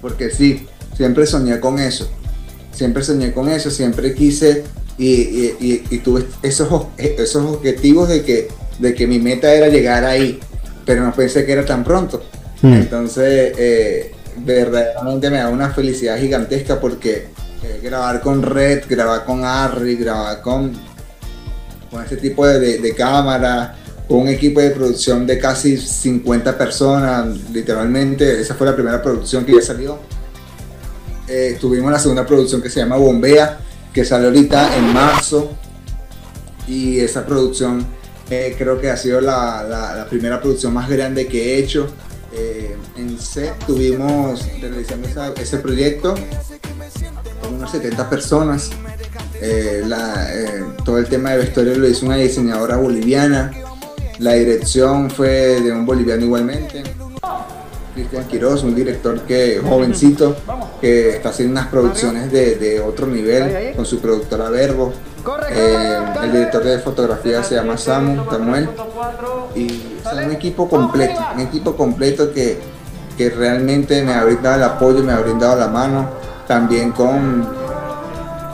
porque 0.00 0.30
sí, 0.30 0.66
siempre 0.96 1.26
soñé 1.26 1.58
con 1.58 1.78
eso, 1.78 2.08
siempre 2.72 3.02
soñé 3.02 3.32
con 3.32 3.48
eso, 3.48 3.70
siempre 3.70 4.14
quise 4.14 4.64
y, 4.98 5.06
y, 5.10 5.84
y, 5.90 5.98
tuve 5.98 6.24
esos, 6.42 6.86
esos 6.96 7.44
objetivos 7.44 8.08
de 8.08 8.22
que, 8.22 8.48
de 8.78 8.94
que 8.94 9.06
mi 9.06 9.18
meta 9.18 9.52
era 9.52 9.68
llegar 9.68 10.04
ahí, 10.04 10.38
pero 10.84 11.02
no 11.04 11.12
pensé 11.12 11.44
que 11.44 11.52
era 11.52 11.64
tan 11.64 11.82
pronto. 11.82 12.22
Mm. 12.60 12.72
Entonces, 12.74 13.54
eh, 13.58 14.12
verdaderamente 14.44 15.30
me 15.30 15.38
da 15.38 15.48
una 15.48 15.70
felicidad 15.70 16.18
gigantesca 16.18 16.80
porque 16.80 17.26
eh, 17.62 17.80
grabar 17.82 18.20
con 18.20 18.42
Red, 18.42 18.84
grabar 18.88 19.24
con 19.24 19.44
Harry, 19.44 19.96
grabar 19.96 20.40
con 20.42 20.72
con 21.92 22.02
este 22.02 22.16
tipo 22.16 22.46
de, 22.46 22.78
de, 22.78 22.94
cámara, 22.94 23.76
con 24.08 24.20
un 24.20 24.28
equipo 24.28 24.60
de 24.60 24.70
producción 24.70 25.26
de 25.26 25.38
casi 25.38 25.76
50 25.76 26.56
personas, 26.56 27.28
literalmente, 27.52 28.40
esa 28.40 28.54
fue 28.54 28.66
la 28.66 28.74
primera 28.74 29.02
producción 29.02 29.44
que 29.44 29.54
ya 29.54 29.60
salió. 29.60 29.98
Eh, 31.28 31.58
tuvimos 31.60 31.92
la 31.92 31.98
segunda 31.98 32.26
producción 32.26 32.62
que 32.62 32.70
se 32.70 32.80
llama 32.80 32.96
Bombea, 32.96 33.60
que 33.92 34.06
salió 34.06 34.28
ahorita 34.28 34.74
en 34.78 34.92
marzo, 34.94 35.50
y 36.66 36.98
esa 37.00 37.26
producción 37.26 37.84
eh, 38.30 38.54
creo 38.56 38.80
que 38.80 38.90
ha 38.90 38.96
sido 38.96 39.20
la, 39.20 39.62
la, 39.62 40.06
primera 40.08 40.40
producción 40.40 40.72
más 40.72 40.88
grande 40.88 41.26
que 41.26 41.54
he 41.54 41.58
hecho. 41.58 41.88
Eh, 42.34 42.74
en 42.96 43.18
set 43.18 43.52
tuvimos 43.66 44.46
realizando 44.58 45.06
ese 45.38 45.58
proyecto 45.58 46.14
con 47.42 47.54
unas 47.56 47.70
70 47.70 48.08
personas 48.08 48.70
eh, 49.44 49.82
la, 49.84 50.32
eh, 50.32 50.64
todo 50.84 50.98
el 50.98 51.06
tema 51.06 51.30
de 51.30 51.38
vestuario 51.38 51.74
lo 51.74 51.88
hizo 51.88 52.06
una 52.06 52.14
diseñadora 52.14 52.76
boliviana. 52.76 53.50
La 54.20 54.34
dirección 54.34 55.10
fue 55.10 55.60
de 55.60 55.72
un 55.72 55.84
boliviano 55.84 56.24
igualmente. 56.24 56.84
Cristian 57.92 58.24
Quiroz, 58.28 58.62
un 58.62 58.74
director 58.74 59.20
que 59.22 59.60
jovencito, 59.60 60.36
que 60.80 61.16
está 61.16 61.30
haciendo 61.30 61.60
unas 61.60 61.66
producciones 61.66 62.30
de, 62.30 62.54
de 62.54 62.80
otro 62.80 63.08
nivel 63.08 63.74
con 63.74 63.84
su 63.84 63.98
productora 63.98 64.48
Verbo. 64.48 64.92
Eh, 65.50 65.98
el 66.22 66.32
director 66.32 66.62
de 66.62 66.78
fotografía 66.78 67.42
se 67.42 67.56
llama 67.56 67.76
Samu, 67.76 68.24
Samuel. 68.30 68.68
Y 69.56 69.66
es 69.66 70.24
un 70.24 70.30
equipo 70.30 70.68
completo, 70.68 71.20
un 71.34 71.40
equipo 71.40 71.76
completo 71.76 72.32
que, 72.32 72.60
que 73.18 73.28
realmente 73.28 74.02
me 74.04 74.14
ha 74.14 74.24
brindado 74.24 74.56
el 74.56 74.62
apoyo, 74.62 75.02
me 75.02 75.12
ha 75.12 75.18
brindado 75.18 75.58
la 75.58 75.66
mano. 75.66 76.08
También 76.46 76.92
con 76.92 77.61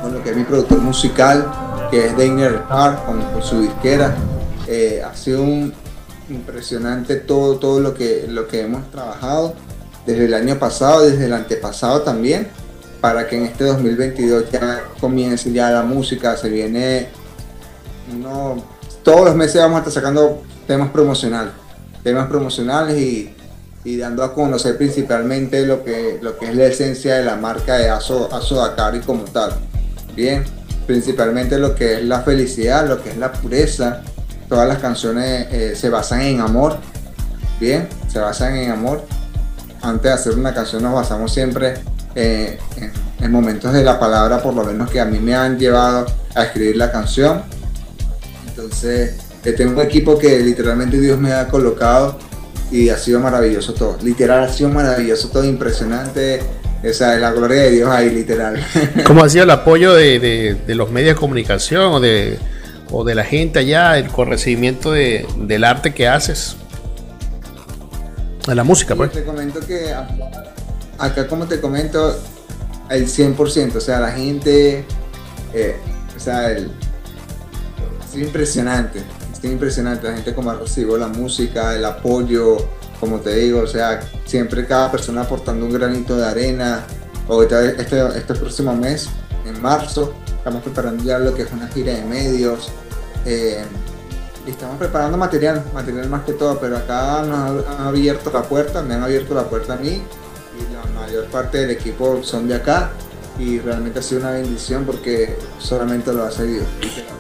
con 0.03 0.15
lo 0.15 0.23
que 0.23 0.31
es 0.31 0.37
mi 0.37 0.45
productor 0.45 0.79
musical, 0.79 1.51
que 1.91 2.07
es 2.07 2.17
Dainer 2.17 2.63
Hart, 2.69 3.05
con, 3.07 3.21
con, 3.33 3.43
su 3.43 3.61
disquera. 3.63 4.15
Eh, 4.67 5.03
ha 5.05 5.15
sido 5.15 5.43
un 5.43 5.73
impresionante 6.31 7.17
todo, 7.17 7.59
todo 7.59 7.81
lo 7.81 7.95
que, 7.95 8.27
lo 8.29 8.47
que 8.47 8.63
hemos 8.63 8.91
trabajado. 8.91 9.55
desde 10.07 10.25
el 10.25 10.35
año 10.35 10.59
pasado, 10.59 11.03
desde 11.03 11.27
el 11.27 11.35
antepasado 11.35 12.03
también, 12.03 12.49
para 13.01 13.29
que 13.29 13.37
en 13.37 13.45
este 13.45 13.65
2022 13.65 14.51
ya 14.51 14.85
comience 15.01 15.53
ya 15.53 15.71
la 15.71 15.83
música, 15.83 16.37
se 16.37 16.49
viene, 16.49 17.09
no, 18.19 18.57
todos 19.03 19.27
los 19.27 19.37
meses 19.37 19.61
vamos 19.61 19.77
a 19.77 19.79
estar 19.81 19.93
sacando 19.93 20.43
temas 20.67 20.91
promocionales, 20.91 21.53
temas 22.03 22.27
promocionales 22.29 22.97
y, 22.97 23.35
dando 23.99 24.23
a 24.23 24.35
conocer 24.35 24.77
principalmente 24.77 25.65
lo 25.65 25.83
que, 25.83 26.19
lo 26.21 26.37
que 26.37 26.51
es 26.51 26.55
la 26.55 26.67
esencia 26.67 27.15
de 27.15 27.25
la 27.25 27.37
marca 27.37 27.79
de 27.79 27.89
Aso, 27.89 28.29
Aso 28.31 28.57
Dakar 28.57 29.01
como 29.01 29.25
tal. 29.25 29.53
Bien, 30.19 30.43
principalmente 30.85 31.61
lo 31.61 31.77
que 31.77 31.99
es 31.99 32.05
la 32.05 32.23
felicidad, 32.23 32.89
lo 32.89 33.01
que 33.01 33.11
es 33.11 33.17
la 33.19 33.31
pureza. 33.31 34.03
Todas 34.49 34.67
las 34.67 34.79
canciones 34.79 35.47
eh, 35.53 35.77
se 35.77 35.91
basan 35.91 36.23
en 36.23 36.41
amor, 36.41 36.77
bien, 37.61 37.89
se 38.09 38.19
basan 38.19 38.57
en 38.57 38.73
amor. 38.73 39.05
Antes 39.81 40.03
de 40.03 40.11
hacer 40.11 40.35
una 40.35 40.53
canción 40.53 40.83
nos 40.83 40.93
basamos 40.93 41.33
siempre 41.33 41.75
eh, 42.17 42.59
en, 43.21 43.31
momentos 43.31 43.73
de 43.73 43.85
la 43.85 44.01
palabra, 44.01 44.43
por 44.43 44.55
lo 44.55 44.65
menos 44.65 44.91
que 44.91 44.99
a 44.99 45.05
mí 45.05 45.21
me 45.21 45.37
han 45.37 45.57
llevado 45.57 46.07
a 46.35 46.43
escribir 46.43 46.77
la 46.77 46.91
canción. 46.91 47.43
Entonces, 48.49 49.21
eh, 49.45 49.53
tengo 49.53 49.81
un 49.81 49.87
equipo 49.87 50.19
que 50.19 50.41
literalmente 50.41 50.99
Dios 51.01 51.17
me 51.21 51.33
ha 51.33 51.47
colocado 51.47 52.19
y 52.73 52.89
ha 52.89 52.99
sido 52.99 53.21
maravilloso 53.21 53.73
todo. 53.73 53.97
Literal 54.03 54.43
ha 54.43 54.53
sido 54.53 54.69
maravilloso 54.71 55.29
todo, 55.29 55.45
impresionante. 55.45 56.41
Esa 56.83 57.15
es 57.15 57.21
la 57.21 57.33
gloria 57.33 57.63
de 57.63 57.71
Dios 57.71 57.91
ahí, 57.91 58.11
literal. 58.11 58.65
¿Cómo 59.07 59.25
ha 59.25 59.29
sido 59.29 59.45
el 59.45 59.51
apoyo 59.51 59.95
de, 59.95 60.57
los 60.69 60.91
medios 60.91 61.15
de 61.15 61.21
comunicación 61.21 61.93
o 61.93 62.01
de, 62.01 62.39
o 62.91 63.05
de 63.05 63.15
la 63.15 63.25
gente 63.25 63.59
allá 63.59 63.99
el, 63.99 64.09
con 64.09 64.29
recibimiento 64.29 64.93
del 64.93 65.65
arte 65.65 65.93
que 65.93 66.07
haces? 66.07 66.57
De 68.47 68.55
la 68.55 68.65
música, 68.65 68.95
pues. 68.95 69.13
Te 69.13 69.25
comento 69.25 69.61
que 69.61 69.93
acá, 70.99 71.27
como 71.27 71.47
te 71.47 71.61
comento, 71.61 72.19
el 72.91 73.07
100%, 73.07 73.77
o 73.77 73.81
sea, 73.81 74.01
la 74.01 74.13
gente, 74.13 74.85
eh, 75.53 75.77
o 76.17 76.21
sea, 76.21 76.53
es 76.53 76.67
impresionante 78.15 79.03
es 79.45 79.51
impresionante 79.51 80.09
la 80.09 80.15
gente 80.15 80.35
como 80.35 80.53
recibido 80.53 80.99
la 80.99 81.09
música, 81.09 81.75
el 81.75 81.85
apoyo, 81.85 82.57
como 83.01 83.21
te 83.21 83.35
digo, 83.35 83.61
o 83.61 83.67
sea, 83.67 84.01
siempre 84.25 84.67
cada 84.67 84.91
persona 84.91 85.23
aportando 85.23 85.67
un 85.67 85.73
granito 85.73 86.17
de 86.17 86.27
arena. 86.27 86.85
Ahorita 87.29 87.65
este, 87.65 88.07
este 88.17 88.35
próximo 88.35 88.75
mes, 88.75 89.09
en 89.45 89.61
marzo, 89.61 90.15
estamos 90.27 90.63
preparando 90.63 91.05
ya 91.05 91.19
lo 91.19 91.35
que 91.35 91.43
es 91.43 91.53
una 91.53 91.69
gira 91.69 91.93
de 91.95 92.05
medios. 92.05 92.71
Eh, 93.25 93.65
y 94.47 94.51
estamos 94.51 94.79
preparando 94.79 95.19
material, 95.19 95.63
material 95.75 96.09
más 96.09 96.25
que 96.25 96.33
todo, 96.33 96.59
pero 96.59 96.79
acá 96.79 97.23
nos 97.23 97.67
han 97.67 97.87
abierto 97.87 98.31
la 98.33 98.43
puerta, 98.43 98.83
me 98.83 98.95
han 98.95 99.03
abierto 99.03 99.35
la 99.35 99.45
puerta 99.45 99.75
a 99.75 99.77
mí 99.77 100.03
y 100.59 100.75
la 100.75 101.01
mayor 101.01 101.27
parte 101.27 101.59
del 101.59 101.71
equipo 101.71 102.23
son 102.23 102.49
de 102.49 102.55
acá 102.55 102.91
y 103.39 103.61
realmente 103.61 104.01
ha 104.01 104.03
sido 104.03 104.21
una 104.23 104.33
bendición 104.33 104.85
porque 104.85 105.37
solamente 105.59 106.13
lo 106.13 106.25
ha 106.25 106.31
seguido. 106.31 106.65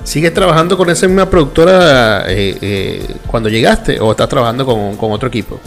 ¿Sigues 0.05 0.35
trabajando 0.35 0.77
con 0.77 0.91
esa 0.91 1.07
misma 1.07 1.31
productora 1.31 2.25
eh, 2.29 2.59
eh, 2.61 3.17
cuando 3.27 3.49
llegaste 3.49 4.01
o 4.01 4.11
estás 4.11 4.29
trabajando 4.29 4.67
con, 4.67 5.13
otro 5.13 5.29
equipo? 5.29 5.61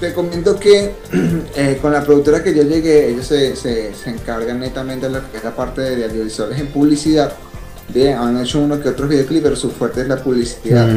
Te 0.00 0.12
comento 0.12 0.58
que 0.58 0.92
eh, 1.56 1.78
con 1.80 1.92
la 1.92 2.02
productora 2.04 2.42
que 2.42 2.54
yo 2.54 2.62
llegué, 2.62 3.10
ellos 3.10 3.26
se, 3.26 3.56
se, 3.56 3.92
encargan 4.06 4.60
netamente 4.60 5.08
de 5.08 5.20
la 5.42 5.56
parte 5.56 5.80
de 5.80 6.04
audiovisuales 6.04 6.58
en 6.60 6.68
publicidad. 6.68 7.32
Bien, 7.88 8.16
han 8.16 8.40
hecho 8.40 8.60
uno 8.60 8.80
que 8.80 8.88
otros 8.88 9.08
videoclips, 9.08 9.42
pero 9.42 9.56
su 9.56 9.70
fuerte 9.70 10.02
es 10.02 10.08
la 10.08 10.16
publicidad. 10.16 10.88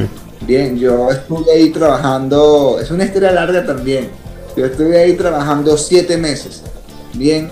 Bien, 0.42 0.78
yo 0.78 1.12
estuve 1.12 1.52
ahí 1.52 1.70
trabajando, 1.72 2.80
es 2.82 2.92
una 2.92 3.06
historia 3.06 3.32
larga 3.32 3.66
también. 3.66 4.10
Yo 4.56 4.66
estuve 4.66 4.98
ahí 4.98 5.14
trabajando 5.14 5.78
siete 5.78 6.18
meses. 6.18 6.64
Bien, 7.14 7.50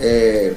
eh, 0.00 0.56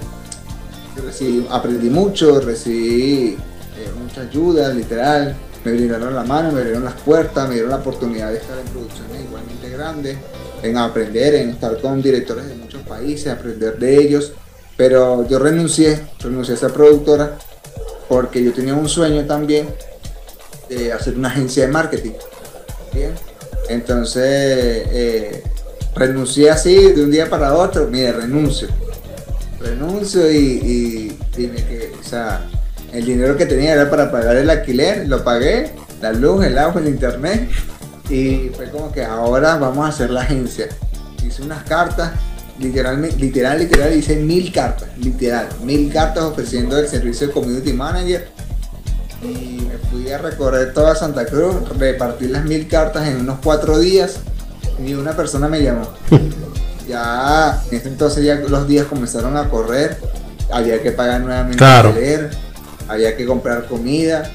aprendí 1.50 1.90
mucho, 1.90 2.40
recibí 2.42 3.38
eh, 3.78 3.90
mucha 4.02 4.22
ayuda, 4.22 4.70
literal. 4.74 5.36
Me 5.64 5.74
brindaron 5.74 6.16
la 6.16 6.24
mano, 6.24 6.52
me 6.52 6.60
abrieron 6.60 6.84
las 6.84 7.00
puertas, 7.02 7.48
me 7.48 7.54
dieron 7.54 7.72
la 7.72 7.78
oportunidad 7.78 8.32
de 8.32 8.38
estar 8.38 8.58
en 8.58 8.66
producciones 8.66 9.22
igualmente 9.22 9.70
grandes, 9.70 10.18
en 10.64 10.78
aprender, 10.78 11.36
en 11.36 11.50
estar 11.52 11.80
con 11.80 12.02
directores 12.02 12.48
de 12.48 12.56
muchos 12.56 12.82
países, 12.84 13.32
aprender 13.32 13.78
de 13.78 13.98
ellos. 13.98 14.34
Pero 14.76 15.28
yo 15.28 15.38
renuncié, 15.38 16.02
renuncié 16.20 16.56
a 16.56 16.58
esa 16.58 16.70
productora 16.70 17.38
porque 18.10 18.44
yo 18.44 18.52
tenía 18.54 18.74
un 18.74 18.90
sueño 18.90 19.26
también 19.26 19.68
de 20.68 20.92
hacer 20.92 21.16
una 21.16 21.28
agencia 21.28 21.68
de 21.68 21.72
marketing. 21.72 22.14
Bien, 22.92 23.14
entonces 23.70 24.24
eh, 24.26 25.44
renuncié 25.96 26.50
así 26.50 26.92
de 26.92 27.04
un 27.04 27.12
día 27.12 27.30
para 27.30 27.54
otro, 27.54 27.88
mire, 27.88 28.12
renuncio 28.14 28.68
renuncio 29.62 30.32
y, 30.32 31.18
que, 31.36 31.94
o 32.00 32.04
sea, 32.04 32.48
el 32.92 33.06
dinero 33.06 33.38
que 33.38 33.46
tenía 33.46 33.74
era 33.74 33.90
para 33.90 34.12
pagar 34.12 34.36
el 34.36 34.50
alquiler, 34.50 35.08
lo 35.08 35.24
pagué, 35.24 35.72
la 36.02 36.12
luz, 36.12 36.46
el 36.46 36.58
agua, 36.58 36.82
el 36.82 36.88
internet, 36.88 37.50
y 38.10 38.52
fue 38.56 38.70
como 38.70 38.92
que 38.92 39.04
ahora 39.04 39.58
vamos 39.58 39.86
a 39.86 39.90
hacer 39.90 40.10
la 40.10 40.22
agencia. 40.22 40.68
Hice 41.26 41.44
unas 41.44 41.64
cartas, 41.64 42.12
literalmente, 42.60 43.18
literal, 43.18 43.60
literal, 43.60 43.94
hice 43.96 44.18
mil 44.18 44.52
cartas, 44.52 44.90
literal, 44.98 45.48
mil 45.64 45.92
cartas 45.92 46.24
ofreciendo 46.24 46.78
el 46.78 46.88
servicio 46.88 47.28
de 47.28 47.34
community 47.34 47.74
manager. 47.74 48.28
Y 49.24 49.62
me 49.68 49.78
fui 49.90 50.12
a 50.12 50.18
recorrer 50.18 50.74
toda 50.74 50.96
Santa 50.96 51.26
Cruz, 51.26 51.56
repartir 51.78 52.32
las 52.32 52.44
mil 52.44 52.68
cartas 52.68 53.08
en 53.08 53.22
unos 53.22 53.40
cuatro 53.44 53.78
días, 53.80 54.16
ni 54.80 54.96
una 54.96 55.16
persona 55.16 55.48
me 55.48 55.62
llamó. 55.62 55.88
Ya 56.92 57.64
en 57.70 57.78
ese 57.78 57.88
entonces 57.88 58.24
ya 58.24 58.36
los 58.36 58.68
días 58.68 58.86
comenzaron 58.86 59.38
a 59.38 59.50
correr, 59.50 59.98
había 60.52 60.82
que 60.82 60.92
pagar 60.92 61.22
nuevamente 61.22 61.58
claro. 61.58 61.94
había 62.88 63.16
que 63.16 63.26
comprar 63.26 63.66
comida 63.68 64.30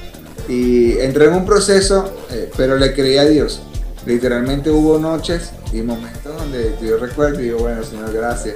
y 0.47 0.97
entré 0.99 1.25
en 1.25 1.33
un 1.33 1.45
proceso, 1.45 2.11
eh, 2.31 2.49
pero 2.57 2.77
le 2.77 2.93
creí 2.93 3.17
a 3.17 3.25
Dios. 3.25 3.61
Literalmente 4.05 4.71
hubo 4.71 4.97
noches 4.97 5.51
y 5.73 5.81
momentos 5.81 6.35
donde 6.37 6.75
yo 6.81 6.97
recuerdo 6.97 7.41
y 7.41 7.45
digo, 7.45 7.59
bueno, 7.59 7.83
Señor, 7.83 8.13
gracias, 8.13 8.55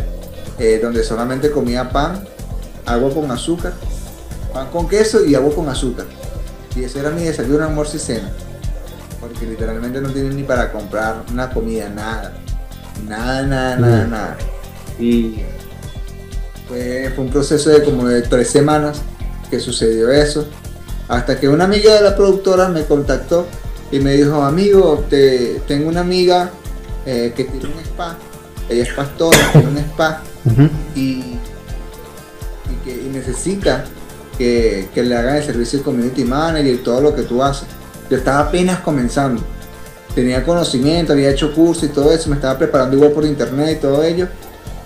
eh, 0.57 0.79
donde 0.81 1.03
solamente 1.03 1.51
comía 1.51 1.89
pan, 1.89 2.23
agua 2.85 3.13
con 3.13 3.29
azúcar, 3.29 3.73
pan 4.53 4.69
con 4.71 4.87
queso 4.87 5.25
y 5.25 5.35
agua 5.35 5.53
con 5.53 5.67
azúcar. 5.67 6.05
Y 6.75 6.85
ese 6.85 6.99
era 6.99 7.09
mi 7.09 7.23
desayuno, 7.23 7.65
almuerzo 7.65 7.97
y 7.97 7.99
cena. 7.99 8.31
Porque 9.19 9.45
literalmente 9.45 9.99
no 9.99 10.09
tienen 10.09 10.35
ni 10.35 10.43
para 10.43 10.71
comprar 10.71 11.23
una 11.31 11.49
comida, 11.49 11.89
nada. 11.89 12.33
Nada, 13.07 13.43
nada, 13.43 13.75
nada, 13.77 14.05
mm. 14.05 14.11
nada. 14.11 14.37
Y 14.99 15.35
fue, 16.67 17.13
un 17.17 17.29
proceso 17.29 17.69
de 17.69 17.83
como 17.83 18.07
de 18.07 18.21
tres 18.21 18.49
semanas 18.49 19.01
que 19.49 19.59
sucedió 19.59 20.11
eso. 20.11 20.47
Hasta 21.07 21.39
que 21.39 21.49
una 21.49 21.65
amiga 21.65 21.93
de 21.95 22.01
la 22.01 22.15
productora 22.15 22.69
me 22.69 22.85
contactó 22.85 23.47
y 23.91 23.99
me 23.99 24.13
dijo, 24.13 24.41
amigo, 24.41 25.05
te, 25.09 25.61
tengo 25.67 25.89
una 25.89 26.01
amiga 26.01 26.51
eh, 27.05 27.33
que 27.35 27.43
tiene 27.45 27.65
un 27.65 27.79
spa. 27.81 28.17
Ella 28.69 28.83
es 28.83 28.93
pastora, 28.93 29.37
tiene 29.51 29.67
un 29.67 29.77
spa. 29.79 30.21
y, 30.95 31.35
que, 32.85 32.95
necesita 33.11 33.83
que, 34.37 34.87
que, 34.93 35.03
le 35.03 35.15
hagan 35.15 35.35
el 35.35 35.43
servicio 35.43 35.79
de 35.79 35.85
community 35.85 36.23
manager 36.23 36.73
y 36.73 36.77
todo 36.77 37.01
lo 37.01 37.15
que 37.15 37.23
tú 37.23 37.43
haces. 37.43 37.67
Yo 38.09 38.17
estaba 38.17 38.39
apenas 38.39 38.79
comenzando 38.79 39.41
tenía 40.13 40.43
conocimiento, 40.43 41.13
había 41.13 41.31
hecho 41.31 41.53
cursos 41.53 41.83
y 41.83 41.87
todo 41.89 42.11
eso, 42.11 42.29
me 42.29 42.35
estaba 42.35 42.57
preparando 42.57 42.95
igual 42.95 43.11
por 43.11 43.25
internet 43.25 43.77
y 43.77 43.81
todo 43.81 44.03
ello, 44.03 44.27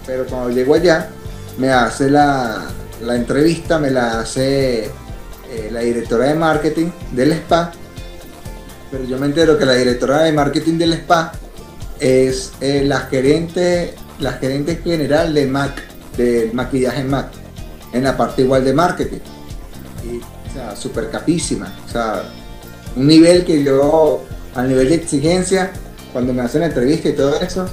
pero 0.06 0.26
cuando 0.26 0.50
llego 0.50 0.76
allá, 0.76 1.10
me 1.58 1.70
hace 1.70 2.10
la, 2.10 2.66
entrevista, 3.10 3.80
me 3.80 3.92
la 3.92 4.20
hace 4.20 4.86
eh, 4.86 5.70
la 5.72 5.82
directora 5.82 6.26
de 6.26 6.36
marketing 6.36 6.88
del 7.12 7.32
spa, 7.34 7.72
pero 8.92 9.04
yo 9.04 9.18
me 9.18 9.26
entero 9.26 9.58
que 9.58 9.66
la 9.66 9.74
directora 9.74 10.24
de 10.24 10.32
marketing 10.32 10.78
del 10.78 10.94
spa 10.94 11.32
es 12.00 12.54
eh, 12.62 12.84
la 12.86 13.00
gerente, 13.02 13.96
la 14.20 14.34
gerente 14.34 14.78
general 14.78 15.34
de 15.34 15.48
MAC, 15.48 15.82
del 16.18 16.54
maquillaje 16.54 17.04
MAC, 17.04 17.28
en 17.94 18.04
la 18.04 18.16
parte 18.16 18.44
igual 18.44 18.64
de 18.64 18.74
marketing. 18.74 19.20
Y, 20.04 20.18
o 20.18 20.54
sea, 20.54 20.76
súper 20.76 21.10
capísima. 21.10 21.74
O 21.88 21.92
sea, 21.92 22.24
un 22.96 23.08
nivel 23.08 23.44
que 23.46 23.64
yo 23.64 24.24
a 24.56 24.64
nivel 24.64 24.90
de 24.90 24.96
exigencia, 24.96 25.72
cuando 26.14 26.34
me 26.34 26.42
hacen 26.42 26.62
la 26.62 26.68
entrevista 26.68 27.10
y 27.10 27.14
todo 27.14 27.40
eso, 27.40 27.68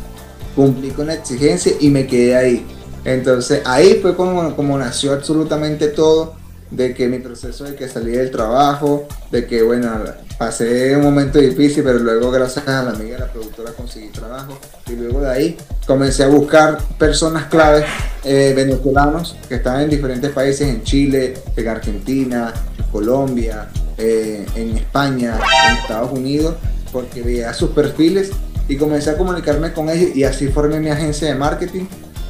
cumplí 0.55 0.90
con 0.90 1.07
la 1.07 1.14
exigencia 1.14 1.73
y 1.81 1.88
me 1.88 2.07
quedé 2.07 2.37
ahí. 2.37 2.66
Entonces 3.05 3.62
ahí 3.64 3.99
fue 4.03 4.14
como, 4.14 4.55
como 4.55 4.79
nació 4.79 5.12
absolutamente 5.12 5.88
todo, 5.88 6.35
de 6.73 6.95
que 6.95 7.07
mi 7.07 7.18
proceso 7.18 7.64
de 7.64 7.75
que 7.75 7.88
salí 7.88 8.12
del 8.12 8.31
trabajo, 8.31 9.07
de 9.31 9.47
que 9.47 9.62
bueno, 9.62 9.90
pasé 10.38 10.97
un 10.97 11.03
momento 11.03 11.38
difícil, 11.38 11.85
pero 11.85 11.99
luego 11.99 12.31
gracias 12.31 12.66
a 12.66 12.83
la 12.83 12.90
amiga 12.92 13.18
la 13.18 13.31
productora 13.31 13.73
conseguí 13.73 14.09
trabajo 14.09 14.59
y 14.88 14.92
luego 14.92 15.21
de 15.21 15.31
ahí 15.31 15.57
comencé 15.87 16.25
a 16.25 16.29
buscar 16.29 16.79
personas 16.99 17.45
claves 17.45 17.85
eh, 18.25 18.55
venezolanos 18.57 19.37
que 19.49 19.57
estaban 19.57 19.83
en 19.83 19.90
diferentes 19.90 20.31
países, 20.31 20.66
en 20.66 20.83
Chile, 20.83 21.35
en 21.55 21.68
Argentina, 21.68 22.55
en 22.79 22.85
Colombia, 22.87 23.68
eh, 23.99 24.47
en 24.55 24.77
España, 24.79 25.38
en 25.68 25.77
Estados 25.77 26.12
Unidos, 26.12 26.57
porque 26.93 27.23
veía 27.23 27.53
sus 27.55 27.71
perfiles 27.71 28.31
y 28.69 28.77
comencé 28.77 29.11
a 29.11 29.17
comunicarme 29.17 29.73
con 29.73 29.89
ellos 29.89 30.15
y 30.15 30.25
así 30.25 30.49
formé 30.49 30.79
mi 30.79 30.91
agencia 30.91 31.29
de 31.29 31.35
marketing 31.35 31.87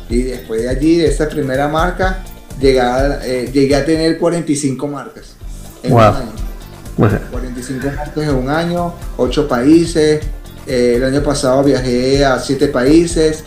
y 0.09 0.23
después 0.23 0.63
de 0.63 0.69
allí, 0.69 0.97
de 0.97 1.09
esa 1.09 1.29
primera 1.29 1.69
marca, 1.69 2.23
llegué 2.61 2.81
a, 2.81 3.21
eh, 3.25 3.51
llegué 3.53 3.75
a 3.77 3.85
tener 3.85 4.19
45 4.19 4.87
marcas 4.89 5.35
en 5.83 5.91
Wow. 5.93 6.01
un 6.01 6.07
año. 6.17 7.29
45 7.31 7.87
marcas 7.97 8.25
en 8.29 8.35
un 8.35 8.51
año, 8.51 8.95
8 9.17 9.49
países. 9.49 10.23
Eh, 10.67 10.95
el 10.97 11.05
año 11.05 11.23
pasado 11.23 11.65
viajé 11.65 12.25
a 12.25 12.39
7 12.39 12.69
países. 12.69 13.45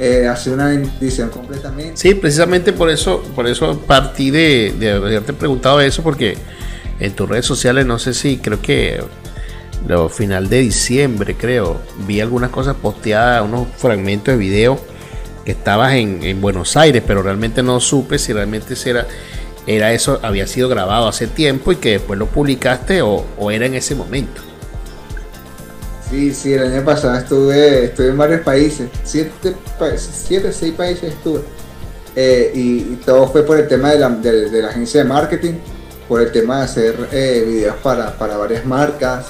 Eh, 0.00 0.28
hace 0.28 0.50
una 0.50 0.66
bendición 0.66 1.28
completamente. 1.28 1.96
Sí, 1.96 2.14
precisamente 2.14 2.72
por 2.72 2.88
eso, 2.90 3.22
por 3.34 3.46
eso 3.48 3.80
partí 3.80 4.30
de, 4.30 4.74
de 4.78 4.92
haberte 4.92 5.32
preguntado 5.32 5.80
eso, 5.80 6.02
porque 6.02 6.36
en 7.00 7.12
tus 7.14 7.28
redes 7.28 7.46
sociales, 7.46 7.84
no 7.86 7.98
sé 7.98 8.14
si 8.14 8.38
creo 8.38 8.60
que 8.62 9.00
lo 9.86 10.08
final 10.08 10.48
de 10.48 10.58
diciembre, 10.58 11.36
creo, 11.36 11.80
vi 12.06 12.20
algunas 12.20 12.50
cosas 12.50 12.76
posteadas, 12.76 13.42
unos 13.42 13.68
fragmentos 13.76 14.34
de 14.34 14.38
video 14.38 14.78
que 15.44 15.52
estabas 15.52 15.94
en, 15.94 16.22
en 16.22 16.40
Buenos 16.40 16.76
Aires, 16.76 17.02
pero 17.06 17.22
realmente 17.22 17.62
no 17.62 17.80
supe 17.80 18.18
si 18.18 18.32
realmente 18.32 18.74
era, 18.84 19.06
era 19.66 19.92
eso, 19.92 20.18
había 20.22 20.46
sido 20.46 20.68
grabado 20.68 21.08
hace 21.08 21.26
tiempo 21.26 21.72
y 21.72 21.76
que 21.76 21.92
después 21.92 22.18
lo 22.18 22.26
publicaste 22.26 23.02
o, 23.02 23.50
era 23.50 23.66
en 23.66 23.74
ese 23.74 23.94
momento. 23.94 24.42
Sí, 26.10 26.32
sí, 26.32 26.54
el 26.54 26.72
año 26.72 26.84
pasado 26.84 27.18
estuve, 27.18 27.84
estuve 27.84 28.08
en 28.08 28.16
varios 28.16 28.40
países, 28.40 28.88
7, 29.04 29.54
7 29.96 30.52
6 30.52 30.74
países 30.74 31.14
estuve. 31.14 31.40
Eh, 32.16 32.50
y, 32.54 32.80
todo 33.04 33.28
fue 33.28 33.42
por 33.42 33.58
el 33.58 33.68
tema 33.68 33.92
de 33.92 33.98
la, 33.98 34.08
de 34.08 34.62
la 34.62 34.68
agencia 34.68 35.02
de 35.02 35.08
marketing, 35.08 35.54
por 36.08 36.22
el 36.22 36.32
tema 36.32 36.58
de 36.58 36.64
hacer 36.64 37.08
eh, 37.12 37.44
videos 37.46 37.76
para, 37.76 38.16
para 38.16 38.38
varias 38.38 38.64
marcas, 38.64 39.26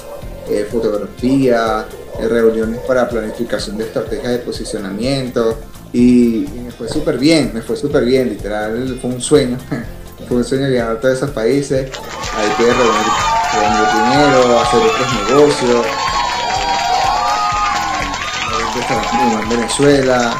eh, 0.49 0.67
fotografía, 0.69 1.85
eh, 2.19 2.27
reuniones 2.27 2.79
para 2.81 3.07
planificación 3.07 3.77
de 3.77 3.85
estrategias 3.85 4.31
de 4.31 4.39
posicionamiento. 4.39 5.57
Y, 5.93 6.45
me 6.63 6.71
fue 6.71 6.87
súper 6.87 7.17
bien, 7.17 7.51
me 7.53 7.61
fue 7.61 7.75
súper 7.75 8.05
bien, 8.05 8.29
literal, 8.29 8.97
fue 9.01 9.09
un 9.11 9.21
sueño. 9.21 9.57
fue 10.27 10.37
un 10.37 10.43
sueño 10.43 10.67
viajar 10.69 10.97
a 10.97 10.99
todos 10.99 11.17
esos 11.17 11.31
países, 11.31 11.89
ahí 12.35 12.49
pude 12.57 12.73
reunir, 12.73 13.07
reunir 13.53 13.87
dinero, 14.03 14.59
hacer 14.59 14.79
otros 14.79 15.29
negocios. 15.29 15.85
En 19.41 19.49
Venezuela, 19.49 20.35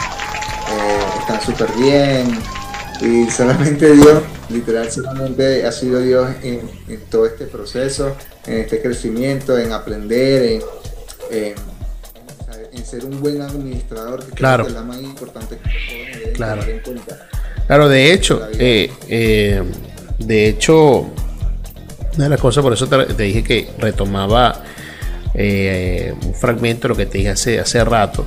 eh, 0.69 0.99
están 1.19 1.41
súper 1.41 1.71
bien 1.73 2.39
y 3.01 3.29
solamente 3.29 3.93
Dios, 3.93 4.23
literal 4.49 4.91
solamente 4.91 5.65
ha 5.65 5.71
sido 5.71 5.99
Dios 6.01 6.27
en, 6.43 6.61
en 6.87 6.99
todo 7.09 7.25
este 7.25 7.45
proceso, 7.45 8.15
en 8.47 8.57
este 8.59 8.81
crecimiento, 8.81 9.57
en 9.57 9.71
aprender, 9.71 10.43
en, 10.43 10.61
en- 11.31 11.69
en 12.71 12.85
ser 12.85 13.03
un 13.05 13.19
buen 13.19 13.41
administrador, 13.41 14.19
que 14.19 14.25
creo 14.27 14.35
Claro. 14.35 14.63
que 14.63 14.69
es 14.69 14.75
la 14.75 14.83
más 14.83 15.01
importante 15.01 15.57
que 15.57 16.17
deben 16.19 16.33
Claro. 16.33 16.61
tener 16.61 16.75
en 16.77 16.81
cuenta. 16.83 17.27
Claro, 17.67 17.89
de 17.89 18.13
hecho, 18.13 18.47
eh, 18.57 18.91
eh, 19.07 19.63
de 20.19 20.47
hecho, 20.49 20.99
una 22.15 22.23
de 22.25 22.29
las 22.29 22.39
cosas, 22.39 22.63
por 22.63 22.73
eso 22.73 22.87
te, 22.87 23.05
te 23.13 23.23
dije 23.23 23.43
que 23.43 23.69
retomaba 23.79 24.63
eh, 25.33 26.13
un 26.25 26.33
fragmento 26.35 26.83
de 26.83 26.89
lo 26.89 26.95
que 26.95 27.05
te 27.05 27.17
dije 27.19 27.29
hace, 27.31 27.59
hace 27.59 27.83
rato, 27.83 28.25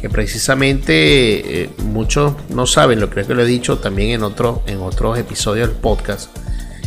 que 0.00 0.08
precisamente 0.08 1.62
eh, 1.62 1.70
muchos 1.84 2.32
no 2.48 2.66
saben, 2.66 3.00
lo 3.00 3.10
creo 3.10 3.26
que 3.26 3.34
lo 3.34 3.42
he 3.42 3.46
dicho 3.46 3.78
también 3.78 4.10
en, 4.10 4.22
otro, 4.22 4.62
en 4.66 4.78
otros 4.78 5.18
episodios 5.18 5.68
del 5.68 5.76
podcast, 5.76 6.34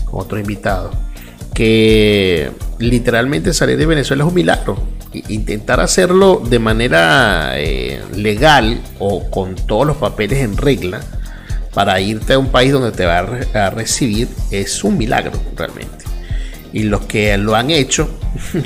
con 0.06 0.21
otros 0.21 0.39
invitados, 0.39 0.95
que 1.54 2.52
literalmente 2.80 3.54
salir 3.54 3.78
de 3.78 3.86
Venezuela 3.86 4.23
es 4.23 4.28
un 4.28 4.34
milagro. 4.34 4.78
Intentar 5.30 5.80
hacerlo 5.80 6.41
de 6.43 6.58
manera 6.58 7.52
eh, 7.60 8.02
legal 8.15 8.82
o 8.97 9.30
con 9.30 9.54
todos 9.56 9.86
los 9.86 9.97
papeles 9.97 10.39
en 10.39 10.58
regla 10.58 10.99
para 11.71 12.02
irte 12.02 12.34
a 12.34 12.39
un 12.39 12.49
país 12.49 12.71
donde 12.71 12.91
te 12.91 13.06
va 13.06 13.19
a, 13.19 13.65
a 13.67 13.69
recibir 13.69 14.28
es 14.49 14.84
un 14.84 14.97
milagro 14.97 15.34
realmente. 15.56 16.06
Y 16.71 16.84
los 16.84 17.02
que 17.02 17.38
lo 17.38 17.56
han 17.56 17.69
hecho 17.69 18.10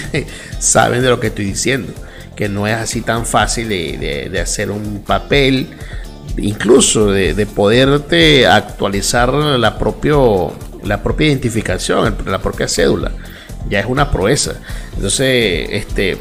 saben 0.60 1.02
de 1.02 1.10
lo 1.10 1.20
que 1.20 1.28
estoy 1.28 1.44
diciendo, 1.44 1.92
que 2.38 2.48
no 2.48 2.68
es 2.68 2.76
así 2.76 3.02
tan 3.02 3.26
fácil 3.26 3.68
de, 3.68 4.30
de- 4.32 4.40
hacer 4.40 4.72
un 4.72 5.04
papel, 5.06 5.68
incluso 6.38 7.12
de, 7.12 7.34
de 7.34 7.46
poderte 7.48 8.48
actualizar 8.48 9.34
la, 9.34 9.78
propio, 9.78 10.54
la 10.84 11.02
propia 11.04 11.28
identificación, 11.28 12.16
la 12.26 12.40
propia 12.40 12.68
cédula. 12.70 13.12
Ya 13.70 13.80
es 13.82 13.88
una 13.88 14.12
proeza. 14.12 14.54
Entonces, 14.96 15.68
este, 15.72 16.18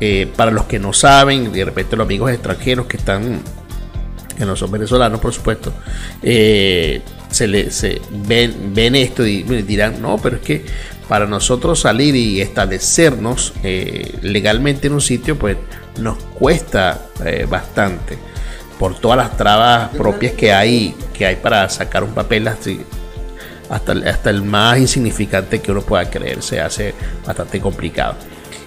eh, 0.00 0.26
para 0.36 0.50
los 0.50 0.64
que 0.66 0.78
no 0.78 0.92
saben, 0.92 1.52
de 1.52 1.64
repente 1.64 1.96
los 1.96 2.04
amigos 2.04 2.30
extranjeros 2.32 2.86
que 2.86 2.96
están 2.98 3.40
que 4.36 4.44
no 4.46 4.56
son 4.56 4.70
venezolanos, 4.70 5.20
por 5.20 5.32
supuesto, 5.32 5.72
eh, 6.22 7.02
se 7.30 7.46
le 7.46 7.70
se 7.70 8.00
ven, 8.26 8.72
ven 8.74 8.94
esto 8.96 9.26
y 9.26 9.42
dirán, 9.42 10.00
no, 10.02 10.18
pero 10.18 10.36
es 10.36 10.42
que 10.42 10.64
para 11.12 11.26
nosotros 11.26 11.78
salir 11.80 12.16
y 12.16 12.40
establecernos 12.40 13.52
eh, 13.62 14.18
legalmente 14.22 14.86
en 14.86 14.94
un 14.94 15.02
sitio, 15.02 15.38
pues 15.38 15.58
nos 16.00 16.16
cuesta 16.16 17.02
eh, 17.22 17.46
bastante. 17.46 18.16
Por 18.78 18.98
todas 18.98 19.18
las 19.18 19.36
trabas 19.36 19.90
propias 19.90 20.32
que 20.32 20.54
hay 20.54 20.94
que 21.12 21.26
hay 21.26 21.36
para 21.36 21.68
sacar 21.68 22.02
un 22.02 22.14
papel 22.14 22.48
hasta, 22.48 24.30
el- 24.30 24.42
más 24.42 24.78
insignificante 24.78 25.60
que 25.60 25.70
uno 25.70 25.82
pueda 25.82 26.08
creer 26.08 26.42
se 26.42 26.62
hace 26.62 26.94
bastante 27.26 27.60
complicado. 27.60 28.14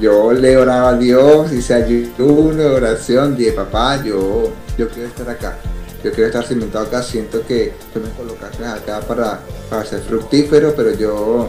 yo 0.00 0.32
le 0.32 0.56
oraba 0.56 0.90
a 0.90 0.96
Dios, 0.96 1.52
hice 1.52 1.74
ayuno, 1.74 2.74
oración, 2.74 3.36
dije, 3.36 3.52
papá, 3.52 4.02
yo, 4.02 4.50
yo 4.76 4.88
quiero 4.88 5.08
estar 5.08 5.28
acá. 5.28 5.56
Yo 6.04 6.12
quiero 6.12 6.26
estar 6.26 6.46
cimentado 6.46 6.86
acá. 6.86 7.02
Siento 7.02 7.44
que 7.46 7.72
tú 7.92 8.00
me 8.00 8.10
colocaste 8.10 8.64
acá 8.64 9.00
para, 9.00 9.40
para 9.70 9.84
ser 9.84 10.00
fructífero, 10.00 10.74
pero 10.76 10.94
yo 10.94 11.48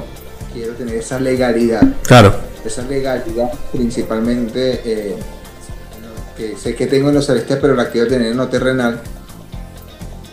quiero 0.54 0.74
tener 0.74 0.96
esa 0.96 1.20
legalidad. 1.20 1.84
Claro. 2.04 2.34
Esa 2.66 2.82
legalidad 2.84 3.52
principalmente 3.72 4.82
eh, 4.84 5.16
que 6.36 6.56
sé 6.56 6.76
que 6.76 6.88
tengo 6.88 7.10
en 7.10 7.16
lo 7.16 7.22
celestial, 7.22 7.60
pero 7.62 7.76
la 7.76 7.90
quiero 7.90 8.08
tener 8.08 8.32
en 8.32 8.38
lo 8.38 8.48
terrenal 8.48 9.00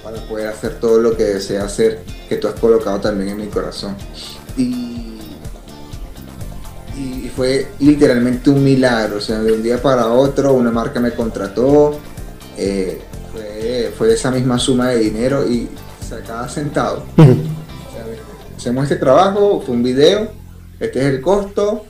para 0.03 0.21
poder 0.29 0.49
hacer 0.49 0.79
todo 0.79 0.99
lo 1.01 1.17
que 1.17 1.25
desea 1.25 1.65
hacer, 1.65 2.01
que 2.29 2.37
tú 2.37 2.47
has 2.47 2.55
colocado 2.55 3.01
también 3.01 3.31
en 3.31 3.37
mi 3.39 3.47
corazón. 3.47 3.97
Y 4.57 4.94
fue 7.37 7.69
literalmente 7.81 8.51
un 8.51 8.63
milagro, 8.63 9.17
o 9.17 9.21
sea, 9.21 9.41
de 9.41 9.53
un 9.53 9.63
día 9.63 9.81
para 9.83 10.07
otro 10.09 10.53
una 10.53 10.71
marca 10.71 11.01
me 11.01 11.13
contrató, 11.13 11.99
eh, 12.57 13.01
fue, 13.33 13.93
fue 13.97 14.15
esa 14.15 14.31
misma 14.31 14.59
suma 14.59 14.91
de 14.91 14.99
dinero 14.99 15.47
y 15.49 15.69
se. 16.07 16.15
O 16.15 17.05
sea, 17.97 18.15
hacemos 18.57 18.85
este 18.85 18.97
trabajo, 18.97 19.63
fue 19.65 19.75
un 19.75 19.83
video, 19.83 20.31
este 20.79 21.01
es 21.01 21.07
el 21.07 21.21
costo 21.21 21.87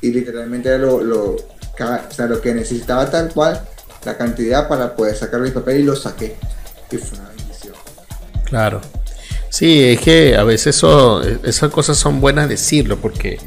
y 0.00 0.10
literalmente 0.10 0.76
lo, 0.78 1.02
lo, 1.02 1.34
o 1.34 2.10
sea, 2.10 2.26
lo 2.26 2.40
que 2.40 2.54
necesitaba 2.54 3.08
tal 3.08 3.32
cual, 3.32 3.62
la 4.04 4.16
cantidad 4.16 4.68
para 4.68 4.94
poder 4.96 5.16
sacar 5.16 5.40
mi 5.40 5.50
papel 5.50 5.80
y 5.80 5.82
lo 5.84 5.94
saqué. 5.94 6.36
Y 6.90 6.96
fue 6.96 7.18
una 7.18 7.28
bendición. 7.28 7.74
Claro. 8.44 8.80
Sí, 9.50 9.84
es 9.84 10.00
que 10.00 10.36
a 10.36 10.44
veces 10.44 10.76
eso, 10.76 11.22
esas 11.22 11.70
cosas 11.70 11.96
son 11.96 12.20
buenas 12.20 12.48
decirlo, 12.48 12.98
porque 12.98 13.38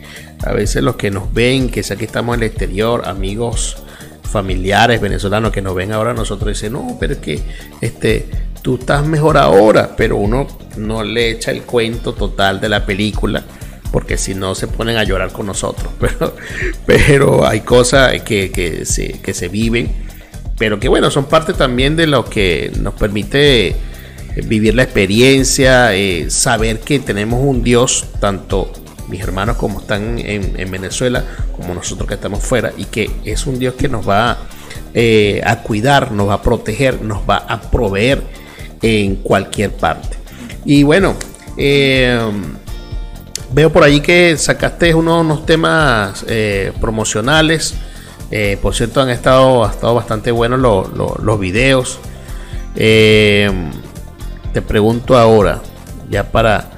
a 0.46 0.54
veces 0.54 0.84
los 0.84 0.96
que 0.96 1.12
nos 1.12 1.34
ven, 1.34 1.70
que 1.70 1.84
sé 1.84 1.98
que 1.98 2.06
estamos 2.06 2.36
en 2.36 2.44
el 2.44 2.50
exterior, 2.50 3.04
amigos, 3.06 3.78
familiares 4.24 5.00
venezolanos 5.00 5.52
que 5.52 5.62
nos 5.62 5.76
ven 5.76 5.92
ahora, 5.92 6.14
nosotros 6.14 6.50
dicen, 6.50 6.74
no, 6.74 6.98
pero 7.00 7.14
es 7.14 7.20
que 7.20 7.42
este, 7.82 8.28
tú 8.62 8.76
estás 8.76 9.06
mejor 9.06 9.38
ahora, 9.38 9.96
pero 9.96 10.18
uno 10.18 10.48
no 10.78 11.04
le 11.04 11.32
echa 11.32 11.52
el 11.52 11.64
cuento 11.64 12.14
total 12.14 12.60
de 12.60 12.70
la 12.70 12.86
película 12.86 13.44
porque 13.92 14.18
si 14.18 14.34
no 14.34 14.56
se 14.56 14.68
ponen 14.68 14.98
a 14.98 15.04
llorar 15.04 15.32
con 15.32 15.46
nosotros. 15.46 15.94
Pero, 16.00 16.36
pero 16.88 17.48
hay 17.48 17.60
cosas 17.62 18.24
que, 18.24 18.52
que, 18.52 18.86
se, 18.86 19.20
que 19.22 19.36
se 19.36 19.50
viven, 19.50 19.92
pero 20.58 20.80
que 20.80 20.88
bueno, 20.88 21.12
son 21.12 21.26
parte 21.26 21.54
también 21.54 21.96
de 21.96 22.08
lo 22.08 22.26
que 22.26 22.72
nos 22.80 22.96
permite 22.96 23.76
vivir 24.46 24.74
la 24.74 24.84
experiencia, 24.84 25.94
eh, 25.94 26.30
saber 26.30 26.80
que 26.80 27.00
tenemos 27.00 27.40
un 27.44 27.64
Dios, 27.64 28.06
tanto 28.20 28.72
mis 29.14 29.22
hermanos 29.22 29.58
como 29.58 29.80
están 29.80 30.18
en, 30.18 30.72
Venezuela, 30.72 31.24
como 31.56 31.76
nosotros 31.76 32.08
que 32.08 32.16
estamos 32.16 32.44
fuera, 32.44 32.74
y 32.76 32.86
que 32.86 33.12
es 33.24 33.46
un 33.46 33.60
Dios 33.60 33.76
que 33.76 33.88
nos 33.88 34.10
va 34.10 34.40
eh, 34.96 35.40
a 35.46 35.62
cuidar, 35.62 36.12
nos 36.12 36.30
va 36.30 36.34
a 36.34 36.42
proteger, 36.42 37.00
nos 37.04 37.20
va 37.30 37.38
a 37.38 37.62
proveer 37.62 38.24
en 38.82 39.18
cualquier 39.18 39.70
parte. 39.70 40.18
Y 40.66 40.82
bueno, 40.82 41.16
eh, 41.58 42.20
veo 43.52 43.72
por 43.72 43.84
ahí 43.84 44.02
que 44.02 44.36
sacaste 44.36 44.96
unos 44.96 45.46
temas 45.46 46.26
promocionales. 46.82 47.76
por 48.64 48.74
cierto, 48.74 49.00
han 49.00 49.12
estado, 49.12 49.64
estado 49.70 49.94
bastante 49.94 50.32
buenos 50.32 50.60
los 50.60 51.40
videos. 51.40 52.00
Eh, 52.76 53.52
te 54.54 54.64
pregunto 54.64 55.16
ahora, 55.16 55.62
ya 56.10 56.32
para... 56.32 56.73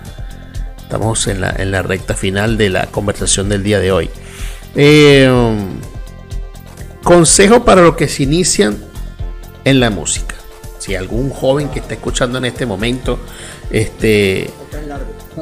Estamos 0.86 1.26
en 1.26 1.42
la, 1.42 1.50
en 1.58 1.72
la 1.72 1.82
recta 1.82 2.14
final 2.14 2.58
de 2.58 2.70
la 2.70 2.86
conversación 2.86 3.50
del 3.50 3.64
día 3.64 3.80
de 3.80 3.92
hoy. 3.92 4.08
Eh, 4.76 5.28
consejo 7.04 7.66
para 7.66 7.82
los 7.82 7.96
que 7.96 8.08
se 8.08 8.22
inician 8.22 8.78
en 9.64 9.80
la 9.80 9.90
música. 9.90 10.36
Si 10.78 10.94
algún 10.94 11.32
joven 11.32 11.70
que 11.70 11.80
está 11.80 11.96
escuchando 11.96 12.38
en 12.38 12.46
este 12.46 12.68
momento, 12.68 13.18
este, 13.72 14.52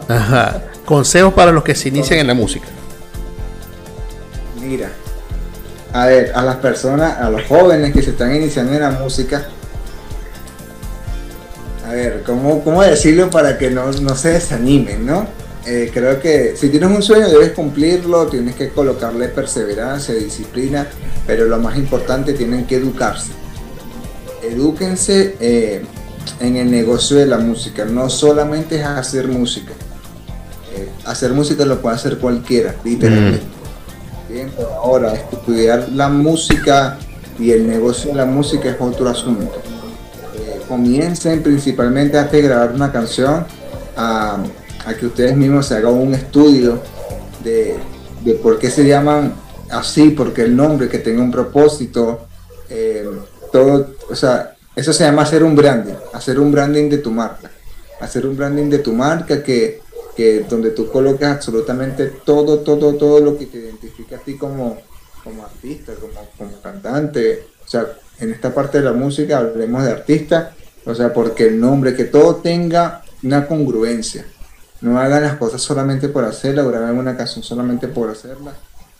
ajá, 0.07 0.63
consejos 0.85 1.33
para 1.33 1.51
los 1.51 1.65
que 1.65 1.75
se 1.75 1.89
inician 1.89 2.19
en 2.19 2.27
la 2.27 2.33
música. 2.33 2.67
Mira, 4.61 4.93
a 5.91 6.05
ver, 6.05 6.31
a 6.33 6.41
las 6.41 6.55
personas, 6.55 7.17
a 7.17 7.29
los 7.29 7.43
jóvenes 7.43 7.91
que 7.91 8.01
se 8.01 8.11
están 8.11 8.33
iniciando 8.33 8.71
en 8.71 8.79
la 8.79 8.91
música, 8.91 9.45
a 11.93 11.95
ver, 11.95 12.23
¿cómo, 12.25 12.63
cómo 12.63 12.81
decirlo 12.81 13.29
para 13.29 13.55
que 13.57 13.69
no, 13.69 13.93
se 14.15 14.29
desanimen, 14.29 15.05
no? 15.05 15.27
Eh, 15.67 15.91
creo 15.93 16.19
que 16.19 16.55
si 16.57 16.69
tienes 16.69 16.89
un 16.89 17.03
sueño 17.03 17.29
debes 17.29 17.51
cumplirlo, 17.51 18.25
tienes 18.27 18.55
que 18.55 18.69
colocarle 18.69 19.27
perseverancia, 19.27 20.15
disciplina, 20.15 20.87
pero 21.27 21.45
lo 21.45 21.59
más 21.59 21.77
importante 21.77 22.33
tienen 22.33 22.65
que 22.65 22.77
educarse. 22.77 23.31
Edúquense 24.41 25.37
eh, 25.39 25.85
en 26.39 26.55
el 26.57 26.71
negocio 26.71 27.17
de 27.17 27.27
la 27.27 27.37
música, 27.37 27.85
no 27.85 28.09
solamente 28.09 28.77
es 28.77 28.85
hacer 28.85 29.27
música. 29.27 29.73
Eh, 30.75 30.89
hacer 31.05 31.31
música 31.31 31.63
lo 31.63 31.79
puede 31.79 31.95
hacer 31.95 32.17
cualquiera, 32.17 32.75
literalmente. 32.83 33.45
Mm. 33.45 34.33
Bien, 34.33 34.51
ahora 34.81 35.13
estudiar 35.13 35.89
la 35.89 36.09
música 36.09 36.97
y 37.37 37.51
el 37.51 37.67
negocio 37.67 38.09
de 38.09 38.17
la 38.17 38.25
música 38.25 38.71
es 38.71 38.77
otro 38.79 39.07
asunto 39.09 39.72
comiencen 40.67 41.43
principalmente 41.43 42.17
antes 42.17 42.33
de 42.33 42.41
grabar 42.41 42.71
una 42.71 42.91
canción 42.91 43.45
a, 43.95 44.43
que 44.99 45.05
ustedes 45.05 45.35
mismos 45.35 45.67
se 45.67 45.75
hagan 45.75 45.93
un 45.93 46.13
estudio 46.13 46.81
de, 47.43 47.79
por 48.41 48.59
qué 48.59 48.69
se 48.69 48.85
llaman 48.85 49.33
así, 49.69 50.09
porque 50.09 50.43
el 50.43 50.55
nombre, 50.55 50.89
que 50.89 50.99
tenga 50.99 51.21
un 51.21 51.31
propósito, 51.31 52.27
eh, 52.69 53.07
todo, 53.51 53.95
o 54.09 54.15
sea, 54.15 54.55
eso 54.75 54.91
se 54.91 55.03
llama 55.03 55.21
hacer 55.21 55.43
un 55.43 55.55
branding, 55.55 55.93
hacer 56.13 56.39
un 56.39 56.51
branding 56.51 56.89
de 56.89 56.97
tu 56.97 57.11
marca, 57.11 57.51
hacer 57.99 58.25
un 58.25 58.35
branding 58.35 58.69
de 58.69 58.79
tu 58.79 58.93
marca 58.93 59.43
que, 59.43 59.81
donde 60.49 60.71
tú 60.71 60.91
colocas 60.91 61.37
absolutamente 61.37 62.07
todo, 62.23 62.59
todo, 62.59 62.93
todo 62.95 63.19
lo 63.19 63.37
que 63.37 63.47
te 63.47 63.57
identifica 63.57 64.17
a 64.17 64.19
ti 64.19 64.37
como, 64.37 64.77
como 65.23 65.43
artista, 65.43 65.93
como, 65.95 66.27
como 66.37 66.61
cantante, 66.61 67.47
o 67.65 67.67
sea, 67.67 67.87
en 68.23 68.31
esta 68.31 68.53
parte 68.53 68.79
de 68.79 68.85
la 68.85 68.93
música 68.93 69.37
hablemos 69.37 69.83
de 69.83 69.91
artista 69.91 70.53
o 70.85 70.93
sea, 70.93 71.13
porque 71.13 71.47
el 71.47 71.59
nombre, 71.59 71.95
que 71.95 72.05
todo 72.05 72.37
tenga 72.37 73.01
una 73.23 73.47
congruencia. 73.47 74.25
No 74.81 74.99
hagan 74.99 75.23
las 75.23 75.37
cosas 75.37 75.61
solamente 75.61 76.09
por 76.09 76.25
hacerla, 76.25 76.63
graben 76.63 76.97
una 76.97 77.15
canción 77.15 77.43
solamente 77.43 77.87
por 77.87 78.09
hacerla. 78.09 78.53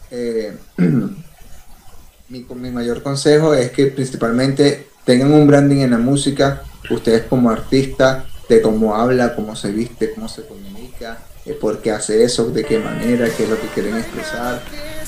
Eh, 0.10 0.56
mi, 2.30 2.46
mayor 2.72 3.04
consejo 3.04 3.54
es 3.54 3.72
que 3.72 3.88
principalmente 3.88 4.88
tengan 5.06 5.34
un 5.34 5.46
branding 5.46 5.82
en 5.82 5.92
la 5.92 5.98
música, 5.98 6.64
ustedes 6.90 7.24
como 7.24 7.50
artista, 7.50 8.26
de 8.48 8.62
cómo 8.62 8.96
habla, 8.96 9.36
cómo 9.36 9.56
se 9.56 9.72
viste, 9.72 10.14
cómo 10.14 10.30
se 10.30 10.46
comunica, 10.46 11.18
eh, 11.46 11.54
por 11.60 11.82
qué 11.82 11.92
hace 11.92 12.24
eso, 12.24 12.50
de 12.50 12.64
qué 12.64 12.80
manera, 12.80 13.28
qué 13.36 13.44
es 13.44 13.50
lo 13.50 13.60
que 13.60 13.68
quieren 13.68 13.98
expresar, 13.98 14.62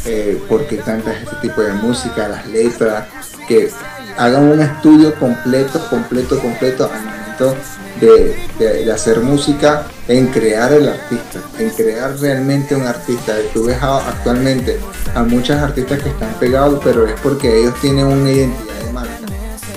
eh, 0.05 0.41
por 0.49 0.67
qué 0.67 0.75
este 0.75 1.35
tipo 1.41 1.61
de 1.61 1.73
música, 1.73 2.27
las 2.27 2.47
letras, 2.47 3.07
que 3.47 3.69
hagan 4.17 4.43
un 4.43 4.61
estudio 4.61 5.13
completo, 5.15 5.79
completo, 5.89 6.39
completo 6.39 6.89
al 6.91 7.03
momento 7.03 7.55
de, 7.99 8.91
hacer 8.91 9.19
música, 9.21 9.87
en 10.07 10.27
crear 10.27 10.73
el 10.73 10.89
artista, 10.89 11.39
en 11.59 11.69
crear 11.69 12.17
realmente 12.19 12.75
un 12.75 12.85
artista. 12.85 13.35
Tú 13.53 13.65
ves 13.65 13.77
actualmente 13.81 14.79
a 15.13 15.23
muchas 15.23 15.61
artistas 15.61 16.01
que 16.01 16.09
están 16.09 16.33
pegados, 16.39 16.79
pero 16.83 17.07
es 17.07 17.19
porque 17.21 17.61
ellos 17.61 17.73
tienen 17.81 18.05
una 18.05 18.31
identidad 18.31 18.85
de 18.85 18.91
marca. 18.91 19.11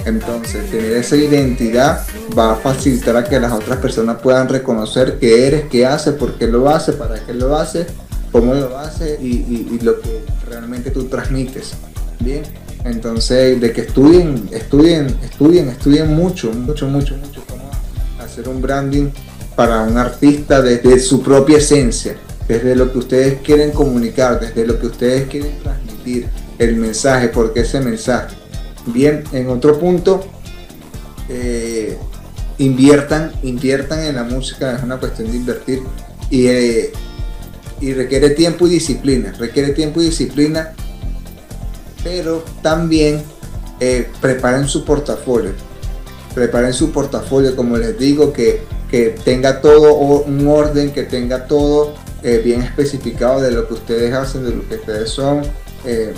Entonces, 0.05 0.71
tener 0.71 0.93
esa 0.93 1.17
identidad 1.17 2.07
va 2.37 2.53
a 2.53 2.57
facilitar 2.57 3.17
a 3.17 3.25
que 3.25 3.39
las 3.39 3.53
otras 3.53 3.79
personas 3.79 4.19
puedan 4.19 4.49
reconocer 4.49 5.19
qué 5.19 5.47
eres, 5.47 5.65
qué 5.71 5.87
hace, 5.87 6.13
por 6.13 6.35
qué 6.35 6.47
lo 6.47 6.69
hace, 6.69 6.93
para 6.93 7.21
qué 7.25 7.35
lo 7.35 7.57
hace, 7.57 7.87
cómo 8.33 8.55
lo 8.55 8.79
hace 8.79 9.19
y, 9.21 9.69
y 9.71 9.79
lo 9.83 10.01
que 10.01 10.23
realmente 10.49 10.91
tú 10.91 11.05
transmites. 11.05 11.73
Bien. 12.21 12.43
Entonces, 12.89 13.61
de 13.61 13.73
que 13.73 13.83
estudien, 13.83 14.49
estudien, 14.51 15.07
estudien, 15.23 15.69
estudien 15.69 16.15
mucho, 16.15 16.51
mucho, 16.53 16.87
mucho, 16.87 17.17
mucho 17.17 17.43
cómo 17.49 17.71
hacer 18.19 18.49
un 18.49 18.63
branding 18.63 19.11
para 19.55 19.83
un 19.83 19.99
artista 19.99 20.63
desde 20.63 20.99
su 20.99 21.23
propia 21.23 21.59
esencia, 21.59 22.17
desde 22.47 22.75
lo 22.75 22.91
que 22.91 22.99
ustedes 22.99 23.41
quieren 23.43 23.73
comunicar, 23.73 24.41
desde 24.41 24.67
lo 24.67 24.79
que 24.79 24.87
ustedes 24.87 25.29
quieren 25.29 25.59
transmitir, 25.63 26.29
el 26.59 26.77
mensaje, 26.77 27.29
porque 27.29 27.61
ese 27.61 27.81
mensaje. 27.81 28.35
Bien, 28.87 29.23
en 29.33 29.51
otro 29.51 29.79
punto, 29.79 30.27
eh, 31.29 31.99
inviertan, 32.57 33.33
inviertan 33.43 34.01
en 34.01 34.15
la 34.15 34.25
música, 34.25 34.77
es 34.77 34.83
una 34.83 34.97
cuestión 34.97 35.31
de 35.31 35.37
invertir 35.37 35.83
y, 36.31 36.47
eh, 36.47 36.93
y 37.81 37.93
requiere 37.93 38.31
tiempo 38.31 38.67
y 38.67 38.71
disciplina, 38.71 39.33
requiere 39.39 39.73
tiempo 39.73 40.01
y 40.01 40.07
disciplina 40.07 40.73
pero 42.03 42.45
también 42.63 43.23
eh, 43.81 44.09
preparen 44.21 44.69
su 44.69 44.85
portafolio. 44.85 45.53
Preparen 46.35 46.73
su 46.73 46.91
portafolio, 46.91 47.55
como 47.57 47.77
les 47.77 47.99
digo, 47.99 48.33
que, 48.33 48.67
tenga 49.25 49.61
todo 49.61 49.95
un 49.95 50.47
orden, 50.49 50.93
que 50.93 51.03
tenga 51.03 51.47
todo 51.47 51.95
eh, 52.23 52.41
bien 52.43 52.63
especificado 52.63 53.41
de 53.41 53.51
lo 53.51 53.69
que 53.69 53.75
ustedes 53.75 54.15
hacen, 54.15 54.45
de 54.45 54.55
lo 54.55 54.67
que 54.67 54.77
ustedes 54.77 55.11
son, 55.11 55.43
eh, 55.85 56.15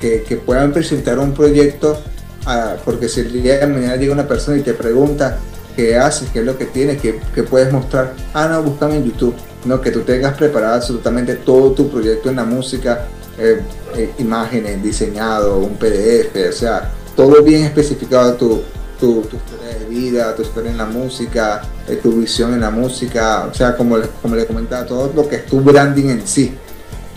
que, 0.00 0.36
puedan 0.44 0.72
presentar 0.72 1.18
un 1.20 1.32
proyecto, 1.32 1.96
ah, 2.44 2.74
porque 2.84 3.08
si 3.08 3.20
el 3.20 3.42
día 3.42 3.58
de 3.58 3.66
mañana 3.68 3.96
llega 3.96 4.12
una 4.12 4.26
persona 4.26 4.58
y 4.58 4.62
te 4.62 4.74
pregunta 4.74 5.38
qué 5.76 5.96
haces, 5.96 6.28
qué 6.32 6.40
es 6.40 6.44
lo 6.44 6.58
que 6.58 6.66
tienes, 6.66 7.00
qué, 7.00 7.14
puedes 7.44 7.72
mostrar, 7.72 8.14
ah, 8.34 8.48
no, 8.48 8.62
búscame 8.62 8.96
en 8.96 9.04
YouTube, 9.04 9.34
no, 9.64 9.80
que 9.80 9.92
tú 9.92 10.00
tengas 10.00 10.36
preparado 10.36 10.74
absolutamente 10.74 11.36
todo 11.36 11.70
tu 11.70 11.88
proyecto 11.88 12.30
en 12.30 12.36
la 12.36 12.44
música, 12.44 13.06
eh, 13.42 13.60
eh, 13.96 14.12
imágenes, 14.18 14.80
diseñado, 14.80 15.58
un 15.58 15.74
PDF, 15.74 16.48
o 16.48 16.52
sea, 16.52 16.92
todo 17.16 17.42
bien 17.42 17.64
especificado 17.64 18.34
tu, 18.34 18.62
tu, 19.00 19.22
historia 19.22 19.78
de 19.80 19.86
vida, 19.86 20.36
tu 20.36 20.42
historia 20.42 20.70
en 20.70 20.78
la 20.78 20.86
música, 20.86 21.60
eh, 21.88 21.98
tu 22.00 22.12
visión 22.12 22.54
en 22.54 22.60
la 22.60 22.70
música, 22.70 23.48
o 23.50 23.52
sea, 23.52 23.76
como, 23.76 23.98
como 24.22 24.36
le 24.36 24.46
comentaba, 24.46 24.86
todo 24.86 25.12
lo 25.12 25.28
que 25.28 25.36
es 25.36 25.46
tu 25.46 25.60
branding 25.60 26.10
en 26.10 26.24
sí. 26.24 26.54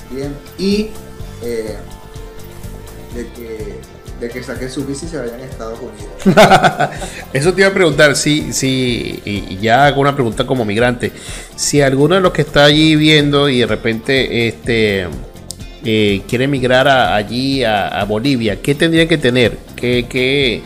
Bien, 0.09 0.33
y 0.57 0.89
de 3.13 3.27
que 3.35 3.79
de 4.19 4.29
que 4.29 4.41
saquen 4.41 4.71
su 4.71 4.83
bici 4.85 5.05
y 5.05 5.09
se 5.09 5.17
vayan 5.17 5.41
a 5.41 5.43
Estados 5.43 5.77
Unidos. 5.79 6.09
Eso 7.33 7.53
te 7.53 7.61
iba 7.61 7.69
a 7.69 7.73
preguntar, 7.73 8.15
si, 8.15 8.51
si, 8.53 9.21
y 9.25 9.57
ya 9.57 9.85
hago 9.85 10.01
una 10.01 10.15
pregunta 10.15 10.47
como 10.47 10.65
migrante, 10.65 11.11
si 11.55 11.81
alguno 11.81 12.15
de 12.15 12.21
los 12.21 12.31
que 12.31 12.41
está 12.41 12.63
allí 12.63 12.95
viendo 12.95 13.49
y 13.49 13.59
de 13.59 13.67
repente 13.67 14.47
este 14.47 15.07
eh, 15.85 16.23
quiere 16.27 16.45
emigrar 16.45 16.87
allí 16.87 17.63
a, 17.63 18.03
Bolivia, 18.05 18.61
¿qué 18.61 18.75
tendría 18.75 19.07
que 19.07 19.17
tener? 19.17 19.57
¿Qué, 19.75 20.07
qué, 20.09 20.61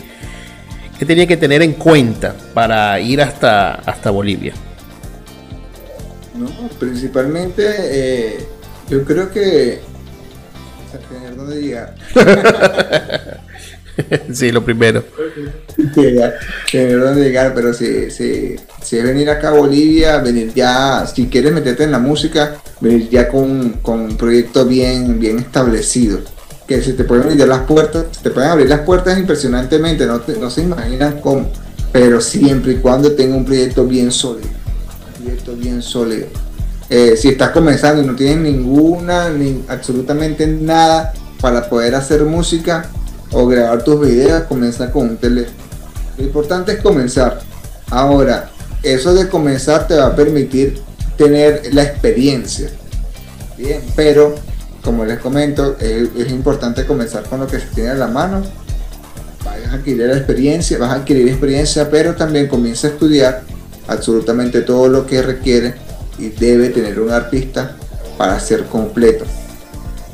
qué 0.97 1.05
tendría 1.05 1.27
que 1.27 1.37
tener 1.37 1.61
en 1.61 1.73
cuenta 1.73 2.33
para 2.53 2.99
ir 2.99 3.21
hasta, 3.21 3.75
hasta 3.75 4.09
Bolivia? 4.11 4.53
No, 6.35 6.47
principalmente 6.79 7.63
eh, 7.67 8.47
yo 8.89 9.03
creo 9.03 9.29
que 9.29 9.81
tener 11.09 11.35
dónde 11.35 11.61
llegar. 11.61 11.95
sí, 14.33 14.51
lo 14.51 14.63
primero. 14.63 15.03
llegar, 17.19 17.53
pero 17.53 17.73
si, 17.73 18.11
si, 18.11 18.55
si, 18.81 18.97
es 18.97 19.03
venir 19.03 19.29
acá 19.29 19.49
a 19.49 19.53
Bolivia, 19.53 20.17
venir 20.19 20.53
ya, 20.53 21.05
si 21.07 21.27
quieres 21.27 21.53
meterte 21.53 21.83
en 21.83 21.91
la 21.91 21.99
música, 21.99 22.57
venir 22.79 23.09
ya 23.09 23.27
con, 23.27 23.73
con 23.81 24.01
un 24.01 24.17
proyecto 24.17 24.65
bien, 24.65 25.19
bien 25.19 25.39
establecido. 25.39 26.19
Que 26.67 26.81
se 26.81 26.93
te 26.93 27.03
pueden 27.03 27.23
abrir 27.23 27.47
las 27.47 27.61
puertas, 27.61 28.05
te 28.21 28.29
pueden 28.29 28.51
abrir 28.51 28.69
las 28.69 28.81
puertas 28.81 29.17
impresionantemente, 29.17 30.05
no, 30.05 30.21
no 30.39 30.49
se 30.49 30.61
imaginan 30.61 31.19
cómo, 31.19 31.51
pero 31.91 32.21
siempre 32.21 32.73
y 32.73 32.75
cuando 32.75 33.13
tenga 33.13 33.35
un 33.35 33.45
proyecto 33.45 33.85
bien 33.85 34.11
sólido. 34.11 34.49
Un 35.17 35.23
proyecto 35.23 35.55
bien 35.55 35.81
sólido 35.81 36.27
eh, 36.89 37.15
si 37.15 37.29
estás 37.29 37.51
comenzando 37.51 38.01
y 38.01 38.05
no 38.05 38.15
tienes 38.15 38.37
ninguna, 38.37 39.29
ni 39.29 39.63
absolutamente 39.67 40.47
nada 40.47 41.13
para 41.39 41.69
poder 41.69 41.93
hacer 41.93 42.23
música 42.23 42.89
o 43.31 43.47
grabar 43.47 43.83
tus 43.83 43.99
videos, 44.01 44.43
comienza 44.43 44.91
con 44.91 45.09
un 45.09 45.17
teléfono. 45.17 45.57
Lo 46.17 46.23
importante 46.23 46.73
es 46.73 46.81
comenzar. 46.81 47.39
Ahora, 47.89 48.49
eso 48.83 49.13
de 49.13 49.29
comenzar 49.29 49.87
te 49.87 49.95
va 49.95 50.07
a 50.07 50.15
permitir 50.15 50.81
tener 51.17 51.73
la 51.73 51.83
experiencia. 51.83 52.69
Bien, 53.57 53.81
pero 53.95 54.35
como 54.83 55.05
les 55.05 55.19
comento, 55.19 55.75
es, 55.79 56.31
importante 56.31 56.85
comenzar 56.85 57.23
con 57.23 57.41
lo 57.41 57.47
que 57.47 57.59
se 57.59 57.67
tiene 57.67 57.91
en 57.91 57.99
la 57.99 58.07
mano. 58.07 58.41
Vas 59.43 59.71
a 59.71 59.75
adquirir 59.75 60.07
la 60.07 60.17
experiencia, 60.17 60.77
vas 60.77 60.91
a 60.91 60.95
adquirir 60.95 61.27
experiencia, 61.27 61.89
pero 61.89 62.15
también 62.15 62.47
comienza 62.47 62.87
a 62.87 62.91
estudiar 62.91 63.41
absolutamente 63.87 64.61
todo 64.61 64.87
lo 64.87 65.05
que 65.05 65.21
requiere 65.21 65.75
y 66.17 66.29
debe 66.29 66.69
tener 66.69 66.99
un 66.99 67.11
artista 67.11 67.75
para 68.17 68.39
ser 68.39 68.65
completo. 68.65 69.25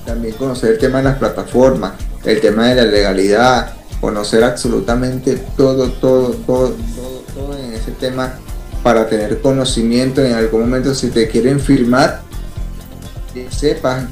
También 0.05 0.36
conocer 0.36 0.72
el 0.72 0.78
tema 0.78 0.99
de 0.99 1.05
las 1.05 1.18
plataformas, 1.18 1.93
el 2.26 2.42
tema 2.42 2.70
de 2.70 2.76
la 2.76 2.86
legalidad, 2.86 3.74
conocer 4.02 4.44
absolutamente 4.44 5.36
todo, 5.56 5.90
todo, 5.90 6.32
todo, 6.46 6.76
todo, 7.34 7.58
en 7.58 7.74
ese 7.74 7.92
tema 7.92 8.34
para 8.84 9.08
tener 9.08 9.42
conocimiento 9.42 10.24
en 10.24 10.34
algún 10.34 10.62
momento 10.62 10.94
si 10.94 11.10
te 11.10 11.28
quieren 11.28 11.60
firmar, 11.60 12.22
que 13.34 13.50
sepan. 13.52 14.10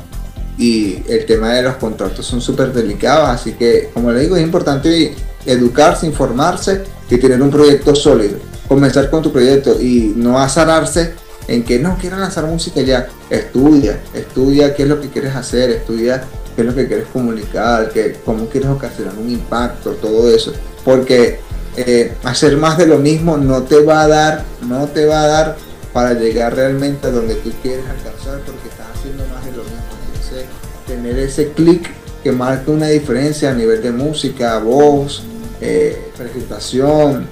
Y 0.55 1.03
el 1.07 1.25
tema 1.25 1.53
de 1.53 1.63
los 1.63 1.75
contratos 1.77 2.25
son 2.25 2.39
súper 2.39 2.71
delicados, 2.73 3.27
así 3.27 3.53
que 3.53 3.89
como 3.91 4.11
le 4.11 4.21
digo, 4.21 4.35
es 4.35 4.43
importante 4.43 5.15
educarse, 5.47 6.05
informarse 6.05 6.83
y 7.09 7.17
tener 7.17 7.41
un 7.41 7.49
proyecto 7.49 7.95
sólido. 7.95 8.37
Comenzar 8.67 9.09
con 9.09 9.23
tu 9.23 9.31
proyecto 9.31 9.81
y 9.81 10.13
no 10.15 10.39
azararse 10.39 11.13
en 11.47 11.63
que 11.63 11.79
no 11.79 11.97
quieras 11.97 12.19
lanzar 12.19 12.45
música 12.45 12.81
ya, 12.81 13.07
estudia, 13.29 13.99
estudia 14.13 14.75
qué 14.75 14.83
es 14.83 14.89
lo 14.89 15.01
que 15.01 15.09
quieres 15.09 15.35
hacer, 15.35 15.71
estudia 15.71 16.23
qué 16.55 16.61
es 16.61 16.67
lo 16.67 16.75
que 16.75 16.87
quieres 16.87 17.07
comunicar, 17.11 17.89
que, 17.89 18.17
cómo 18.25 18.47
quieres 18.47 18.69
ocasionar 18.69 19.15
un 19.17 19.29
impacto, 19.29 19.91
todo 19.91 20.33
eso. 20.33 20.53
Porque 20.83 21.39
eh, 21.75 22.13
hacer 22.23 22.57
más 22.57 22.77
de 22.77 22.87
lo 22.87 22.97
mismo 22.99 23.37
no 23.37 23.63
te 23.63 23.81
va 23.83 24.03
a 24.03 24.07
dar, 24.07 24.43
no 24.67 24.87
te 24.87 25.05
va 25.05 25.23
a 25.23 25.27
dar 25.27 25.57
para 25.91 26.13
llegar 26.13 26.55
realmente 26.55 27.07
a 27.07 27.11
donde 27.11 27.35
tú 27.35 27.51
quieres 27.61 27.85
alcanzar 27.85 28.39
porque 28.45 28.69
estás 28.69 28.87
haciendo 28.95 29.23
más 29.33 29.45
de 29.45 29.51
lo 29.51 29.63
mismo. 29.63 29.79
Entonces, 30.07 30.45
tener 30.87 31.19
ese 31.19 31.51
clic 31.51 31.89
que 32.23 32.31
marca 32.31 32.71
una 32.71 32.87
diferencia 32.87 33.51
a 33.51 33.53
nivel 33.53 33.81
de 33.81 33.91
música, 33.91 34.57
voz, 34.59 35.23
eh, 35.61 36.11
presentación, 36.17 37.27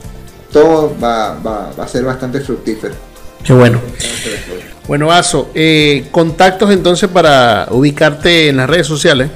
todo 0.51 0.95
va, 1.01 1.33
va, 1.35 1.71
va 1.71 1.83
a 1.83 1.87
ser 1.87 2.03
bastante 2.03 2.41
fructífero. 2.41 2.93
Qué 3.43 3.53
bueno. 3.53 3.79
Bueno, 4.91 5.09
Aso, 5.09 5.49
eh, 5.55 6.09
contactos 6.11 6.69
entonces 6.69 7.09
para 7.09 7.65
ubicarte 7.71 8.49
en 8.49 8.57
las 8.57 8.69
redes 8.69 8.87
sociales. 8.87 9.29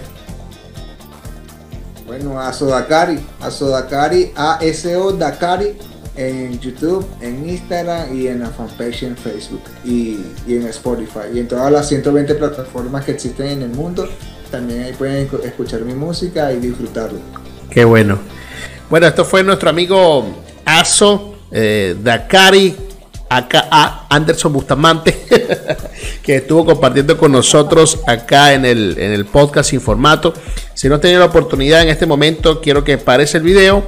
Bueno, 2.06 2.42
Aso 2.42 2.66
Dakari, 2.66 3.18
Aso 3.40 3.70
Dakari, 3.70 4.34
ASO 4.36 5.14
Dakari 5.14 5.78
en 6.18 6.60
YouTube, 6.60 7.08
en 7.22 7.48
Instagram 7.48 8.14
y 8.14 8.28
en 8.28 8.42
la 8.42 8.50
fanpage 8.50 9.04
en 9.04 9.16
Facebook 9.16 9.62
y, 9.86 10.26
y, 10.46 10.58
en 10.58 10.68
Spotify 10.68 11.30
y 11.34 11.40
en 11.40 11.48
todas 11.48 11.72
las 11.72 11.88
120 11.88 12.36
plataformas 12.36 13.06
que 13.06 13.14
existen 13.14 13.48
en 13.48 13.62
el 13.62 13.70
mundo. 13.70 14.10
También 14.52 14.84
ahí 14.84 14.92
pueden 14.92 15.30
escuchar 15.46 15.84
mi 15.84 15.94
música 15.94 16.52
y 16.52 16.58
disfrutarlo. 16.58 17.20
Qué 17.70 17.86
bueno. 17.86 18.20
Bueno, 18.90 19.08
esto 19.08 19.24
fue 19.24 19.42
nuestro 19.42 19.70
amigo 19.70 20.26
Aso 20.66 21.36
eh, 21.50 21.96
Dakari 22.04 22.85
acá 23.30 23.68
a 23.72 24.08
Anderson 24.10 24.54
Bustamante, 24.54 25.26
que 26.24 26.38
estuvo 26.38 26.66
compartiendo 26.66 27.18
con 27.18 27.32
nosotros 27.32 28.00
acá 28.08 28.54
en 28.54 28.66
el, 28.66 28.96
en 28.98 29.12
el 29.12 29.26
podcast 29.26 29.70
sin 29.70 29.82
formato. 29.82 30.34
Si 30.74 30.88
no 30.90 30.96
has 30.96 31.02
tenido 31.02 31.20
la 31.20 31.26
oportunidad 31.26 31.82
en 31.82 31.90
este 31.90 32.06
momento, 32.06 32.62
quiero 32.62 32.84
que 32.84 32.98
pares 32.98 33.36
el 33.36 33.44
video, 33.44 33.84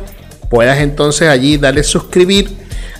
puedas 0.50 0.80
entonces 0.80 1.28
allí 1.28 1.58
darle 1.58 1.84
suscribir 1.84 2.50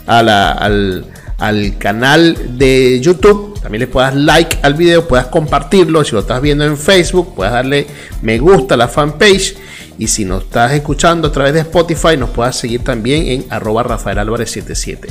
al, 0.06 1.06
al 1.38 1.78
canal 1.78 2.58
de 2.58 3.00
YouTube. 3.00 3.60
También 3.62 3.82
le 3.82 3.88
puedas 3.88 4.16
like 4.16 4.60
al 4.62 4.74
video, 4.76 5.08
puedas 5.08 5.28
compartirlo. 5.28 6.04
Si 6.04 6.14
lo 6.14 6.20
estás 6.20 6.42
viendo 6.42 6.64
en 6.66 6.78
Facebook, 6.78 7.36
puedas 7.36 7.54
darle 7.54 7.88
me 8.22 8.38
gusta 8.40 8.76
a 8.76 8.78
la 8.78 8.88
fanpage. 8.88 9.56
Y 10.00 10.08
si 10.08 10.26
nos 10.26 10.44
estás 10.44 10.74
escuchando 10.74 11.28
a 11.28 11.32
través 11.32 11.54
de 11.54 11.62
Spotify, 11.62 12.18
nos 12.18 12.30
puedas 12.30 12.56
seguir 12.56 12.84
también 12.84 13.28
en 13.28 13.46
arroba 13.50 13.84
Rafael 13.84 14.20
Álvarez 14.20 14.52
77. 14.52 15.08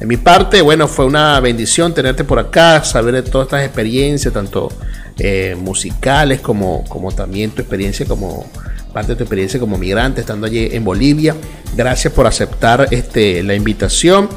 De 0.00 0.06
mi 0.06 0.16
parte, 0.16 0.62
bueno, 0.62 0.88
fue 0.88 1.04
una 1.04 1.38
bendición 1.40 1.92
tenerte 1.92 2.24
por 2.24 2.38
acá, 2.38 2.82
saber 2.82 3.16
de 3.16 3.22
todas 3.22 3.48
estas 3.48 3.66
experiencias, 3.66 4.32
tanto 4.32 4.72
eh, 5.18 5.54
musicales 5.60 6.40
como, 6.40 6.86
como 6.88 7.12
también 7.12 7.50
tu 7.50 7.60
experiencia 7.60 8.06
como 8.06 8.46
parte 8.94 9.12
de 9.12 9.16
tu 9.16 9.24
experiencia 9.24 9.60
como 9.60 9.76
migrante 9.76 10.22
estando 10.22 10.46
allí 10.46 10.70
en 10.72 10.84
Bolivia. 10.84 11.36
Gracias 11.76 12.14
por 12.14 12.26
aceptar 12.26 12.88
este, 12.90 13.42
la 13.42 13.54
invitación. 13.54 14.30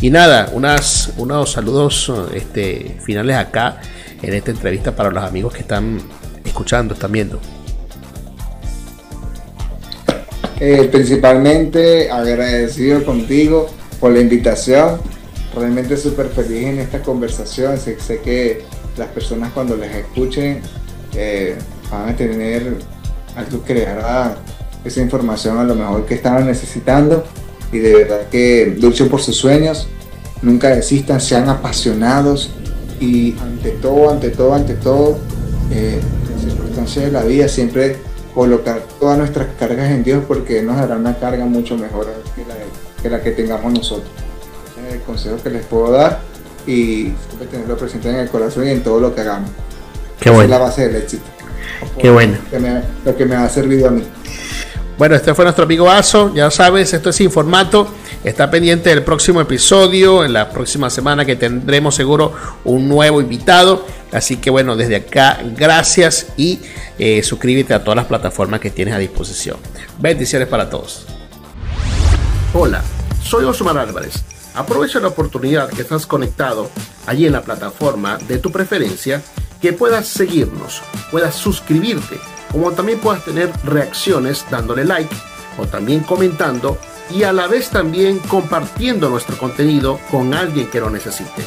Y 0.00 0.08
nada, 0.08 0.48
unas, 0.54 1.12
unos 1.18 1.52
saludos 1.52 2.10
este, 2.34 2.96
finales 3.04 3.36
acá 3.36 3.78
en 4.22 4.32
esta 4.32 4.52
entrevista 4.52 4.96
para 4.96 5.10
los 5.10 5.22
amigos 5.22 5.52
que 5.52 5.60
están 5.60 6.00
escuchando, 6.46 6.94
están 6.94 7.12
viendo. 7.12 7.38
Eh, 10.58 10.88
principalmente 10.90 12.10
agradecido 12.10 13.04
contigo 13.04 13.68
por 14.00 14.12
la 14.12 14.20
invitación. 14.20 14.98
Realmente 15.54 15.96
súper 15.96 16.28
feliz 16.28 16.64
en 16.64 16.78
esta 16.78 17.02
conversación. 17.02 17.78
Sé, 17.78 17.96
que 18.24 18.62
las 18.96 19.08
personas 19.08 19.52
cuando 19.52 19.76
les 19.76 19.94
escuchen 19.94 20.60
eh, 21.14 21.56
van 21.90 22.08
a 22.08 22.16
tener 22.16 22.76
algo 23.36 23.62
que 23.64 23.74
creará 23.74 24.36
esa 24.84 25.00
información 25.00 25.58
a 25.58 25.64
lo 25.64 25.74
mejor 25.74 26.06
que 26.06 26.14
estaban 26.14 26.46
necesitando. 26.46 27.24
Y 27.72 27.78
de 27.78 27.94
verdad 27.94 28.28
que 28.30 28.76
luchen 28.80 29.08
por 29.08 29.20
sus 29.20 29.36
sueños, 29.36 29.86
nunca 30.42 30.68
desistan, 30.68 31.20
sean 31.20 31.48
apasionados 31.48 32.50
y 33.00 33.36
ante 33.40 33.70
todo, 33.70 34.10
ante 34.10 34.30
todo, 34.30 34.54
ante 34.54 34.74
todo, 34.74 35.18
eh, 35.70 36.00
las 36.32 36.42
circunstancias 36.42 37.04
de 37.04 37.12
la 37.12 37.22
vida 37.22 37.46
siempre 37.48 37.96
colocar 38.34 38.82
todas 38.98 39.18
nuestras 39.18 39.48
cargas 39.58 39.90
en 39.90 40.02
Dios 40.02 40.24
porque 40.26 40.62
nos 40.62 40.76
dará 40.76 40.96
una 40.96 41.16
carga 41.16 41.44
mucho 41.46 41.76
mejor 41.76 42.06
que 42.34 42.44
la 42.44 42.54
que 43.02 43.10
la 43.10 43.20
que 43.22 43.30
tengamos 43.32 43.72
nosotros. 43.72 44.10
es 44.86 44.94
el 44.94 45.00
consejo 45.02 45.36
que 45.42 45.50
les 45.50 45.64
puedo 45.66 45.90
dar 45.90 46.20
y 46.66 47.12
siempre 47.28 47.46
tenerlo 47.50 47.76
presente 47.76 48.10
en 48.10 48.16
el 48.16 48.28
corazón 48.28 48.66
y 48.66 48.70
en 48.70 48.82
todo 48.82 49.00
lo 49.00 49.14
que 49.14 49.22
hagamos. 49.22 49.50
Qué 50.20 50.30
bueno. 50.30 50.44
es 50.44 50.50
la 50.50 50.58
base 50.58 50.88
del 50.88 50.96
éxito. 50.96 51.24
Qué 51.98 52.10
bueno. 52.10 52.36
lo 53.04 53.16
que 53.16 53.26
me 53.26 53.36
ha 53.36 53.48
servido 53.48 53.88
a 53.88 53.90
mí. 53.90 54.04
Bueno, 54.98 55.14
este 55.14 55.34
fue 55.34 55.46
nuestro 55.46 55.64
amigo 55.64 55.90
Aso. 55.90 56.34
Ya 56.34 56.50
sabes, 56.50 56.92
esto 56.92 57.08
es 57.08 57.16
sin 57.16 57.30
formato. 57.30 57.88
Está 58.22 58.50
pendiente 58.50 58.90
del 58.90 59.02
próximo 59.02 59.40
episodio. 59.40 60.26
En 60.26 60.34
la 60.34 60.50
próxima 60.50 60.90
semana 60.90 61.24
que 61.24 61.36
tendremos 61.36 61.94
seguro 61.94 62.34
un 62.64 62.86
nuevo 62.86 63.22
invitado. 63.22 63.86
Así 64.12 64.36
que 64.36 64.50
bueno, 64.50 64.76
desde 64.76 64.96
acá, 64.96 65.40
gracias 65.56 66.26
y 66.36 66.60
eh, 66.98 67.22
suscríbete 67.22 67.72
a 67.72 67.82
todas 67.82 67.96
las 67.96 68.06
plataformas 68.06 68.60
que 68.60 68.70
tienes 68.70 68.92
a 68.92 68.98
disposición. 68.98 69.56
Bendiciones 69.98 70.48
para 70.48 70.68
todos. 70.68 71.06
Hola 72.52 72.82
Soy 73.22 73.44
Osmar 73.44 73.78
Álvarez. 73.78 74.24
Aprovecha 74.56 74.98
la 74.98 75.06
oportunidad 75.06 75.68
que 75.68 75.82
estás 75.82 76.04
conectado 76.04 76.68
allí 77.06 77.24
en 77.24 77.32
la 77.32 77.42
plataforma 77.42 78.18
de 78.18 78.38
tu 78.38 78.50
preferencia, 78.50 79.22
que 79.62 79.72
puedas 79.72 80.08
seguirnos, 80.08 80.82
puedas 81.12 81.36
suscribirte, 81.36 82.18
como 82.50 82.72
también 82.72 82.98
puedas 82.98 83.24
tener 83.24 83.52
reacciones 83.62 84.44
dándole 84.50 84.84
like 84.84 85.14
o 85.58 85.66
también 85.66 86.00
comentando 86.00 86.76
y 87.08 87.22
a 87.22 87.32
la 87.32 87.46
vez 87.46 87.70
también 87.70 88.18
compartiendo 88.18 89.08
nuestro 89.08 89.38
contenido 89.38 90.00
con 90.10 90.34
alguien 90.34 90.68
que 90.68 90.80
lo 90.80 90.90
necesite. 90.90 91.46